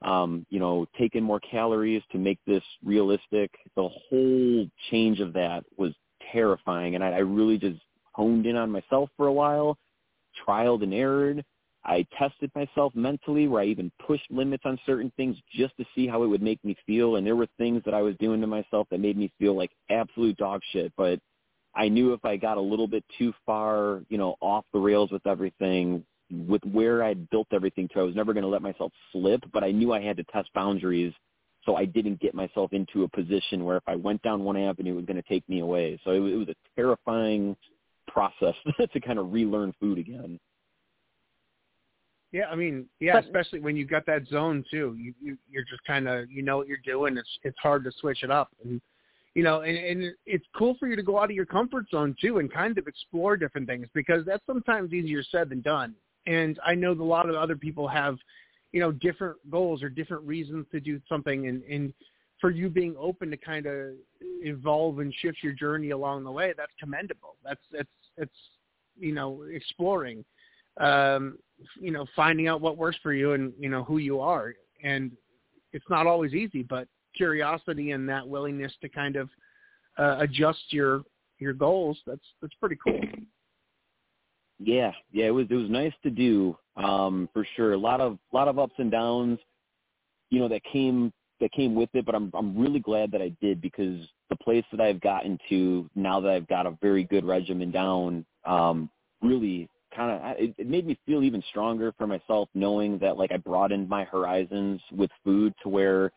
um, 0.02 0.48
you 0.50 0.60
know, 0.60 0.88
take 0.98 1.14
in 1.14 1.24
more 1.24 1.40
calories 1.40 2.02
to 2.12 2.18
make 2.18 2.40
this 2.48 2.64
realistic. 2.84 3.52
The 3.76 3.88
whole 3.88 4.68
change 4.90 5.20
of 5.20 5.32
that 5.34 5.64
was 5.78 5.94
terrifying. 6.32 6.96
And 6.96 7.04
I, 7.04 7.12
I 7.12 7.20
really 7.20 7.58
just 7.58 7.80
honed 8.14 8.46
in 8.46 8.56
on 8.56 8.72
myself 8.72 9.10
for 9.18 9.28
a 9.28 9.34
while, 9.34 9.78
trialed 10.48 10.84
and 10.84 10.94
errored. 10.94 11.44
I 11.86 12.06
tested 12.18 12.50
myself 12.56 12.96
mentally 12.96 13.48
where 13.48 13.62
I 13.62 13.66
even 13.66 13.92
pushed 14.08 14.32
limits 14.32 14.64
on 14.66 14.80
certain 14.86 15.12
things 15.18 15.36
just 15.52 15.76
to 15.78 15.86
see 15.94 16.08
how 16.08 16.24
it 16.24 16.28
would 16.28 16.42
make 16.42 16.64
me 16.64 16.78
feel. 16.86 17.18
And 17.18 17.28
there 17.28 17.36
were 17.36 17.48
things 17.58 17.82
that 17.86 17.94
I 17.94 18.02
was 18.02 18.16
doing 18.20 18.40
to 18.42 18.48
myself 18.48 18.88
that 18.90 19.02
made 19.02 19.18
me 19.18 19.32
feel 19.38 19.56
like 19.56 19.72
absolute 19.90 20.38
dog 20.38 20.62
shit. 20.72 20.94
But 20.96 21.20
I 21.76 21.90
knew 21.90 22.14
if 22.14 22.24
I 22.24 22.38
got 22.38 22.58
a 22.58 22.62
little 22.62 22.88
bit 22.88 23.04
too 23.18 23.34
far, 23.46 24.02
you 24.08 24.18
know, 24.18 24.36
off 24.40 24.64
the 24.72 24.80
rails 24.80 25.12
with 25.12 25.28
everything, 25.28 26.06
with 26.48 26.64
where 26.64 27.04
I'd 27.04 27.30
built 27.30 27.48
everything 27.52 27.90
to, 27.90 28.00
I 28.00 28.04
was 28.04 28.16
never 28.16 28.34
going 28.34 28.44
to 28.44 28.50
let 28.50 28.62
myself 28.62 28.94
slip. 29.12 29.44
But 29.52 29.66
I 29.66 29.72
knew 29.72 29.92
I 29.92 30.02
had 30.02 30.18
to 30.18 30.24
test 30.26 30.50
boundaries 30.54 31.14
so 31.66 31.76
I 31.76 31.86
didn't 31.86 32.20
get 32.20 32.34
myself 32.34 32.74
into 32.74 33.04
a 33.04 33.08
position 33.08 33.64
where 33.64 33.78
if 33.78 33.84
I 33.88 33.96
went 33.96 34.22
down 34.22 34.44
one 34.44 34.58
avenue, 34.58 34.94
it 34.94 34.96
was 34.96 35.06
going 35.06 35.22
to 35.22 35.28
take 35.28 35.48
me 35.48 35.62
away. 35.62 36.00
So 36.04 36.12
it, 36.12 36.22
it 36.22 36.36
was 36.36 36.50
a 36.50 36.56
terrifying 36.76 37.56
process 38.08 38.56
to 38.92 39.00
kind 39.00 39.20
of 39.20 39.32
relearn 39.32 39.74
food 39.80 39.98
again. 39.98 40.40
Yeah, 42.32 42.46
I 42.50 42.56
mean, 42.56 42.88
yeah, 43.00 43.14
But- 43.14 43.26
especially 43.26 43.60
when 43.60 43.78
you've 43.78 43.90
got 43.90 44.06
that 44.08 44.28
zone 44.28 44.66
too. 44.70 44.96
You, 45.00 45.14
you 45.22 45.38
you're 45.50 45.64
just 45.64 45.84
kind 45.86 46.08
of 46.08 46.30
you 46.32 46.42
know 46.42 46.58
what 46.58 46.68
you're 46.68 46.78
doing. 46.84 47.16
It's 47.16 47.30
it's 47.44 47.58
hard 47.62 47.84
to 47.84 47.92
switch 48.00 48.24
it 48.24 48.32
up, 48.32 48.50
and 48.64 48.82
you 49.36 49.44
know, 49.44 49.62
and 49.62 49.78
and 49.78 50.16
it's 50.26 50.46
cool 50.58 50.76
for 50.80 50.88
you 50.88 50.96
to 50.96 51.04
go 51.04 51.20
out 51.20 51.26
of 51.26 51.36
your 51.36 51.46
comfort 51.46 51.86
zone 51.92 52.16
too 52.20 52.40
and 52.40 52.52
kind 52.52 52.78
of 52.80 52.88
explore 52.88 53.38
different 53.38 53.68
things 53.68 53.88
because 53.94 54.26
that's 54.26 54.44
sometimes 54.48 54.94
easier 54.94 55.24
said 55.32 55.50
than 55.50 55.62
done. 55.62 55.94
And 56.26 56.60
I 56.66 56.74
know 56.74 56.96
that 56.96 57.04
a 57.04 57.04
lot 57.04 57.30
of 57.30 57.36
other 57.36 57.56
people 57.56 57.88
have, 57.88 58.18
you 58.74 58.82
know, 58.82 58.92
different 58.92 59.38
goals 59.50 59.82
or 59.82 59.90
different 59.90 60.24
reasons 60.24 60.66
to 60.72 60.82
do 60.82 61.00
something, 61.08 61.48
and 61.48 61.64
and 61.64 61.94
for 62.42 62.50
you 62.50 62.70
being 62.70 62.96
open 63.00 63.32
to 63.32 63.38
kind 63.38 63.66
of 63.66 63.94
evolve 64.22 65.00
and 65.00 65.14
shift 65.22 65.38
your 65.42 65.54
journey 65.54 65.92
along 65.92 66.26
the 66.26 66.32
way, 66.32 66.54
that's 66.58 66.74
commendable. 66.78 67.38
That's 67.44 67.62
that's 67.72 67.90
it's 68.18 68.36
you 69.00 69.14
know 69.14 69.44
exploring 69.50 70.26
um, 70.80 71.38
you 71.80 71.92
know, 71.92 72.06
finding 72.16 72.48
out 72.48 72.62
what 72.62 72.78
works 72.78 72.98
for 73.04 73.14
you 73.14 73.34
and, 73.34 73.54
you 73.60 73.70
know, 73.70 73.84
who 73.84 73.98
you 73.98 74.20
are. 74.20 74.54
And 74.84 75.12
it's 75.72 75.86
not 75.90 76.08
always 76.08 76.34
easy, 76.34 76.64
but 76.64 76.88
curiosity 77.16 77.92
and 77.92 78.08
that 78.10 78.28
willingness 78.28 78.74
to 78.82 78.90
kind 78.90 79.16
of 79.16 79.30
uh, 79.98 80.18
adjust 80.20 80.62
your 80.70 81.04
your 81.40 81.54
goals, 81.54 81.98
that's 82.06 82.26
that's 82.42 82.54
pretty 82.60 82.78
cool. 82.84 83.00
Yeah, 84.66 84.92
yeah, 85.12 85.26
it 85.26 85.32
was 85.32 85.48
it 85.50 85.56
was 85.56 85.70
nice 85.70 85.94
to 86.04 86.10
do 86.10 86.58
um, 86.78 87.30
for 87.34 87.46
sure. 87.56 87.74
A 87.74 87.78
lot 87.78 88.00
of 88.00 88.18
lot 88.32 88.48
of 88.48 88.60
ups 88.60 88.76
and 88.78 88.90
downs, 88.90 89.40
you 90.30 90.40
know, 90.40 90.48
that 90.48 90.64
came 90.64 91.12
that 91.42 91.52
came 91.52 91.76
with 91.76 91.90
it. 91.94 92.06
But 92.06 92.16
I'm 92.16 92.32
I'm 92.34 92.58
really 92.58 92.80
glad 92.80 93.12
that 93.12 93.22
I 93.22 93.36
did 93.42 93.60
because 93.60 94.00
the 94.30 94.38
place 94.38 94.64
that 94.72 94.80
I've 94.80 95.02
gotten 95.02 95.38
to 95.50 95.90
now 95.96 96.22
that 96.22 96.32
I've 96.32 96.48
got 96.48 96.66
a 96.66 96.78
very 96.82 97.04
good 97.04 97.26
regimen 97.26 97.72
down, 97.72 98.26
um, 98.46 98.90
really 99.22 99.68
kind 99.94 100.12
of 100.12 100.42
it, 100.42 100.56
it 100.58 100.68
made 100.68 100.88
me 100.88 100.98
feel 101.06 101.24
even 101.24 101.44
stronger 101.50 101.94
for 101.98 102.08
myself, 102.08 102.48
knowing 102.54 102.98
that 103.00 103.18
like 103.18 103.34
I 103.34 103.38
broadened 103.38 103.90
my 103.90 104.06
horizons 104.06 104.80
with 104.94 105.12
food 105.26 105.54
to 105.64 105.70
where, 105.70 106.10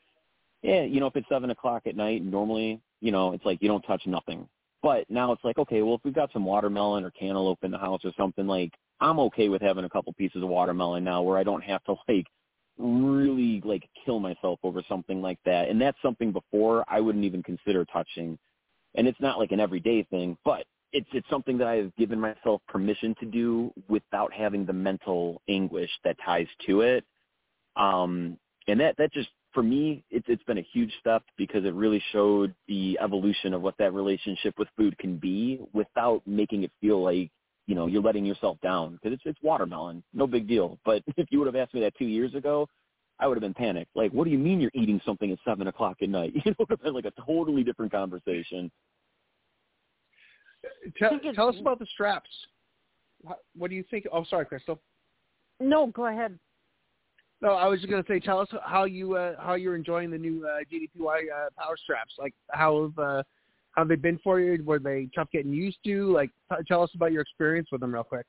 yeah, 0.62 0.82
you 0.82 1.00
know, 1.00 1.06
if 1.06 1.16
it's 1.16 1.28
seven 1.28 1.50
o'clock 1.50 1.82
at 1.86 1.96
night, 1.96 2.24
normally, 2.24 2.80
you 3.00 3.10
know, 3.10 3.32
it's 3.32 3.44
like 3.44 3.60
you 3.60 3.66
don't 3.66 3.82
touch 3.82 4.02
nothing. 4.06 4.48
But 4.86 5.10
now 5.10 5.32
it's 5.32 5.42
like, 5.42 5.58
okay, 5.58 5.82
well, 5.82 5.96
if 5.96 6.02
we've 6.04 6.14
got 6.14 6.32
some 6.32 6.44
watermelon 6.44 7.02
or 7.02 7.10
cantaloupe 7.10 7.64
in 7.64 7.72
the 7.72 7.78
house 7.78 8.02
or 8.04 8.12
something, 8.16 8.46
like 8.46 8.70
I'm 9.00 9.18
okay 9.18 9.48
with 9.48 9.60
having 9.60 9.84
a 9.84 9.88
couple 9.88 10.12
pieces 10.12 10.44
of 10.44 10.48
watermelon 10.48 11.02
now, 11.02 11.22
where 11.22 11.36
I 11.36 11.42
don't 11.42 11.64
have 11.64 11.82
to 11.86 11.96
like 12.08 12.28
really 12.78 13.60
like 13.64 13.82
kill 14.04 14.20
myself 14.20 14.60
over 14.62 14.84
something 14.88 15.20
like 15.20 15.40
that. 15.44 15.68
And 15.68 15.80
that's 15.80 16.00
something 16.00 16.30
before 16.30 16.84
I 16.86 17.00
wouldn't 17.00 17.24
even 17.24 17.42
consider 17.42 17.84
touching. 17.86 18.38
And 18.94 19.08
it's 19.08 19.20
not 19.20 19.40
like 19.40 19.50
an 19.50 19.58
everyday 19.58 20.04
thing, 20.04 20.38
but 20.44 20.66
it's 20.92 21.08
it's 21.12 21.28
something 21.28 21.58
that 21.58 21.66
I've 21.66 21.92
given 21.96 22.20
myself 22.20 22.62
permission 22.68 23.16
to 23.18 23.26
do 23.26 23.72
without 23.88 24.32
having 24.32 24.64
the 24.64 24.72
mental 24.72 25.42
anguish 25.48 25.90
that 26.04 26.16
ties 26.24 26.46
to 26.66 26.82
it. 26.82 27.04
Um, 27.74 28.38
and 28.68 28.78
that 28.78 28.96
that 28.98 29.12
just 29.12 29.30
for 29.56 29.62
me, 29.62 30.04
it's 30.10 30.26
it's 30.28 30.42
been 30.42 30.58
a 30.58 30.66
huge 30.74 30.92
step 31.00 31.22
because 31.38 31.64
it 31.64 31.72
really 31.72 32.02
showed 32.12 32.54
the 32.68 32.98
evolution 33.02 33.54
of 33.54 33.62
what 33.62 33.74
that 33.78 33.94
relationship 33.94 34.52
with 34.58 34.68
food 34.76 34.96
can 34.98 35.16
be 35.16 35.62
without 35.72 36.20
making 36.26 36.62
it 36.62 36.70
feel 36.78 37.02
like 37.02 37.30
you 37.66 37.74
know 37.74 37.86
you're 37.86 38.02
letting 38.02 38.26
yourself 38.26 38.58
down 38.62 38.92
because 38.92 39.14
it's 39.14 39.22
it's 39.24 39.38
watermelon, 39.42 40.04
no 40.12 40.26
big 40.26 40.46
deal. 40.46 40.78
But 40.84 41.02
if 41.16 41.28
you 41.30 41.38
would 41.38 41.46
have 41.46 41.56
asked 41.56 41.72
me 41.72 41.80
that 41.80 41.96
two 41.96 42.04
years 42.04 42.34
ago, 42.34 42.68
I 43.18 43.26
would 43.26 43.38
have 43.38 43.40
been 43.40 43.54
panicked. 43.54 43.96
Like, 43.96 44.12
what 44.12 44.24
do 44.24 44.30
you 44.30 44.38
mean 44.38 44.60
you're 44.60 44.70
eating 44.74 45.00
something 45.06 45.32
at 45.32 45.38
seven 45.42 45.68
o'clock 45.68 45.96
at 46.02 46.10
night? 46.10 46.34
You 46.44 46.50
know, 46.50 46.50
it 46.50 46.58
would 46.58 46.70
have 46.70 46.82
been 46.82 46.92
like 46.92 47.06
a 47.06 47.22
totally 47.26 47.64
different 47.64 47.90
conversation. 47.90 48.70
Tell, 50.98 51.18
tell 51.34 51.48
us 51.48 51.56
about 51.58 51.78
the 51.78 51.86
straps. 51.94 52.28
What, 53.22 53.38
what 53.56 53.70
do 53.70 53.76
you 53.76 53.84
think? 53.90 54.04
Oh, 54.12 54.24
sorry, 54.28 54.44
Crystal. 54.44 54.82
No, 55.60 55.86
go 55.86 56.08
ahead. 56.08 56.38
No, 57.42 57.50
I 57.50 57.66
was 57.66 57.80
just 57.80 57.90
to 57.90 58.04
say, 58.08 58.18
tell 58.18 58.40
us 58.40 58.48
how 58.64 58.84
you 58.84 59.16
uh, 59.16 59.34
how 59.38 59.54
you're 59.54 59.76
enjoying 59.76 60.10
the 60.10 60.18
new 60.18 60.46
uh, 60.46 60.60
DDPY 60.72 61.24
uh, 61.30 61.50
power 61.58 61.76
straps. 61.76 62.14
Like, 62.18 62.34
how 62.50 62.82
have 62.84 62.98
uh, 62.98 63.22
how 63.72 63.82
have 63.82 63.88
they 63.88 63.96
been 63.96 64.18
for 64.24 64.40
you? 64.40 64.62
Were 64.64 64.78
they 64.78 65.08
tough 65.14 65.28
getting 65.32 65.52
used 65.52 65.78
to? 65.84 66.12
Like, 66.12 66.30
t- 66.50 66.64
tell 66.66 66.82
us 66.82 66.90
about 66.94 67.12
your 67.12 67.20
experience 67.20 67.68
with 67.70 67.82
them, 67.82 67.92
real 67.92 68.04
quick. 68.04 68.24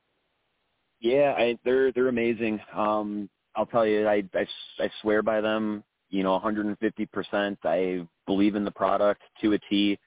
Yeah, 1.00 1.34
I, 1.36 1.58
they're 1.64 1.90
they're 1.92 2.08
amazing. 2.08 2.60
Um, 2.74 3.30
I'll 3.56 3.66
tell 3.66 3.86
you, 3.86 4.06
I, 4.06 4.24
I 4.34 4.46
I 4.78 4.90
swear 5.00 5.22
by 5.22 5.40
them. 5.40 5.84
You 6.10 6.22
know, 6.22 6.32
150 6.32 7.06
percent. 7.06 7.58
I 7.64 8.06
believe 8.26 8.56
in 8.56 8.64
the 8.64 8.70
product 8.70 9.22
to 9.40 9.54
a 9.54 9.58
T. 9.70 9.98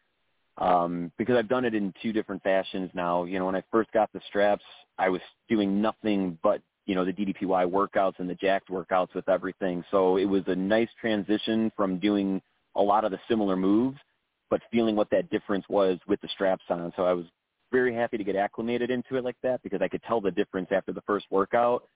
Um, 0.57 1.11
because 1.17 1.37
I've 1.37 1.47
done 1.47 1.65
it 1.65 1.73
in 1.73 1.91
two 2.03 2.13
different 2.13 2.43
fashions 2.43 2.91
now. 2.93 3.23
You 3.23 3.39
know, 3.39 3.47
when 3.47 3.55
I 3.55 3.63
first 3.71 3.91
got 3.93 4.11
the 4.13 4.21
straps, 4.27 4.65
I 4.99 5.09
was 5.09 5.21
doing 5.49 5.81
nothing 5.81 6.37
but 6.43 6.61
you 6.85 6.95
know 6.95 7.05
the 7.05 7.13
DDPY 7.13 7.69
workouts 7.69 8.19
and 8.19 8.29
the 8.29 8.35
jacked 8.35 8.69
workouts 8.69 9.13
with 9.13 9.27
everything. 9.29 9.83
So 9.91 10.17
it 10.17 10.25
was 10.25 10.43
a 10.47 10.55
nice 10.55 10.89
transition 10.99 11.71
from 11.75 11.99
doing 11.99 12.41
a 12.75 12.81
lot 12.81 13.03
of 13.03 13.11
the 13.11 13.19
similar 13.27 13.55
moves, 13.55 13.97
but 14.49 14.61
feeling 14.71 14.95
what 14.95 15.09
that 15.11 15.29
difference 15.29 15.65
was 15.69 15.99
with 16.07 16.21
the 16.21 16.27
straps 16.29 16.63
on. 16.69 16.91
So 16.95 17.03
I 17.03 17.13
was 17.13 17.25
very 17.71 17.93
happy 17.93 18.17
to 18.17 18.23
get 18.23 18.35
acclimated 18.35 18.89
into 18.89 19.15
it 19.15 19.23
like 19.23 19.37
that 19.43 19.61
because 19.63 19.81
I 19.81 19.87
could 19.87 20.03
tell 20.03 20.21
the 20.21 20.31
difference 20.31 20.69
after 20.71 20.91
the 20.91 21.01
first 21.01 21.25
workout. 21.29 21.87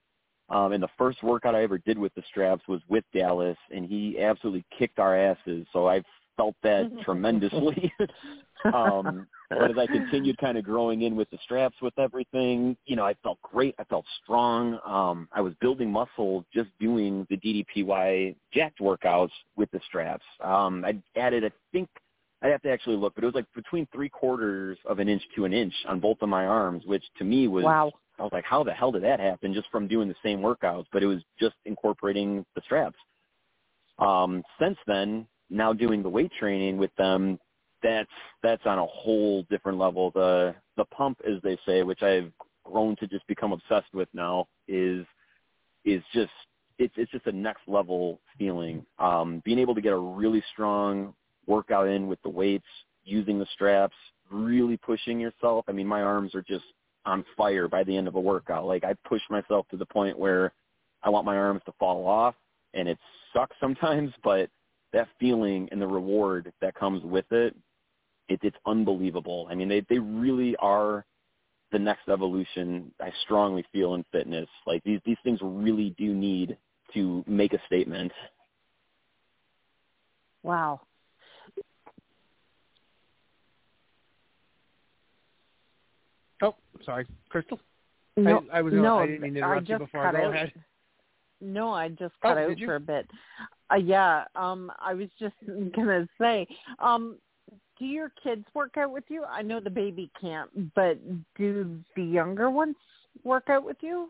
Um, 0.47 0.73
and 0.73 0.83
the 0.83 0.89
first 0.97 1.23
workout 1.23 1.55
I 1.55 1.63
ever 1.63 1.79
did 1.79 1.97
with 1.97 2.13
the 2.13 2.21
straps 2.29 2.67
was 2.67 2.79
with 2.87 3.03
Dallas, 3.13 3.57
and 3.71 3.83
he 3.83 4.19
absolutely 4.21 4.63
kicked 4.77 4.99
our 4.99 5.17
asses. 5.17 5.65
So 5.73 5.87
I 5.87 6.03
felt 6.37 6.55
that 6.63 6.91
tremendously. 7.03 7.91
um, 8.73 9.27
but 9.49 9.71
as 9.71 9.77
I 9.77 9.87
continued 9.87 10.37
kind 10.37 10.57
of 10.57 10.63
growing 10.63 11.03
in 11.03 11.15
with 11.15 11.29
the 11.29 11.37
straps 11.43 11.75
with 11.81 11.97
everything, 11.99 12.75
you 12.85 12.95
know, 12.95 13.05
I 13.05 13.15
felt 13.23 13.39
great. 13.41 13.75
I 13.79 13.83
felt 13.85 14.05
strong. 14.23 14.79
Um, 14.85 15.27
I 15.31 15.41
was 15.41 15.53
building 15.61 15.91
muscle 15.91 16.45
just 16.53 16.69
doing 16.79 17.27
the 17.29 17.37
DDPY 17.37 18.35
jacked 18.53 18.79
workouts 18.79 19.31
with 19.55 19.69
the 19.71 19.79
straps. 19.87 20.25
Um, 20.43 20.83
I 20.85 20.97
added, 21.19 21.45
I 21.45 21.51
think, 21.71 21.89
I'd 22.41 22.51
have 22.51 22.61
to 22.63 22.71
actually 22.71 22.97
look, 22.97 23.15
but 23.15 23.23
it 23.23 23.27
was 23.27 23.35
like 23.35 23.45
between 23.55 23.87
three 23.93 24.09
quarters 24.09 24.77
of 24.85 24.99
an 24.99 25.09
inch 25.09 25.23
to 25.35 25.45
an 25.45 25.53
inch 25.53 25.73
on 25.87 25.99
both 25.99 26.17
of 26.21 26.29
my 26.29 26.45
arms, 26.45 26.83
which 26.85 27.03
to 27.17 27.23
me 27.23 27.47
was 27.47 27.63
Wow. 27.63 27.91
I 28.17 28.23
was 28.23 28.31
like, 28.31 28.45
how 28.45 28.63
the 28.63 28.71
hell 28.71 28.91
did 28.91 29.03
that 29.03 29.19
happen 29.19 29.53
just 29.53 29.67
from 29.71 29.87
doing 29.87 30.07
the 30.07 30.15
same 30.23 30.39
workouts? 30.39 30.85
But 30.93 31.03
it 31.03 31.07
was 31.07 31.21
just 31.39 31.55
incorporating 31.65 32.45
the 32.55 32.61
straps. 32.63 32.97
Um, 33.99 34.43
since 34.59 34.77
then, 34.87 35.27
now 35.49 35.73
doing 35.73 36.01
the 36.03 36.09
weight 36.09 36.31
training 36.39 36.77
with 36.77 36.95
them, 36.95 37.39
that's 37.83 38.09
that's 38.41 38.65
on 38.65 38.79
a 38.79 38.85
whole 38.85 39.43
different 39.49 39.77
level. 39.77 40.11
The 40.11 40.55
the 40.77 40.85
pump, 40.85 41.19
as 41.27 41.41
they 41.43 41.57
say, 41.65 41.83
which 41.83 42.01
I've 42.01 42.31
grown 42.63 42.95
to 42.97 43.07
just 43.07 43.27
become 43.27 43.51
obsessed 43.53 43.93
with 43.93 44.09
now, 44.13 44.47
is 44.67 45.05
is 45.85 46.01
just 46.13 46.31
it's 46.77 46.93
it's 46.97 47.11
just 47.11 47.27
a 47.27 47.31
next 47.31 47.61
level 47.67 48.19
feeling. 48.37 48.85
Um, 48.99 49.41
being 49.45 49.59
able 49.59 49.75
to 49.75 49.81
get 49.81 49.93
a 49.93 49.97
really 49.97 50.43
strong 50.51 51.13
workout 51.47 51.87
in 51.87 52.07
with 52.07 52.21
the 52.23 52.29
weights, 52.29 52.65
using 53.03 53.39
the 53.39 53.47
straps, 53.53 53.95
really 54.31 54.77
pushing 54.77 55.19
yourself. 55.19 55.65
I 55.67 55.71
mean, 55.71 55.87
my 55.87 56.01
arms 56.01 56.33
are 56.35 56.41
just 56.41 56.65
on 57.05 57.23
fire 57.37 57.67
by 57.67 57.83
the 57.83 57.95
end 57.95 58.07
of 58.07 58.15
a 58.15 58.19
workout. 58.19 58.65
Like 58.65 58.83
I 58.83 58.95
push 59.07 59.21
myself 59.29 59.67
to 59.69 59.77
the 59.77 59.85
point 59.85 60.17
where 60.17 60.53
I 61.03 61.09
want 61.09 61.25
my 61.25 61.37
arms 61.37 61.61
to 61.67 61.73
fall 61.79 62.07
off, 62.07 62.35
and 62.73 62.87
it 62.89 62.97
sucks 63.33 63.55
sometimes, 63.59 64.11
but 64.23 64.49
that 64.95 65.09
feeling 65.19 65.67
and 65.71 65.81
the 65.81 65.87
reward 65.87 66.51
that 66.61 66.73
comes 66.73 67.03
with 67.03 67.29
it, 67.31 67.55
it 68.29 68.39
it's 68.41 68.57
unbelievable. 68.65 69.47
I 69.51 69.55
mean, 69.55 69.67
they 69.67 69.81
they 69.89 69.99
really 69.99 70.55
are 70.57 71.05
the 71.71 71.77
next 71.77 72.07
evolution. 72.07 72.91
I 73.01 73.11
strongly 73.23 73.65
feel 73.71 73.93
in 73.95 74.05
fitness. 74.11 74.47
Like 74.65 74.83
these 74.83 75.01
these 75.05 75.17
things 75.23 75.39
really 75.43 75.93
do 75.97 76.13
need 76.13 76.57
to 76.93 77.23
make 77.27 77.53
a 77.53 77.59
statement. 77.67 78.11
Wow. 80.43 80.81
Oh, 86.41 86.55
sorry, 86.85 87.05
Crystal. 87.29 87.59
No, 88.17 88.45
I, 88.51 88.59
I 88.59 88.61
was 88.61 88.73
no, 88.73 88.99
I 88.99 89.07
didn't 89.07 89.21
mean 89.21 89.33
to 89.33 89.39
I 89.41 89.43
interrupt 89.43 89.69
you 89.69 89.77
just 89.77 89.91
before. 89.91 90.05
cut 90.05 90.15
Go 90.15 90.27
out. 90.27 90.33
ahead. 90.33 90.53
No, 91.41 91.71
I 91.71 91.89
just 91.89 92.13
Oh, 92.23 92.29
cut 92.29 92.37
out 92.37 92.49
did 92.49 92.59
you? 92.59 92.67
for 92.67 92.75
a 92.75 92.79
bit. 92.79 93.07
Uh, 93.71 93.75
yeah, 93.77 94.25
um, 94.35 94.71
I 94.79 94.93
was 94.93 95.09
just 95.19 95.35
gonna 95.75 96.07
say, 96.19 96.47
um, 96.79 97.17
do 97.77 97.85
your 97.85 98.11
kids 98.23 98.45
work 98.53 98.77
out 98.77 98.91
with 98.91 99.03
you? 99.09 99.23
I 99.25 99.41
know 99.41 99.59
the 99.59 99.69
baby 99.69 100.09
can't, 100.19 100.73
but 100.75 100.97
do 101.37 101.79
the 101.95 102.03
younger 102.03 102.49
ones 102.49 102.75
work 103.23 103.49
out 103.49 103.65
with 103.65 103.77
you? 103.81 104.09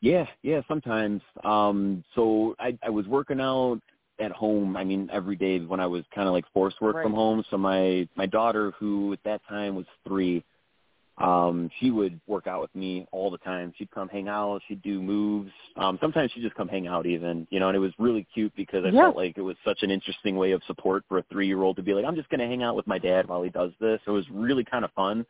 Yeah, 0.00 0.26
yeah, 0.42 0.62
sometimes. 0.66 1.20
Um 1.44 2.02
so 2.14 2.54
I 2.58 2.76
I 2.82 2.88
was 2.90 3.06
working 3.06 3.40
out 3.40 3.80
at 4.18 4.32
home, 4.32 4.76
I 4.76 4.84
mean 4.84 5.10
every 5.12 5.36
day 5.36 5.58
when 5.60 5.78
I 5.80 5.86
was 5.86 6.04
kind 6.14 6.26
of 6.26 6.32
like 6.32 6.44
forced 6.54 6.80
work 6.80 6.96
from 7.02 7.12
home. 7.12 7.44
So 7.50 7.58
my 7.58 8.08
my 8.16 8.26
daughter 8.26 8.72
who 8.78 9.12
at 9.12 9.22
that 9.24 9.42
time 9.48 9.74
was 9.74 9.86
3, 10.08 10.42
um 11.20 11.70
she 11.78 11.90
would 11.90 12.20
work 12.26 12.46
out 12.46 12.60
with 12.60 12.74
me 12.74 13.06
all 13.12 13.30
the 13.30 13.38
time. 13.38 13.72
She'd 13.76 13.90
come 13.90 14.08
hang 14.08 14.28
out, 14.28 14.62
she'd 14.68 14.82
do 14.82 15.00
moves. 15.02 15.50
Um 15.76 15.98
sometimes 16.00 16.30
she'd 16.32 16.42
just 16.42 16.54
come 16.54 16.68
hang 16.68 16.86
out 16.86 17.06
even, 17.06 17.46
you 17.50 17.60
know, 17.60 17.68
and 17.68 17.76
it 17.76 17.80
was 17.80 17.92
really 17.98 18.26
cute 18.34 18.52
because 18.56 18.84
I 18.84 18.88
Yeah. 18.90 19.02
felt 19.04 19.16
like 19.16 19.36
it 19.38 19.42
was 19.42 19.56
such 19.64 19.82
an 19.82 19.90
interesting 19.90 20.36
way 20.36 20.52
of 20.52 20.62
support 20.64 21.04
for 21.08 21.18
a 21.18 21.22
3-year-old 21.24 21.76
to 21.76 21.82
be 21.82 21.94
like 21.94 22.04
I'm 22.04 22.16
just 22.16 22.28
going 22.30 22.40
to 22.40 22.46
hang 22.46 22.62
out 22.62 22.76
with 22.76 22.86
my 22.86 22.98
dad 22.98 23.28
while 23.28 23.42
he 23.42 23.50
does 23.50 23.72
this. 23.80 24.00
It 24.06 24.10
was 24.10 24.28
really 24.30 24.64
kind 24.64 24.84
of 24.84 24.92
fun. 24.92 25.26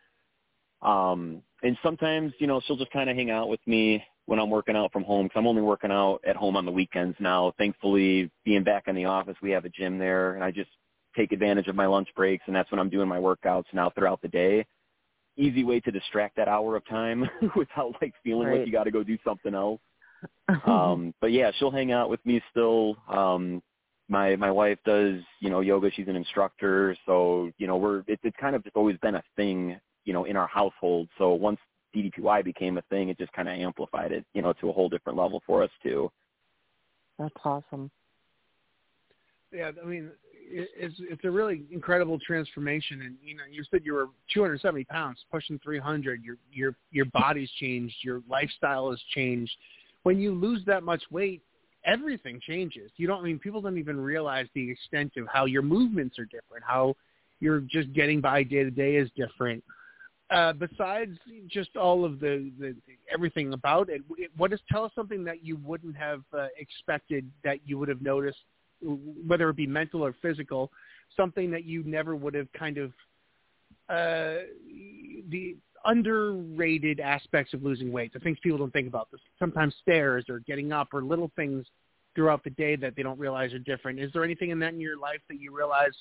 Um, 0.83 1.43
and 1.63 1.77
sometimes, 1.83 2.33
you 2.39 2.47
know, 2.47 2.61
she'll 2.67 2.77
just 2.77 2.91
kind 2.91 3.11
of 3.11 3.17
hang 3.17 3.31
out 3.31 3.49
with 3.49 3.61
me 3.67 4.03
when 4.27 4.39
I'm 4.39 4.51
working 4.51 4.77
out 4.77 4.93
from 4.93 5.05
home 5.05 5.27
because 5.27 5.39
I'm 5.39 5.47
only 5.47 5.63
working 5.63 5.91
out 5.91 6.21
at 6.27 6.37
home 6.37 6.57
on 6.57 6.65
the 6.65 6.73
weekends 6.73 7.17
now. 7.21 7.53
Thankfully, 7.59 8.31
being 8.45 8.65
back 8.65 8.85
in 8.87 8.95
the 8.95 9.05
office, 9.05 9.37
we 9.43 9.51
have 9.51 9.65
a 9.65 9.69
gym 9.69 9.99
there, 9.99 10.35
and 10.35 10.45
I 10.45 10.51
just 10.51 10.71
take 11.17 11.33
advantage 11.33 11.67
of 11.69 11.75
my 11.77 11.87
lunch 11.87 12.09
breaks, 12.17 12.45
and 12.47 12.55
that's 12.57 12.71
when 12.71 12.79
I'm 12.79 12.89
doing 12.89 13.09
my 13.09 13.19
workouts 13.19 13.65
now 13.73 13.91
throughout 13.91 14.23
the 14.23 14.29
day. 14.29 14.65
Easy 15.37 15.65
way 15.65 15.81
to 15.81 15.91
distract 15.91 16.37
that 16.37 16.49
hour 16.49 16.77
of 16.77 16.87
time 16.87 17.29
without 17.57 17.95
like 18.01 18.13
feeling 18.23 18.49
Right. 18.49 18.59
like 18.59 18.67
you 18.67 18.73
got 18.73 18.85
to 18.85 18.91
go 18.91 19.03
do 19.03 19.17
something 19.25 19.55
else. 19.55 19.81
um, 20.67 21.15
but 21.21 21.33
yeah, 21.33 21.51
she'll 21.59 21.71
hang 21.71 21.93
out 21.93 22.11
with 22.11 22.25
me 22.27 22.43
still. 22.51 22.97
Um, 23.09 23.63
my 24.09 24.37
my 24.37 24.51
wife 24.51 24.79
does 24.85 25.21
you 25.41 25.49
know 25.51 25.61
yoga. 25.61 25.91
She's 25.93 26.09
an 26.09 26.17
instructor, 26.17 26.97
so 27.07 27.51
you 27.59 27.67
know 27.67 27.77
we're 27.77 28.01
it, 28.09 28.19
it's 28.23 28.37
kind 28.41 28.57
of 28.57 28.65
just 28.65 28.77
always 28.77 28.97
been 28.99 29.15
a 29.15 29.23
thing 29.37 29.79
you 30.05 30.13
know 30.13 30.25
in 30.25 30.37
our 30.37 30.49
household. 30.49 31.09
So 31.17 31.33
once 31.35 31.61
DDPY 31.95 32.45
became 32.45 32.77
a 32.79 32.83
thing, 32.83 33.09
it 33.09 33.19
just 33.19 33.33
kind 33.33 33.49
of 33.49 33.55
amplified 33.55 34.13
it 34.13 34.27
you 34.35 34.43
know 34.43 34.53
to 34.55 34.69
a 34.69 34.73
whole 34.73 34.89
different 34.89 35.17
level 35.19 35.43
for 35.47 35.63
us 35.63 35.71
too. 35.83 36.11
That's 37.19 37.35
awesome. 37.45 37.91
Yeah, 39.53 39.71
I 39.83 39.87
mean, 39.87 40.11
it's 40.53 40.95
it's 40.99 41.25
a 41.25 41.31
really 41.31 41.63
incredible 41.71 42.19
transformation, 42.19 43.03
and 43.03 43.17
you 43.23 43.37
know, 43.37 43.43
you 43.51 43.65
said 43.71 43.83
you 43.85 43.95
were 43.95 44.09
270 44.33 44.85
pounds, 44.85 45.19
pushing 45.31 45.59
300. 45.63 46.23
Your 46.23 46.37
your 46.53 46.75
your 46.91 47.07
body's 47.07 47.51
changed, 47.59 47.95
your 48.03 48.23
lifestyle 48.29 48.91
has 48.91 49.01
changed. 49.15 49.53
When 50.03 50.19
you 50.19 50.33
lose 50.33 50.63
that 50.67 50.83
much 50.83 51.03
weight, 51.11 51.43
everything 51.85 52.41
changes. 52.47 52.91
You 52.97 53.07
don't 53.07 53.21
I 53.21 53.25
mean 53.25 53.39
people 53.39 53.61
don't 53.61 53.79
even 53.79 53.99
realize 54.01 54.47
the 54.55 54.71
extent 54.71 55.13
of 55.17 55.27
how 55.33 55.47
your 55.47 55.63
movements 55.63 56.19
are 56.19 56.25
different, 56.25 56.65
how 56.67 56.95
you're 57.41 57.61
just 57.61 57.93
getting 57.93 58.21
by 58.21 58.43
day 58.43 58.65
to 58.65 58.71
day 58.71 58.97
is 58.97 59.11
different. 59.17 59.63
Uh, 60.31 60.53
besides 60.53 61.19
just 61.49 61.77
all 61.77 62.05
of 62.05 62.21
the, 62.21 62.53
the 62.61 62.77
everything 63.13 63.53
about 63.53 63.89
it, 63.89 64.01
what 64.37 64.53
is 64.53 64.61
tell 64.71 64.85
us 64.85 64.93
something 64.95 65.25
that 65.25 65.45
you 65.45 65.57
wouldn't 65.65 65.97
have 65.97 66.23
uh, 66.33 66.47
expected 66.57 67.29
that 67.43 67.59
you 67.67 67.77
would 67.79 67.89
have 67.89 68.01
noticed 68.01 68.39
whether 68.83 69.49
it 69.51 69.57
be 69.57 69.67
mental 69.67 70.03
or 70.05 70.15
physical, 70.23 70.71
something 71.17 71.51
that 71.51 71.65
you 71.65 71.83
never 71.85 72.17
would 72.17 72.35
have 72.35 72.51
kind 72.53 72.79
of 72.79 72.93
uh, 73.89 74.45
the 75.31 75.57
underrated 75.85 77.01
aspects 77.01 77.55
of 77.55 77.63
losing 77.63 77.91
weight, 77.91 78.13
the 78.13 78.19
things 78.21 78.39
people 78.43 78.59
don't 78.59 78.73
think 78.73 78.89
about. 78.89 79.09
Sometimes 79.39 79.75
stairs 79.83 80.27
or 80.29 80.41
getting 80.41 80.73
up 80.73 80.89
or 80.93 81.03
little 81.03 81.31
things 81.37 81.67
throughout 82.15 82.45
the 82.45 82.51
day 82.51 82.77
that 82.77 82.95
they 82.97 83.03
don't 83.03 83.19
realize 83.19 83.53
are 83.53 83.59
different. 83.59 83.99
Is 83.99 84.13
there 84.13 84.25
anything 84.25 84.51
in 84.51 84.59
that 84.61 84.75
in 84.75 84.81
your 84.81 84.99
life 84.99 85.21
that 85.29 85.41
you 85.41 85.57
realize 85.57 85.93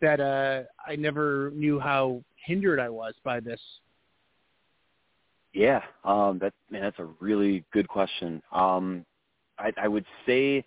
that 0.00 0.20
uh, 0.20 0.62
I 0.86 0.96
never 0.96 1.52
knew 1.54 1.78
how 1.78 2.22
hindered 2.46 2.80
I 2.80 2.88
was 2.88 3.14
by 3.24 3.40
this? 3.40 3.60
Yeah, 5.54 5.82
um, 6.04 6.38
that 6.40 6.54
man, 6.70 6.82
that's 6.82 6.98
a 6.98 7.08
really 7.20 7.62
good 7.72 7.86
question. 7.86 8.42
Um, 8.52 9.04
I, 9.58 9.70
I 9.76 9.88
would 9.88 10.06
say 10.26 10.64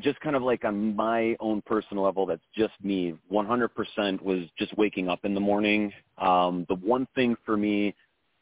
just 0.00 0.20
kind 0.20 0.36
of 0.36 0.42
like 0.42 0.64
on 0.64 0.94
my 0.94 1.36
own 1.40 1.62
personal 1.62 2.04
level, 2.04 2.26
that's 2.26 2.42
just 2.56 2.74
me. 2.82 3.14
100% 3.32 4.22
was 4.22 4.44
just 4.58 4.76
waking 4.78 5.08
up 5.08 5.20
in 5.24 5.34
the 5.34 5.40
morning. 5.40 5.92
Um, 6.18 6.66
the 6.68 6.76
one 6.76 7.06
thing 7.14 7.36
for 7.44 7.56
me 7.56 7.94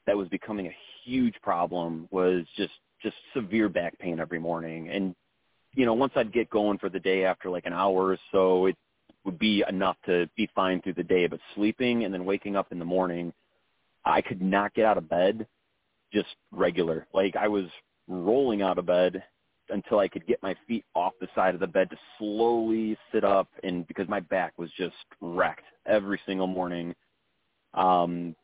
that 0.06 0.16
was 0.16 0.28
becoming 0.28 0.66
a 0.66 0.76
huge 1.04 1.34
problem 1.42 2.08
was 2.10 2.44
just 2.56 2.72
just 3.02 3.16
severe 3.34 3.68
back 3.68 3.98
pain 3.98 4.20
every 4.20 4.38
morning. 4.38 4.90
And 4.90 5.14
you 5.74 5.86
know, 5.86 5.94
once 5.94 6.12
I'd 6.16 6.32
get 6.32 6.50
going 6.50 6.78
for 6.78 6.88
the 6.88 7.00
day 7.00 7.24
after 7.24 7.48
like 7.48 7.66
an 7.66 7.72
hour 7.72 8.08
or 8.08 8.18
so, 8.32 8.66
it 8.66 8.76
would 9.24 9.38
be 9.38 9.64
enough 9.68 9.96
to 10.06 10.28
be 10.36 10.48
fine 10.54 10.82
through 10.82 10.94
the 10.94 11.02
day. 11.02 11.26
But 11.26 11.40
sleeping 11.54 12.04
and 12.04 12.12
then 12.12 12.24
waking 12.24 12.56
up 12.56 12.72
in 12.72 12.78
the 12.78 12.84
morning, 12.84 13.32
I 14.04 14.20
could 14.20 14.42
not 14.42 14.74
get 14.74 14.84
out 14.84 14.98
of 14.98 15.08
bed 15.08 15.46
just 16.12 16.28
regular. 16.50 17.06
Like 17.14 17.36
I 17.36 17.48
was 17.48 17.66
rolling 18.08 18.62
out 18.62 18.78
of 18.78 18.86
bed 18.86 19.22
until 19.72 19.98
I 19.98 20.08
could 20.08 20.26
get 20.26 20.42
my 20.42 20.54
feet 20.66 20.84
off 20.94 21.12
the 21.20 21.28
side 21.34 21.54
of 21.54 21.60
the 21.60 21.66
bed 21.66 21.90
to 21.90 21.96
slowly 22.18 22.96
sit 23.12 23.24
up 23.24 23.48
and 23.62 23.86
because 23.86 24.08
my 24.08 24.20
back 24.20 24.52
was 24.58 24.70
just 24.76 24.94
wrecked 25.20 25.64
every 25.86 26.20
single 26.26 26.46
morning. 26.46 26.94
Um 27.74 28.34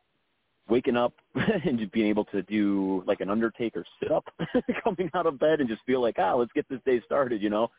waking 0.69 0.97
up 0.97 1.13
and 1.35 1.79
just 1.79 1.93
being 1.93 2.09
able 2.09 2.25
to 2.27 2.43
do 2.43 3.03
like 3.07 3.21
an 3.21 3.31
undertaker 3.31 3.85
sit 4.03 4.11
up 4.11 4.25
coming 4.85 5.11
out 5.15 5.27
of 5.27 5.39
bed 5.39 5.61
and 5.61 5.69
just 5.69 5.83
feel 5.87 6.01
like, 6.01 6.17
ah, 6.19 6.35
let's 6.35 6.53
get 6.55 6.69
this 6.69 6.81
day 6.85 7.01
started, 7.05 7.43
you 7.43 7.51
know. 7.51 7.71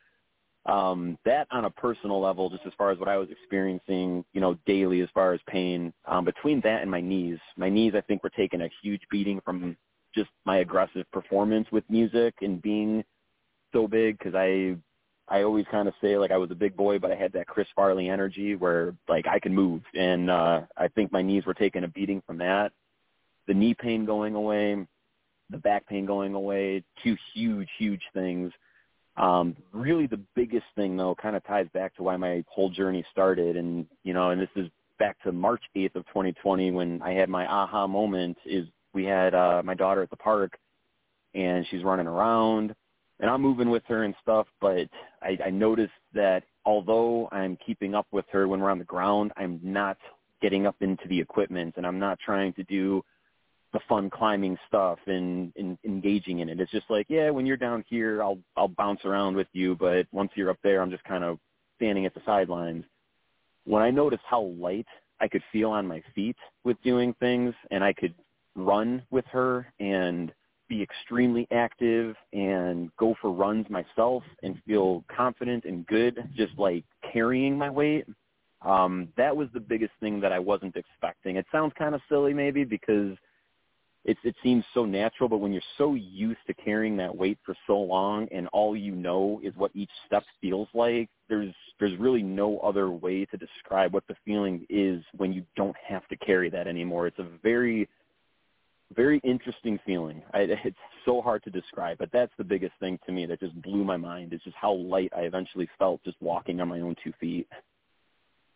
Um, 0.66 1.16
that 1.24 1.46
on 1.50 1.64
a 1.64 1.70
personal 1.70 2.20
level, 2.20 2.50
just 2.50 2.66
as 2.66 2.72
far 2.76 2.90
as 2.90 2.98
what 2.98 3.08
I 3.08 3.16
was 3.16 3.28
experiencing, 3.30 4.24
you 4.34 4.40
know, 4.40 4.58
daily 4.66 5.00
as 5.00 5.08
far 5.14 5.32
as 5.32 5.40
pain, 5.48 5.92
um, 6.06 6.24
between 6.24 6.60
that 6.62 6.82
and 6.82 6.90
my 6.90 7.00
knees, 7.00 7.38
my 7.56 7.70
knees 7.70 7.94
I 7.96 8.02
think 8.02 8.22
were 8.22 8.30
taking 8.30 8.60
a 8.60 8.68
huge 8.82 9.00
beating 9.10 9.40
from 9.44 9.76
just 10.14 10.30
my 10.44 10.58
aggressive 10.58 11.10
performance 11.10 11.66
with 11.72 11.84
music 11.88 12.34
and 12.42 12.60
being 12.60 13.02
so 13.72 13.86
big 13.86 14.18
because 14.18 14.34
I 14.34 14.76
I 15.30 15.42
always 15.42 15.66
kind 15.70 15.88
of 15.88 15.94
say 16.00 16.16
like 16.16 16.30
I 16.30 16.36
was 16.36 16.50
a 16.50 16.56
big 16.56 16.76
boy, 16.76 16.98
but 16.98 17.10
I 17.12 17.14
had 17.14 17.32
that 17.32 17.46
Chris 17.46 17.68
Farley 17.76 18.08
energy 18.08 18.54
where 18.54 18.94
like 19.08 19.26
I 19.26 19.38
could 19.38 19.52
move, 19.52 19.82
and 19.94 20.30
uh, 20.30 20.62
I 20.76 20.88
think 20.88 21.12
my 21.12 21.22
knees 21.22 21.44
were 21.44 21.54
taking 21.54 21.84
a 21.84 21.88
beating 21.88 22.22
from 22.26 22.38
that. 22.38 22.72
The 23.46 23.54
knee 23.54 23.74
pain 23.74 24.04
going 24.04 24.34
away, 24.34 24.86
the 25.50 25.58
back 25.58 25.86
pain 25.86 26.06
going 26.06 26.34
away, 26.34 26.82
two 27.02 27.16
huge 27.34 27.68
huge 27.78 28.02
things. 28.14 28.52
Um, 29.16 29.56
really, 29.72 30.06
the 30.06 30.20
biggest 30.34 30.66
thing 30.76 30.96
though 30.96 31.14
kind 31.14 31.36
of 31.36 31.44
ties 31.44 31.66
back 31.74 31.94
to 31.96 32.02
why 32.02 32.16
my 32.16 32.42
whole 32.48 32.70
journey 32.70 33.04
started, 33.12 33.56
and 33.56 33.86
you 34.04 34.14
know, 34.14 34.30
and 34.30 34.40
this 34.40 34.48
is 34.56 34.70
back 34.98 35.20
to 35.22 35.32
March 35.32 35.62
8th 35.76 35.94
of 35.96 36.06
2020 36.06 36.70
when 36.72 37.02
I 37.02 37.12
had 37.12 37.28
my 37.28 37.46
aha 37.46 37.86
moment. 37.86 38.38
Is 38.46 38.66
we 38.94 39.04
had 39.04 39.34
uh, 39.34 39.62
my 39.62 39.74
daughter 39.74 40.02
at 40.02 40.10
the 40.10 40.16
park, 40.16 40.58
and 41.34 41.66
she's 41.70 41.84
running 41.84 42.06
around 42.06 42.74
and 43.20 43.30
I'm 43.30 43.42
moving 43.42 43.70
with 43.70 43.82
her 43.88 44.04
and 44.04 44.14
stuff, 44.22 44.46
but 44.60 44.88
I, 45.22 45.38
I 45.46 45.50
noticed 45.50 45.92
that 46.14 46.44
although 46.64 47.28
I'm 47.32 47.56
keeping 47.64 47.94
up 47.94 48.06
with 48.12 48.24
her 48.30 48.48
when 48.48 48.60
we're 48.60 48.70
on 48.70 48.78
the 48.78 48.84
ground, 48.84 49.32
I'm 49.36 49.60
not 49.62 49.96
getting 50.40 50.66
up 50.66 50.76
into 50.80 51.08
the 51.08 51.20
equipment 51.20 51.74
and 51.76 51.86
I'm 51.86 51.98
not 51.98 52.18
trying 52.24 52.52
to 52.54 52.64
do 52.64 53.02
the 53.72 53.80
fun 53.88 54.08
climbing 54.08 54.56
stuff 54.66 54.98
and, 55.06 55.52
and 55.56 55.76
engaging 55.84 56.38
in 56.38 56.48
it. 56.48 56.60
It's 56.60 56.70
just 56.70 56.88
like, 56.88 57.06
yeah, 57.08 57.30
when 57.30 57.44
you're 57.44 57.56
down 57.56 57.84
here, 57.88 58.22
I'll 58.22 58.38
I'll 58.56 58.68
bounce 58.68 59.04
around 59.04 59.36
with 59.36 59.48
you, 59.52 59.76
but 59.76 60.06
once 60.12 60.30
you're 60.34 60.50
up 60.50 60.58
there, 60.62 60.80
I'm 60.80 60.90
just 60.90 61.04
kind 61.04 61.24
of 61.24 61.38
standing 61.76 62.06
at 62.06 62.14
the 62.14 62.22
sidelines. 62.24 62.84
When 63.64 63.82
I 63.82 63.90
noticed 63.90 64.22
how 64.26 64.42
light 64.42 64.86
I 65.20 65.28
could 65.28 65.42
feel 65.52 65.70
on 65.70 65.86
my 65.86 66.02
feet 66.14 66.36
with 66.64 66.80
doing 66.82 67.14
things 67.20 67.54
and 67.70 67.84
I 67.84 67.92
could 67.92 68.14
run 68.54 69.02
with 69.10 69.24
her 69.26 69.72
and 69.80 70.32
be 70.68 70.82
extremely 70.82 71.46
active 71.50 72.14
and 72.32 72.90
go 72.96 73.14
for 73.20 73.32
runs 73.32 73.66
myself 73.70 74.22
and 74.42 74.60
feel 74.66 75.04
confident 75.14 75.64
and 75.64 75.86
good 75.86 76.18
just 76.36 76.52
like 76.58 76.84
carrying 77.12 77.56
my 77.56 77.70
weight 77.70 78.04
um 78.62 79.08
that 79.16 79.36
was 79.36 79.48
the 79.54 79.60
biggest 79.60 79.92
thing 80.00 80.20
that 80.20 80.32
I 80.32 80.38
wasn't 80.38 80.76
expecting. 80.76 81.36
It 81.36 81.46
sounds 81.52 81.72
kind 81.78 81.94
of 81.94 82.00
silly 82.08 82.34
maybe 82.34 82.64
because 82.64 83.16
it's 84.04 84.20
it 84.24 84.34
seems 84.42 84.64
so 84.74 84.84
natural 84.84 85.28
but 85.28 85.38
when 85.38 85.52
you're 85.52 85.62
so 85.76 85.94
used 85.94 86.40
to 86.46 86.54
carrying 86.54 86.96
that 86.96 87.14
weight 87.14 87.38
for 87.44 87.54
so 87.66 87.78
long 87.78 88.28
and 88.32 88.48
all 88.48 88.76
you 88.76 88.94
know 88.94 89.40
is 89.44 89.54
what 89.56 89.70
each 89.74 89.90
step 90.06 90.24
feels 90.40 90.68
like 90.74 91.08
there's 91.28 91.54
there's 91.78 91.96
really 91.98 92.22
no 92.22 92.58
other 92.58 92.90
way 92.90 93.24
to 93.26 93.36
describe 93.36 93.92
what 93.92 94.06
the 94.08 94.16
feeling 94.24 94.66
is 94.68 95.02
when 95.16 95.32
you 95.32 95.44
don't 95.56 95.76
have 95.86 96.06
to 96.08 96.16
carry 96.16 96.50
that 96.50 96.66
anymore. 96.66 97.06
It's 97.06 97.18
a 97.18 97.26
very 97.42 97.88
very 98.94 99.20
interesting 99.24 99.78
feeling. 99.84 100.22
I, 100.32 100.40
it's 100.64 100.76
so 101.04 101.20
hard 101.20 101.42
to 101.44 101.50
describe, 101.50 101.98
but 101.98 102.10
that's 102.12 102.32
the 102.38 102.44
biggest 102.44 102.72
thing 102.80 102.98
to 103.06 103.12
me 103.12 103.26
that 103.26 103.40
just 103.40 103.60
blew 103.62 103.84
my 103.84 103.96
mind. 103.96 104.32
Is 104.32 104.40
just 104.44 104.56
how 104.56 104.72
light 104.72 105.12
I 105.16 105.20
eventually 105.22 105.68
felt 105.78 106.02
just 106.04 106.16
walking 106.20 106.60
on 106.60 106.68
my 106.68 106.80
own 106.80 106.96
two 107.02 107.12
feet. 107.20 107.46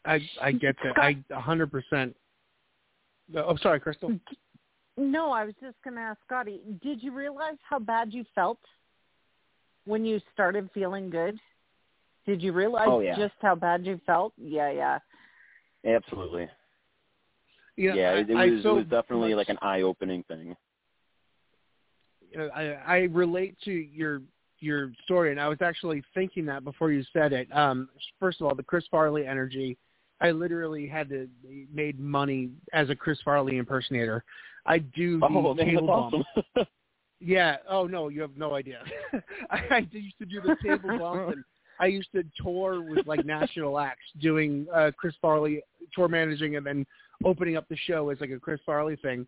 I 0.05 0.21
I 0.41 0.53
get 0.53 0.77
that. 0.83 0.99
I 0.99 1.17
a 1.31 1.41
hundred 1.41 1.71
percent. 1.71 2.17
Oh, 3.35 3.57
sorry, 3.57 3.81
Crystal. 3.81 4.13
No, 4.97 5.31
I 5.31 5.45
was 5.45 5.55
just 5.61 5.77
going 5.83 5.97
to 5.97 6.03
ask 6.03 6.19
Scotty. 6.27 6.61
Did 6.83 7.03
you 7.03 7.13
realize 7.13 7.57
how 7.69 7.79
bad 7.79 8.13
you 8.13 8.25
felt 8.35 8.59
when 9.87 10.05
you 10.05 10.21
started 10.35 10.69
feeling 10.75 11.09
good? 11.09 11.39
Did 12.27 12.43
you 12.43 12.53
realize 12.53 12.89
Oh, 12.91 13.01
yeah. 13.01 13.17
just 13.17 13.35
how 13.41 13.55
bad 13.55 13.87
you 13.87 14.01
felt? 14.05 14.35
Yeah, 14.37 14.71
yeah. 14.71 14.99
Absolutely. 15.87 16.49
You 17.77 17.91
know, 17.91 17.97
yeah, 17.97 18.13
it, 18.13 18.31
it 18.31 18.37
I, 18.37 18.47
was 18.47 18.61
I 18.61 18.63
so 18.63 18.71
it 18.71 18.75
was 18.75 18.85
definitely 18.85 19.31
much- 19.31 19.39
like 19.39 19.49
an 19.49 19.59
eye-opening 19.63 20.25
thing. 20.29 20.55
you 22.31 22.39
know, 22.39 22.49
I, 22.55 22.63
I 22.87 22.97
relate 23.11 23.57
to 23.65 23.73
your 23.73 24.23
your 24.61 24.93
story, 25.05 25.33
and 25.33 25.41
I 25.41 25.49
was 25.49 25.59
actually 25.61 26.03
thinking 26.15 26.47
that 26.47 26.63
before 26.65 26.93
you 26.93 27.03
said 27.13 27.33
it. 27.33 27.49
Um, 27.57 27.89
first 28.21 28.41
of 28.41 28.47
all, 28.47 28.55
the 28.55 28.63
Chris 28.63 28.85
Farley 28.91 29.27
energy. 29.27 29.77
I 30.21 30.31
literally 30.31 30.87
had 30.87 31.09
to 31.09 31.29
made 31.73 31.99
money 31.99 32.51
as 32.73 32.91
a 32.91 32.95
Chris 32.95 33.19
Farley 33.25 33.57
impersonator. 33.57 34.23
I 34.67 34.79
do 34.79 35.19
the 35.19 35.27
Oh, 35.27 35.53
man, 35.55 35.67
table 35.67 35.91
awesome. 35.91 36.25
Yeah. 37.19 37.57
Oh 37.69 37.87
no, 37.87 38.09
you 38.09 38.21
have 38.21 38.37
no 38.37 38.55
idea. 38.55 38.83
I, 39.51 39.87
used 39.91 40.19
to 40.19 40.25
do 40.27 40.41
the 40.41 40.57
table 40.63 40.97
bump, 40.99 41.33
and 41.33 41.45
I 41.81 41.87
used 41.87 42.13
to 42.15 42.23
tour 42.41 42.83
with 42.89 43.05
like 43.07 43.25
national 43.25 43.79
acts, 43.81 44.05
doing 44.21 44.67
uh, 44.73 44.93
Chris 44.97 45.15
Farley 45.21 45.61
tour 45.93 46.07
managing, 46.07 46.55
and 46.57 46.65
then 46.65 46.87
opening 47.25 47.57
up 47.57 47.69
the 47.69 47.77
show 47.87 48.11
as 48.11 48.21
like 48.21 48.31
a 48.31 48.39
Chris 48.39 48.61
Farley 48.65 48.97
thing. 48.97 49.27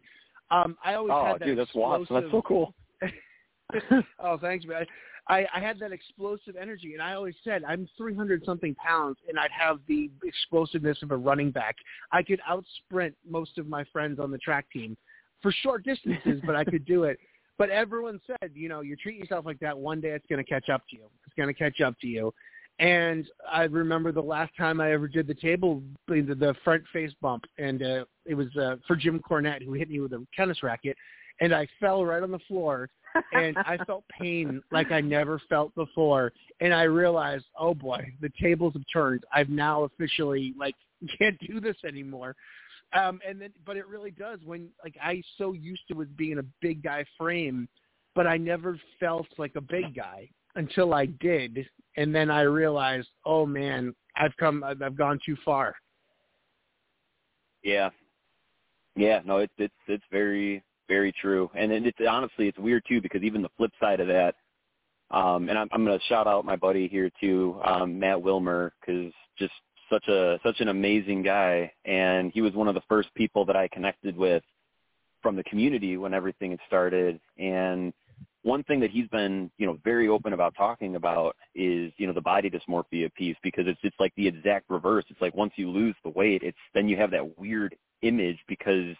Um, 0.50 0.76
I 0.84 0.94
always 0.94 1.12
oh, 1.14 1.24
had 1.24 1.40
that 1.40 1.46
dude, 1.46 1.58
that's 1.58 1.74
awesome. 1.74 2.06
That's 2.10 2.30
so 2.30 2.42
cool. 2.42 2.74
oh, 4.18 4.38
thanks, 4.38 4.64
man. 4.66 4.86
I, 5.28 5.46
I 5.54 5.60
had 5.60 5.78
that 5.78 5.90
explosive 5.90 6.54
energy, 6.60 6.92
and 6.92 7.02
I 7.02 7.14
always 7.14 7.34
said 7.42 7.64
I'm 7.64 7.88
300 7.96 8.44
something 8.44 8.74
pounds, 8.74 9.16
and 9.28 9.38
I'd 9.38 9.50
have 9.58 9.78
the 9.88 10.10
explosiveness 10.22 10.98
of 11.02 11.12
a 11.12 11.16
running 11.16 11.50
back. 11.50 11.76
I 12.12 12.22
could 12.22 12.40
out 12.46 12.64
sprint 12.84 13.14
most 13.28 13.56
of 13.56 13.66
my 13.66 13.84
friends 13.92 14.20
on 14.20 14.30
the 14.30 14.38
track 14.38 14.66
team 14.70 14.96
for 15.40 15.50
short 15.62 15.84
distances, 15.84 16.42
but 16.46 16.54
I 16.54 16.64
could 16.64 16.84
do 16.84 17.04
it. 17.04 17.18
But 17.56 17.70
everyone 17.70 18.20
said, 18.26 18.50
you 18.54 18.68
know, 18.68 18.80
you 18.80 18.96
treat 18.96 19.16
yourself 19.16 19.46
like 19.46 19.60
that, 19.60 19.78
one 19.78 20.00
day 20.00 20.10
it's 20.10 20.26
going 20.28 20.44
to 20.44 20.48
catch 20.48 20.68
up 20.68 20.82
to 20.90 20.96
you. 20.96 21.04
It's 21.24 21.34
going 21.36 21.48
to 21.48 21.54
catch 21.54 21.80
up 21.80 21.94
to 22.00 22.06
you. 22.06 22.34
And 22.80 23.28
I 23.50 23.64
remember 23.64 24.10
the 24.10 24.20
last 24.20 24.52
time 24.56 24.80
I 24.80 24.92
ever 24.92 25.06
did 25.06 25.28
the 25.28 25.34
table, 25.34 25.82
the, 26.08 26.22
the 26.22 26.54
front 26.64 26.82
face 26.92 27.12
bump, 27.20 27.44
and 27.56 27.82
uh, 27.82 28.04
it 28.26 28.34
was 28.34 28.48
uh, 28.56 28.76
for 28.86 28.96
Jim 28.96 29.20
Cornette, 29.20 29.62
who 29.62 29.74
hit 29.74 29.88
me 29.88 30.00
with 30.00 30.12
a 30.12 30.26
tennis 30.34 30.62
racket, 30.62 30.96
and 31.40 31.54
I 31.54 31.68
fell 31.78 32.04
right 32.04 32.22
on 32.22 32.32
the 32.32 32.40
floor, 32.48 32.90
and 33.32 33.56
I 33.64 33.78
felt 33.86 34.04
pain 34.08 34.60
like 34.72 34.90
I 34.90 35.00
never 35.00 35.40
felt 35.48 35.72
before, 35.76 36.32
and 36.60 36.74
I 36.74 36.82
realized, 36.82 37.44
oh 37.56 37.74
boy, 37.74 38.12
the 38.20 38.30
tables 38.40 38.72
have 38.74 38.82
turned. 38.92 39.22
I've 39.32 39.50
now 39.50 39.84
officially 39.84 40.52
like 40.58 40.74
can't 41.18 41.38
do 41.46 41.60
this 41.60 41.76
anymore. 41.86 42.34
Um, 42.92 43.20
and 43.26 43.40
then, 43.40 43.50
but 43.64 43.76
it 43.76 43.86
really 43.86 44.10
does 44.10 44.40
when 44.44 44.68
like 44.82 44.96
I 45.02 45.22
so 45.38 45.52
used 45.52 45.82
to 45.88 45.94
with 45.94 46.16
being 46.16 46.38
a 46.38 46.44
big 46.60 46.82
guy 46.82 47.04
frame, 47.16 47.68
but 48.16 48.26
I 48.26 48.36
never 48.36 48.78
felt 48.98 49.26
like 49.38 49.54
a 49.54 49.60
big 49.60 49.94
guy 49.94 50.28
until 50.56 50.94
I 50.94 51.06
did, 51.06 51.66
and 51.96 52.14
then 52.14 52.30
I 52.30 52.42
realized, 52.42 53.08
oh 53.24 53.46
man, 53.46 53.94
I've 54.16 54.36
come, 54.38 54.64
I've, 54.64 54.96
gone 54.96 55.18
too 55.24 55.36
far. 55.44 55.74
Yeah, 57.62 57.90
yeah, 58.96 59.20
no, 59.24 59.38
it's 59.38 59.52
it's 59.58 59.74
it's 59.88 60.04
very 60.10 60.62
very 60.88 61.12
true, 61.12 61.50
and 61.54 61.72
it's 61.72 61.98
honestly 62.08 62.48
it's 62.48 62.58
weird 62.58 62.84
too 62.86 63.00
because 63.00 63.22
even 63.22 63.42
the 63.42 63.48
flip 63.56 63.72
side 63.80 64.00
of 64.00 64.08
that, 64.08 64.34
um, 65.10 65.48
and 65.48 65.58
I'm, 65.58 65.68
I'm 65.72 65.84
going 65.84 65.98
to 65.98 66.04
shout 66.06 66.26
out 66.26 66.44
my 66.44 66.56
buddy 66.56 66.88
here 66.88 67.10
too, 67.20 67.60
um, 67.64 67.98
Matt 67.98 68.20
Wilmer, 68.20 68.72
because 68.80 69.12
just 69.38 69.52
such 69.90 70.06
a 70.08 70.38
such 70.44 70.60
an 70.60 70.68
amazing 70.68 71.22
guy, 71.22 71.72
and 71.84 72.30
he 72.32 72.42
was 72.42 72.52
one 72.52 72.68
of 72.68 72.74
the 72.74 72.82
first 72.88 73.08
people 73.14 73.44
that 73.46 73.56
I 73.56 73.68
connected 73.68 74.16
with 74.16 74.42
from 75.22 75.36
the 75.36 75.44
community 75.44 75.96
when 75.96 76.12
everything 76.14 76.50
had 76.50 76.60
started, 76.66 77.18
and 77.38 77.92
one 78.44 78.62
thing 78.64 78.78
that 78.80 78.90
he's 78.90 79.08
been, 79.08 79.50
you 79.56 79.66
know, 79.66 79.78
very 79.82 80.06
open 80.06 80.34
about 80.34 80.54
talking 80.54 80.96
about 80.96 81.34
is, 81.54 81.90
you 81.96 82.06
know, 82.06 82.12
the 82.12 82.20
body 82.20 82.50
dysmorphia 82.50 83.12
piece 83.14 83.36
because 83.42 83.66
it's 83.66 83.80
it's 83.82 83.96
like 83.98 84.12
the 84.16 84.28
exact 84.28 84.68
reverse. 84.68 85.04
It's 85.08 85.20
like 85.20 85.34
once 85.34 85.54
you 85.56 85.70
lose 85.70 85.96
the 86.04 86.10
weight, 86.10 86.42
it's 86.42 86.58
then 86.74 86.86
you 86.86 86.96
have 86.98 87.10
that 87.10 87.38
weird 87.38 87.74
image 88.02 88.38
because 88.46 88.94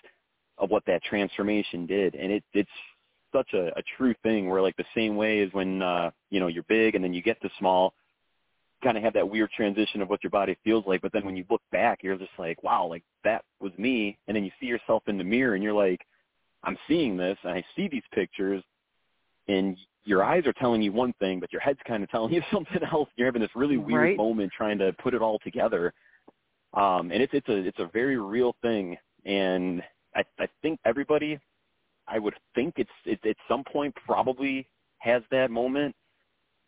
of 0.57 0.71
what 0.71 0.83
that 0.87 1.05
transformation 1.05 1.87
did, 1.87 2.15
and 2.15 2.33
it 2.33 2.45
it's 2.55 2.71
such 3.33 3.53
a, 3.53 3.67
a 3.79 3.83
true 3.99 4.15
thing 4.23 4.49
where 4.49 4.63
like 4.63 4.77
the 4.77 4.85
same 4.95 5.15
way 5.15 5.43
as 5.43 5.53
when 5.53 5.83
uh, 5.83 6.11
you 6.31 6.41
know 6.41 6.47
you're 6.47 6.65
big 6.65 6.95
and 6.95 7.05
then 7.05 7.13
you 7.13 7.21
get 7.21 7.41
to 7.43 7.51
small, 7.59 7.93
kind 8.83 8.97
of 8.97 9.05
have 9.05 9.13
that 9.13 9.29
weird 9.29 9.51
transition 9.51 10.01
of 10.01 10.09
what 10.09 10.25
your 10.25 10.31
body 10.31 10.57
feels 10.65 10.85
like, 10.87 11.03
but 11.03 11.13
then 11.13 11.25
when 11.27 11.37
you 11.37 11.45
look 11.51 11.63
back, 11.71 11.99
you're 12.03 12.17
just 12.17 12.31
like, 12.39 12.63
wow, 12.63 12.87
like 12.87 13.05
that 13.25 13.45
was 13.61 13.73
me, 13.77 14.17
and 14.27 14.35
then 14.35 14.45
you 14.45 14.51
see 14.59 14.67
yourself 14.67 15.03
in 15.07 15.19
the 15.19 15.25
mirror 15.25 15.55
and 15.55 15.63
you're 15.63 15.75
like, 15.75 16.01
I'm 16.63 16.79
seeing 16.89 17.19
this, 17.19 17.37
and 17.45 17.53
I 17.53 17.63
see 17.77 17.89
these 17.89 18.03
pictures 18.15 18.65
and 19.49 19.77
your 20.05 20.23
eyes 20.23 20.47
are 20.47 20.53
telling 20.55 20.83
you 20.83 20.93
one 20.93 21.13
thing, 21.19 21.41
but 21.41 21.53
your 21.53 21.61
head's 21.61 21.81
kind 21.87 22.03
of 22.03 22.11
telling 22.13 22.33
you 22.33 22.43
something 22.53 22.83
else. 22.93 23.09
You're 23.17 23.27
having 23.27 23.43
this 23.43 23.51
really 23.55 23.77
weird 23.77 24.01
right. 24.01 24.17
moment 24.17 24.53
trying 24.57 24.79
to 24.79 24.93
put 24.95 25.15
it 25.15 25.23
all 25.23 25.39
together. 25.41 25.93
Um, 26.75 27.13
and 27.13 27.23
it's 27.23 27.33
it's 27.33 27.49
a 27.49 27.57
it's 27.57 27.79
a 27.79 27.89
very 27.93 28.19
real 28.19 28.57
thing, 28.61 28.97
and 29.25 29.81
I 30.17 30.25
I 30.41 30.49
think 30.61 30.81
everybody, 30.85 31.39
I 32.09 32.19
would 32.19 32.35
think 32.55 32.75
it's 32.79 32.91
it, 33.05 33.21
at 33.25 33.37
some 33.49 33.63
point 33.63 33.95
probably 34.07 34.69
has 34.99 35.23
that 35.31 35.51
moment. 35.53 35.95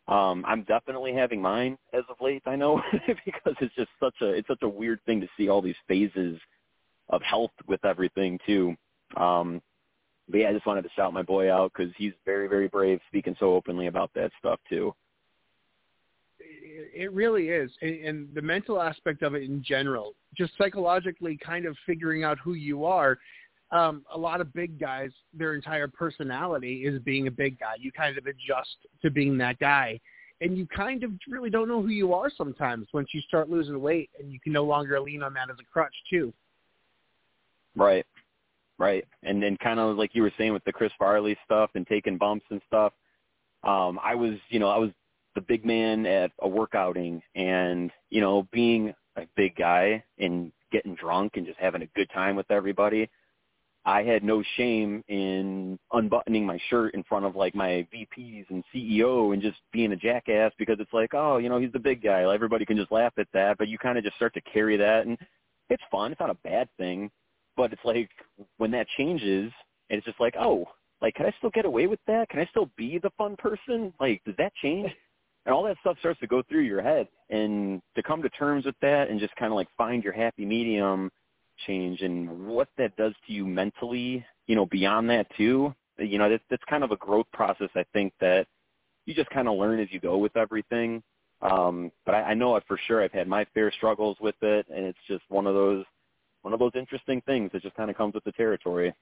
Um, 0.07 0.45
I'm 0.47 0.63
definitely 0.63 1.13
having 1.13 1.41
mine 1.41 1.77
as 1.93 2.03
of 2.09 2.15
late. 2.21 2.41
I 2.45 2.55
know 2.55 2.81
because 3.25 3.55
it's 3.59 3.75
just 3.75 3.89
such 3.99 4.15
a 4.21 4.27
it's 4.27 4.47
such 4.47 4.61
a 4.61 4.69
weird 4.69 5.01
thing 5.05 5.19
to 5.19 5.27
see 5.35 5.49
all 5.49 5.61
these 5.61 5.75
phases 5.89 6.39
of 7.09 7.21
health 7.21 7.51
with 7.67 7.83
everything 7.83 8.39
too. 8.45 8.75
Um, 9.17 9.61
but 10.29 10.39
yeah, 10.39 10.49
I 10.49 10.53
just 10.53 10.65
wanted 10.65 10.83
to 10.83 10.89
shout 10.95 11.13
my 11.13 11.21
boy 11.21 11.51
out 11.51 11.71
because 11.75 11.93
he's 11.97 12.13
very, 12.25 12.47
very 12.47 12.67
brave, 12.67 12.99
speaking 13.07 13.35
so 13.39 13.53
openly 13.53 13.87
about 13.87 14.11
that 14.15 14.31
stuff 14.39 14.59
too. 14.69 14.93
It 16.39 17.11
really 17.11 17.49
is, 17.49 17.71
and, 17.81 18.05
and 18.05 18.27
the 18.35 18.41
mental 18.41 18.81
aspect 18.81 19.23
of 19.23 19.33
it 19.33 19.43
in 19.43 19.63
general, 19.63 20.13
just 20.35 20.51
psychologically, 20.57 21.37
kind 21.43 21.65
of 21.65 21.75
figuring 21.85 22.23
out 22.23 22.37
who 22.43 22.53
you 22.53 22.85
are. 22.85 23.17
Um, 23.71 24.05
a 24.13 24.17
lot 24.17 24.39
of 24.39 24.53
big 24.53 24.79
guys, 24.79 25.09
their 25.33 25.53
entire 25.55 25.87
personality 25.87 26.85
is 26.85 27.01
being 27.01 27.27
a 27.27 27.31
big 27.31 27.59
guy. 27.59 27.73
You 27.79 27.91
kind 27.91 28.17
of 28.17 28.25
adjust 28.25 28.77
to 29.01 29.09
being 29.09 29.37
that 29.39 29.59
guy, 29.59 29.99
and 30.39 30.57
you 30.57 30.67
kind 30.67 31.03
of 31.03 31.11
really 31.27 31.49
don't 31.49 31.67
know 31.67 31.81
who 31.81 31.89
you 31.89 32.13
are 32.13 32.29
sometimes 32.29 32.87
once 32.93 33.09
you 33.13 33.21
start 33.21 33.49
losing 33.49 33.81
weight, 33.81 34.09
and 34.19 34.31
you 34.31 34.39
can 34.39 34.53
no 34.53 34.63
longer 34.63 34.99
lean 34.99 35.23
on 35.23 35.33
that 35.33 35.49
as 35.49 35.57
a 35.59 35.65
crutch 35.71 35.95
too. 36.09 36.31
Right. 37.75 38.05
Right. 38.79 39.05
And 39.23 39.41
then 39.41 39.57
kind 39.57 39.79
of 39.79 39.97
like 39.97 40.11
you 40.13 40.21
were 40.21 40.33
saying 40.37 40.53
with 40.53 40.63
the 40.65 40.73
Chris 40.73 40.91
Farley 40.99 41.37
stuff 41.45 41.71
and 41.75 41.85
taking 41.87 42.17
bumps 42.17 42.45
and 42.51 42.61
stuff. 42.67 42.93
Um, 43.63 43.99
I 44.03 44.13
was, 44.13 44.35
you 44.49 44.59
know, 44.59 44.69
I 44.69 44.77
was 44.77 44.91
the 45.35 45.41
big 45.41 45.65
man 45.65 46.05
at 46.05 46.31
a 46.41 46.47
workouting 46.47 47.21
and, 47.35 47.91
you 48.09 48.21
know, 48.21 48.47
being 48.51 48.93
a 49.15 49.23
big 49.35 49.55
guy 49.55 50.03
and 50.19 50.51
getting 50.71 50.95
drunk 50.95 51.33
and 51.35 51.45
just 51.45 51.59
having 51.59 51.81
a 51.81 51.87
good 51.95 52.09
time 52.13 52.35
with 52.35 52.49
everybody. 52.51 53.09
I 53.83 54.03
had 54.03 54.23
no 54.23 54.43
shame 54.57 55.03
in 55.07 55.79
unbuttoning 55.93 56.45
my 56.45 56.59
shirt 56.69 56.93
in 56.93 57.03
front 57.03 57.25
of 57.25 57.35
like 57.35 57.55
my 57.55 57.87
VPs 57.93 58.45
and 58.49 58.63
CEO 58.75 59.33
and 59.33 59.41
just 59.41 59.57
being 59.71 59.93
a 59.93 59.95
jackass 59.95 60.51
because 60.59 60.77
it's 60.79 60.91
like, 60.91 61.13
oh, 61.13 61.37
you 61.37 61.47
know, 61.47 61.57
he's 61.57 61.71
the 61.71 61.79
big 61.79 62.03
guy. 62.03 62.21
Everybody 62.31 62.65
can 62.65 62.75
just 62.75 62.91
laugh 62.91 63.13
at 63.17 63.27
that, 63.33 63.57
but 63.57 63.69
you 63.69 63.77
kind 63.77 63.97
of 63.97 64.03
just 64.03 64.17
start 64.17 64.33
to 64.33 64.41
carry 64.41 64.75
that 64.77 65.05
and 65.05 65.17
it's 65.69 65.83
fun. 65.89 66.11
It's 66.11 66.19
not 66.19 66.29
a 66.29 66.37
bad 66.43 66.67
thing 66.77 67.09
but 67.57 67.73
it's 67.73 67.83
like 67.83 68.09
when 68.57 68.71
that 68.71 68.87
changes, 68.97 69.51
and 69.89 69.97
it's 69.97 70.05
just 70.05 70.19
like, 70.19 70.35
oh, 70.39 70.65
like 71.01 71.15
can 71.15 71.25
I 71.25 71.33
still 71.39 71.49
get 71.49 71.65
away 71.65 71.87
with 71.87 71.99
that? 72.07 72.29
Can 72.29 72.39
I 72.39 72.45
still 72.45 72.69
be 72.77 72.99
the 72.99 73.11
fun 73.17 73.35
person? 73.35 73.93
Like, 73.99 74.23
does 74.23 74.35
that 74.37 74.53
change? 74.61 74.89
And 75.45 75.55
all 75.55 75.63
that 75.63 75.77
stuff 75.79 75.95
starts 75.99 76.19
to 76.19 76.27
go 76.27 76.43
through 76.49 76.63
your 76.63 76.81
head, 76.81 77.07
and 77.29 77.81
to 77.95 78.03
come 78.03 78.21
to 78.21 78.27
terms 78.27 78.65
with 78.65 78.75
that, 78.81 79.09
and 79.09 79.17
just 79.17 79.33
kind 79.37 79.49
of 79.49 79.55
like 79.55 79.69
find 79.77 80.03
your 80.03 80.11
happy 80.11 80.43
medium, 80.43 81.09
change, 81.65 82.01
and 82.01 82.47
what 82.47 82.67
that 82.77 82.97
does 82.97 83.13
to 83.25 83.31
you 83.31 83.45
mentally, 83.45 84.25
you 84.47 84.57
know, 84.57 84.65
beyond 84.65 85.09
that 85.09 85.25
too. 85.37 85.73
You 85.97 86.17
know, 86.17 86.29
that's 86.29 86.43
that's 86.49 86.63
kind 86.69 86.83
of 86.83 86.91
a 86.91 86.97
growth 86.97 87.27
process. 87.31 87.69
I 87.75 87.85
think 87.93 88.11
that 88.19 88.45
you 89.05 89.13
just 89.13 89.29
kind 89.29 89.47
of 89.47 89.57
learn 89.57 89.79
as 89.79 89.87
you 89.89 90.01
go 90.01 90.17
with 90.17 90.35
everything. 90.35 91.01
Um, 91.41 91.91
but 92.05 92.13
I, 92.15 92.21
I 92.23 92.33
know 92.33 92.55
it 92.57 92.63
for 92.67 92.79
sure. 92.87 93.03
I've 93.03 93.11
had 93.13 93.27
my 93.27 93.45
fair 93.53 93.71
struggles 93.71 94.17
with 94.19 94.35
it, 94.41 94.65
and 94.69 94.85
it's 94.85 94.99
just 95.07 95.23
one 95.29 95.47
of 95.47 95.53
those 95.55 95.85
one 96.47 96.53
of 96.53 96.59
those 96.61 96.79
interesting 96.79 97.19
things 97.25 97.51
that 97.51 97.61
just 97.61 97.75
kind 97.75 97.89
of 97.89 97.97
comes 97.97 98.13
with 98.13 98.23
the 98.23 98.31
territory. 98.31 98.93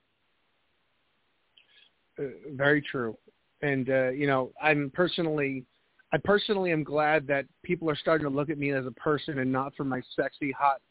Uh, 2.17 2.23
very 2.53 2.81
true, 2.81 3.15
and 3.61 3.87
uh, 3.87 4.09
you 4.09 4.25
know, 4.25 4.51
I'm 4.59 4.91
personally, 4.95 5.63
I 6.11 6.17
personally 6.17 6.71
am 6.71 6.83
glad 6.83 7.27
that 7.27 7.45
people 7.61 7.87
are 7.87 7.95
starting 7.95 8.27
to 8.27 8.35
look 8.35 8.49
at 8.49 8.57
me 8.57 8.71
as 8.71 8.87
a 8.87 8.91
person 8.91 9.37
and 9.37 9.51
not 9.51 9.75
for 9.75 9.83
my 9.83 10.01
sexy, 10.15 10.51
hot, 10.53 10.81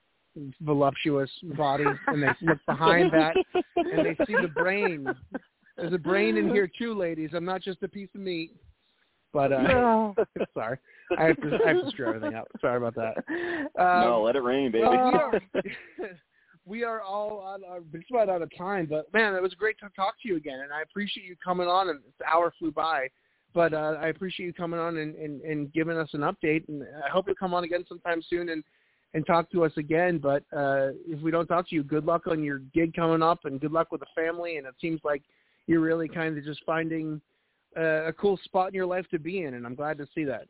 voluptuous 0.61 1.30
body, 1.57 1.86
and 2.07 2.22
they 2.22 2.28
look 2.42 2.59
behind 2.68 3.11
that 3.12 3.34
and 3.74 4.07
they 4.07 4.16
see 4.24 4.36
the 4.40 4.52
brain. 4.55 5.12
There's 5.76 5.92
a 5.92 5.98
brain 5.98 6.36
in 6.36 6.50
here 6.50 6.70
too, 6.78 6.94
ladies. 6.94 7.30
I'm 7.34 7.44
not 7.44 7.62
just 7.62 7.82
a 7.82 7.88
piece 7.88 8.11
of 8.14 8.20
meat. 8.20 8.55
But 9.32 9.52
uh, 9.52 9.62
no. 9.62 10.14
sorry, 10.55 10.78
I 11.18 11.24
have 11.24 11.40
to 11.40 11.59
I 11.66 11.68
have 11.70 11.84
to 11.84 11.90
screw 11.90 12.14
everything 12.14 12.36
up. 12.36 12.46
Sorry 12.61 12.76
about 12.76 12.94
that. 12.94 13.16
Um, 13.76 14.09
no, 14.09 14.22
let 14.22 14.36
it 14.36 14.44
rain, 14.44 14.70
baby. 14.70 14.86
Well, 14.86 15.32
we 16.66 16.84
are 16.84 17.00
all 17.02 17.40
our, 17.68 17.80
just 17.92 18.10
about 18.10 18.28
out 18.28 18.42
of 18.42 18.50
time, 18.56 18.86
but 18.86 19.12
man, 19.12 19.34
it 19.34 19.42
was 19.42 19.54
great 19.54 19.78
to 19.80 19.88
talk 19.94 20.14
to 20.22 20.28
you 20.28 20.36
again, 20.36 20.60
and 20.60 20.72
I 20.72 20.82
appreciate 20.82 21.26
you 21.26 21.36
coming 21.44 21.68
on. 21.68 21.90
And 21.90 22.00
this 22.00 22.26
hour 22.26 22.52
flew 22.58 22.72
by, 22.72 23.08
but 23.52 23.74
uh, 23.74 23.96
I 24.00 24.08
appreciate 24.08 24.46
you 24.46 24.52
coming 24.52 24.80
on 24.80 24.96
and, 24.96 25.14
and, 25.16 25.40
and 25.42 25.72
giving 25.72 25.96
us 25.96 26.08
an 26.12 26.20
update. 26.20 26.68
And 26.68 26.82
I 27.04 27.10
hope 27.10 27.26
you'll 27.26 27.36
come 27.36 27.54
on 27.54 27.64
again 27.64 27.84
sometime 27.88 28.22
soon 28.28 28.48
and 28.48 28.64
and 29.14 29.24
talk 29.24 29.50
to 29.52 29.64
us 29.64 29.72
again. 29.76 30.18
But 30.18 30.42
uh, 30.52 30.88
if 31.06 31.20
we 31.20 31.30
don't 31.30 31.46
talk 31.46 31.68
to 31.68 31.74
you, 31.74 31.84
good 31.84 32.04
luck 32.04 32.26
on 32.26 32.42
your 32.42 32.58
gig 32.58 32.94
coming 32.94 33.22
up, 33.22 33.44
and 33.44 33.60
good 33.60 33.72
luck 33.72 33.92
with 33.92 34.00
the 34.00 34.06
family. 34.14 34.56
And 34.56 34.66
it 34.66 34.74
seems 34.80 35.00
like 35.04 35.22
you're 35.66 35.80
really 35.80 36.08
kind 36.08 36.36
of 36.36 36.44
just 36.44 36.60
finding 36.66 37.20
uh, 37.76 38.06
a 38.06 38.12
cool 38.12 38.38
spot 38.44 38.68
in 38.68 38.74
your 38.74 38.86
life 38.86 39.06
to 39.10 39.18
be 39.18 39.44
in, 39.44 39.54
and 39.54 39.66
I'm 39.66 39.74
glad 39.74 39.98
to 39.98 40.06
see 40.14 40.24
that. 40.24 40.46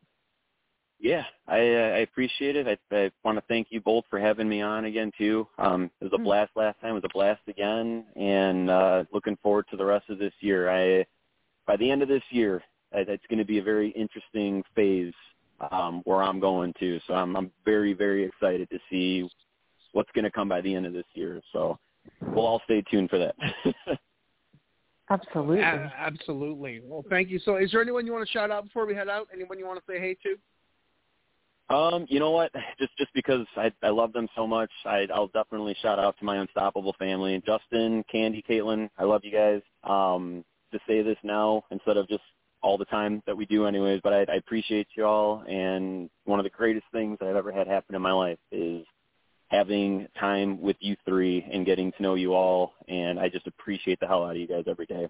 Yeah, 1.01 1.25
I, 1.47 1.59
uh, 1.59 1.93
I 1.97 1.99
appreciate 1.99 2.57
it. 2.57 2.67
I, 2.67 2.97
I 2.97 3.11
want 3.25 3.37
to 3.37 3.45
thank 3.49 3.69
you 3.71 3.81
both 3.81 4.05
for 4.09 4.19
having 4.19 4.49
me 4.49 4.63
on 4.63 4.87
again 4.87 5.11
too. 5.19 5.47
Um, 5.59 5.91
it 6.01 6.05
was 6.05 6.13
a 6.15 6.17
hmm. 6.17 6.25
blast 6.25 6.53
last 6.57 6.81
time. 6.81 6.93
It 6.93 6.95
was 6.95 7.05
a 7.05 7.13
blast 7.13 7.43
again, 7.49 8.07
and 8.17 8.71
uh, 8.71 9.05
looking 9.13 9.37
forward 9.43 9.67
to 9.71 9.77
the 9.77 9.85
rest 9.85 10.09
of 10.09 10.19
this 10.19 10.33
year. 10.41 10.71
I 10.71 11.05
by 11.67 11.77
the 11.77 11.91
end 11.91 12.03
of 12.03 12.09
this 12.09 12.23
year, 12.31 12.63
it's 12.93 13.25
going 13.29 13.39
to 13.39 13.45
be 13.45 13.59
a 13.59 13.63
very 13.63 13.91
interesting 13.91 14.63
phase 14.75 15.15
um, 15.71 16.03
where 16.05 16.23
I'm 16.23 16.41
going 16.41 16.75
to. 16.81 17.01
So 17.07 17.15
I'm, 17.15 17.37
I'm 17.37 17.51
very, 17.65 17.93
very 17.93 18.25
excited 18.25 18.69
to 18.71 18.79
see 18.91 19.29
what's 19.93 20.11
going 20.15 20.25
to 20.25 20.31
come 20.31 20.49
by 20.49 20.61
the 20.61 20.75
end 20.75 20.87
of 20.87 20.93
this 20.93 21.07
year. 21.15 21.41
So 21.53 21.79
we'll 22.21 22.47
all 22.47 22.61
stay 22.65 22.83
tuned 22.91 23.11
for 23.11 23.19
that. 23.19 23.35
Absolutely. 25.11 25.63
A- 25.63 25.93
absolutely. 25.99 26.81
Well, 26.83 27.05
thank 27.11 27.29
you. 27.29 27.39
So 27.39 27.57
is 27.57 27.71
there 27.73 27.83
anyone 27.83 28.07
you 28.07 28.13
want 28.13 28.27
to 28.27 28.33
shout 28.33 28.51
out 28.51 28.65
before 28.65 28.87
we 28.87 28.95
head 28.95 29.09
out? 29.09 29.29
Anyone 29.33 29.59
you 29.59 29.67
want 29.67 29.79
to 29.79 29.93
say 29.93 30.01
hey 30.01 30.15
to? 30.23 30.37
Um, 31.71 32.07
you 32.09 32.21
know 32.21 32.31
what? 32.31 32.53
Just 32.79 32.97
just 32.99 33.13
because 33.15 33.47
I 33.57 33.73
I 33.83 33.91
love 33.91 34.13
them 34.13 34.29
so 34.37 34.47
much, 34.47 34.71
I 34.85 35.07
I'll 35.15 35.29
definitely 35.29 35.77
shout 35.81 35.99
out 35.99 36.17
to 36.19 36.25
my 36.25 36.37
unstoppable 36.37 36.95
family, 36.99 37.43
Justin, 37.47 38.05
Candy, 38.11 38.45
Caitlin. 38.49 38.91
I 38.99 39.05
love 39.05 39.23
you 39.25 39.33
guys. 39.33 39.63
Um, 39.83 40.45
to 40.73 40.81
say 40.89 41.03
this 41.03 41.17
now 41.23 41.63
instead 41.71 41.97
of 41.97 42.09
just 42.09 42.23
all 42.63 42.77
the 42.77 42.85
time 42.87 43.23
that 43.27 43.37
we 43.37 43.47
do, 43.47 43.67
anyways. 43.67 44.01
But 44.03 44.13
I, 44.13 44.33
I 44.33 44.37
appreciate 44.37 44.89
you 44.97 45.05
all, 45.05 45.45
and 45.49 46.11
one 46.25 46.41
of 46.41 46.45
the 46.45 46.51
greatest 46.51 46.87
things 46.93 47.17
that 47.21 47.29
I've 47.29 47.37
ever 47.37 47.53
had 47.53 47.69
happen 47.69 47.95
in 47.95 48.03
my 48.03 48.13
life 48.13 48.39
is 48.51 48.85
having 49.49 50.09
time 50.19 50.61
with 50.61 50.77
you 50.81 50.97
three 51.07 51.47
and 51.53 51.65
getting 51.65 51.93
to 51.93 52.03
know 52.03 52.15
you 52.15 52.35
all. 52.35 52.73
And 52.89 53.21
I 53.21 53.29
just 53.29 53.47
appreciate 53.47 54.01
the 54.01 54.07
hell 54.07 54.25
out 54.25 54.33
of 54.33 54.37
you 54.37 54.49
guys 54.49 54.65
every 54.67 54.87
day. 54.87 55.09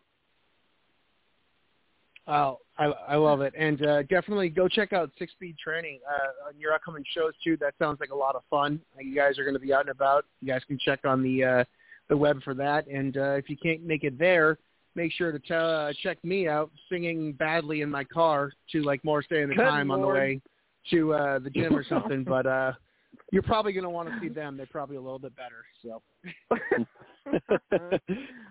Oh, 2.27 2.59
I, 2.79 2.87
I 2.87 3.17
love 3.17 3.43
it, 3.43 3.53
and 3.57 3.85
uh, 3.85 4.03
definitely 4.05 4.49
go 4.49 4.67
check 4.67 4.95
out 4.95 5.11
Six 5.19 5.33
Speed 5.33 5.57
Training 5.63 6.01
uh, 6.09 6.49
on 6.49 6.59
your 6.59 6.73
upcoming 6.73 7.05
shows 7.15 7.35
too. 7.45 7.59
That 7.59 7.75
sounds 7.79 8.01
like 8.01 8.11
a 8.11 8.17
lot 8.17 8.35
of 8.35 8.43
fun. 8.49 8.81
You 8.99 9.15
guys 9.15 9.39
are 9.39 9.45
going 9.45 9.55
to 9.55 9.61
be 9.61 9.75
out 9.75 9.83
and 9.83 9.91
about. 9.91 10.25
You 10.41 10.49
guys 10.49 10.63
can 10.67 10.79
check 10.83 11.01
on 11.05 11.23
the 11.23 11.45
uh, 11.45 11.65
the 12.09 12.17
web 12.17 12.43
for 12.43 12.55
that, 12.55 12.87
and 12.87 13.17
uh, 13.19 13.33
if 13.33 13.51
you 13.51 13.57
can't 13.63 13.85
make 13.85 14.05
it 14.05 14.19
there, 14.19 14.59
make 14.95 15.13
sure 15.13 15.33
to 15.33 15.39
tell, 15.39 15.69
uh, 15.69 15.93
check 16.03 16.23
me 16.25 16.49
out 16.49 16.71
singing 16.91 17.33
badly 17.33 17.83
in 17.83 17.91
my 17.91 18.05
car 18.05 18.53
to 18.73 18.83
like 18.83 19.05
more 19.05 19.23
stay 19.23 19.43
in 19.43 19.51
the 19.51 19.55
Good 19.55 19.65
time 19.65 19.91
on 19.91 20.01
the 20.01 20.07
way 20.07 20.41
to 20.91 21.13
uh, 21.13 21.39
the 21.41 21.51
gym 21.51 21.77
or 21.77 21.85
something. 21.89 22.25
but 22.25 22.47
uh, 22.47 22.73
you're 23.33 23.43
probably 23.43 23.73
going 23.73 23.85
to 23.85 23.91
want 23.91 24.09
to 24.09 24.19
see 24.21 24.29
them. 24.29 24.57
They're 24.57 24.67
probably 24.67 24.97
a 24.97 25.01
little 25.01 25.19
bit 25.19 25.33
better. 25.37 25.65
So. 25.83 26.03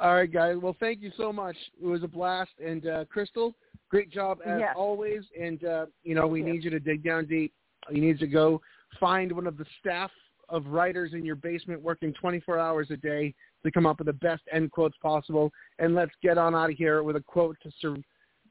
All 0.00 0.14
right, 0.14 0.32
guys. 0.32 0.56
Well, 0.62 0.76
thank 0.78 1.00
you 1.02 1.10
so 1.16 1.32
much. 1.32 1.56
It 1.82 1.86
was 1.86 2.02
a 2.02 2.08
blast. 2.08 2.50
And 2.64 2.86
uh, 2.86 3.04
Crystal, 3.06 3.54
great 3.88 4.10
job 4.10 4.38
as 4.46 4.60
Yes. 4.60 4.74
always. 4.76 5.22
And 5.40 5.64
uh, 5.64 5.86
you 6.04 6.14
know, 6.14 6.26
we 6.26 6.40
Yes. 6.40 6.52
need 6.52 6.64
you 6.64 6.70
to 6.70 6.80
dig 6.80 7.02
down 7.02 7.26
deep. 7.26 7.52
You 7.90 8.00
need 8.00 8.18
to 8.20 8.26
go 8.26 8.60
find 9.00 9.32
one 9.32 9.46
of 9.46 9.56
the 9.56 9.66
staff 9.80 10.10
of 10.48 10.66
writers 10.66 11.12
in 11.12 11.24
your 11.24 11.36
basement 11.36 11.82
working 11.82 12.12
24 12.14 12.58
hours 12.58 12.90
a 12.90 12.96
day 12.96 13.34
to 13.64 13.70
come 13.70 13.86
up 13.86 13.98
with 13.98 14.06
the 14.06 14.12
best 14.14 14.42
end 14.52 14.70
quotes 14.70 14.96
possible. 14.98 15.52
And 15.78 15.94
let's 15.94 16.12
get 16.22 16.38
on 16.38 16.54
out 16.54 16.70
of 16.70 16.76
here 16.76 17.02
with 17.02 17.16
a 17.16 17.20
quote 17.20 17.56
to 17.62 17.70
sur- 17.80 17.96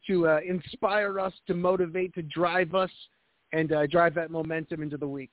to 0.07 0.27
uh, 0.27 0.39
inspire 0.45 1.19
us, 1.19 1.33
to 1.47 1.53
motivate, 1.53 2.13
to 2.13 2.21
drive 2.23 2.75
us, 2.75 2.91
and 3.51 3.71
uh, 3.71 3.87
drive 3.87 4.13
that 4.15 4.31
momentum 4.31 4.81
into 4.81 4.97
the 4.97 5.07
week. 5.07 5.31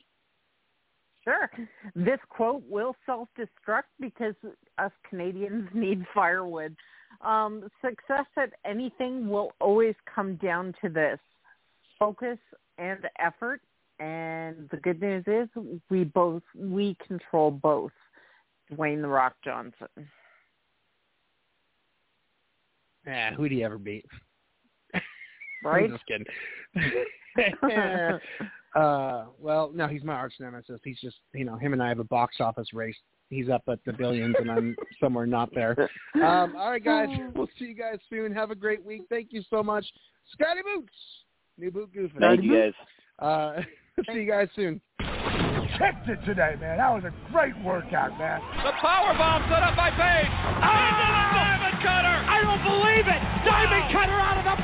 Sure. 1.24 1.50
This 1.96 2.20
quote 2.28 2.62
will 2.68 2.94
self-destruct 3.06 3.84
because 3.98 4.34
us 4.78 4.92
Canadians 5.08 5.68
need 5.74 6.04
firewood. 6.14 6.76
Um, 7.22 7.68
success 7.80 8.26
at 8.36 8.50
anything 8.64 9.28
will 9.28 9.52
always 9.60 9.94
come 10.12 10.36
down 10.36 10.74
to 10.82 10.88
this 10.90 11.18
focus 11.98 12.38
and 12.78 13.00
effort. 13.18 13.60
And 14.00 14.68
the 14.70 14.76
good 14.76 15.00
news 15.00 15.24
is 15.26 15.48
we 15.88 16.04
both 16.04 16.42
we 16.56 16.96
control 17.06 17.50
both. 17.50 17.92
Dwayne 18.72 19.00
the 19.00 19.08
Rock 19.08 19.34
Johnson. 19.44 19.88
Yeah, 23.06 23.34
who'd 23.34 23.52
you 23.52 23.64
ever 23.64 23.78
beat? 23.78 24.06
Right? 25.62 25.84
I'm 25.84 25.92
just 25.92 26.04
kidding. 26.04 26.26
uh, 28.74 29.26
well, 29.38 29.70
no, 29.74 29.86
he's 29.86 30.02
my 30.02 30.14
arch 30.14 30.34
nemesis. 30.40 30.80
He's 30.82 30.98
just, 31.00 31.16
you 31.32 31.44
know, 31.44 31.56
him 31.56 31.72
and 31.72 31.82
I 31.82 31.88
have 31.88 32.00
a 32.00 32.04
box 32.04 32.36
office 32.40 32.72
race. 32.72 32.96
He's 33.30 33.48
up 33.48 33.62
at 33.68 33.78
the 33.86 33.92
billions, 33.92 34.34
and 34.38 34.50
I'm 34.50 34.76
somewhere 35.00 35.26
not 35.26 35.54
there. 35.54 35.76
Um, 36.16 36.54
all 36.56 36.70
right, 36.70 36.84
guys, 36.84 37.08
we'll 37.34 37.48
see 37.58 37.66
you 37.66 37.74
guys 37.74 37.98
soon. 38.10 38.32
Have 38.32 38.50
a 38.50 38.54
great 38.54 38.84
week. 38.84 39.02
Thank 39.08 39.28
you 39.32 39.42
so 39.48 39.62
much, 39.62 39.84
Scotty 40.32 40.60
Boots, 40.62 40.92
new 41.58 41.70
boot 41.70 41.90
goofing. 41.94 42.20
Thank 42.20 42.42
you 42.42 42.72
guys. 42.72 42.72
Uh, 43.18 43.62
see 44.12 44.20
you 44.20 44.30
guys 44.30 44.48
soon. 44.54 44.80
Kicked 45.78 46.06
it 46.06 46.22
today, 46.26 46.54
man. 46.60 46.78
That 46.78 46.90
was 46.94 47.02
a 47.02 47.14
great 47.32 47.56
workout, 47.64 48.14
man. 48.18 48.40
The 48.62 48.70
power 48.78 49.10
bomb 49.18 49.42
set 49.50 49.62
up 49.62 49.74
by 49.74 49.90
Page. 49.90 50.30
Into 50.30 51.06
the 51.10 51.24
diamond 51.34 51.78
cutter. 51.82 52.16
I 52.30 52.36
don't 52.46 52.62
believe 52.62 53.06
it. 53.10 53.22
Diamond 53.42 53.90
cutter 53.90 54.14
out 54.14 54.38
of 54.38 54.46
the 54.46 54.54
power 54.54 54.62
bomb. 54.62 54.63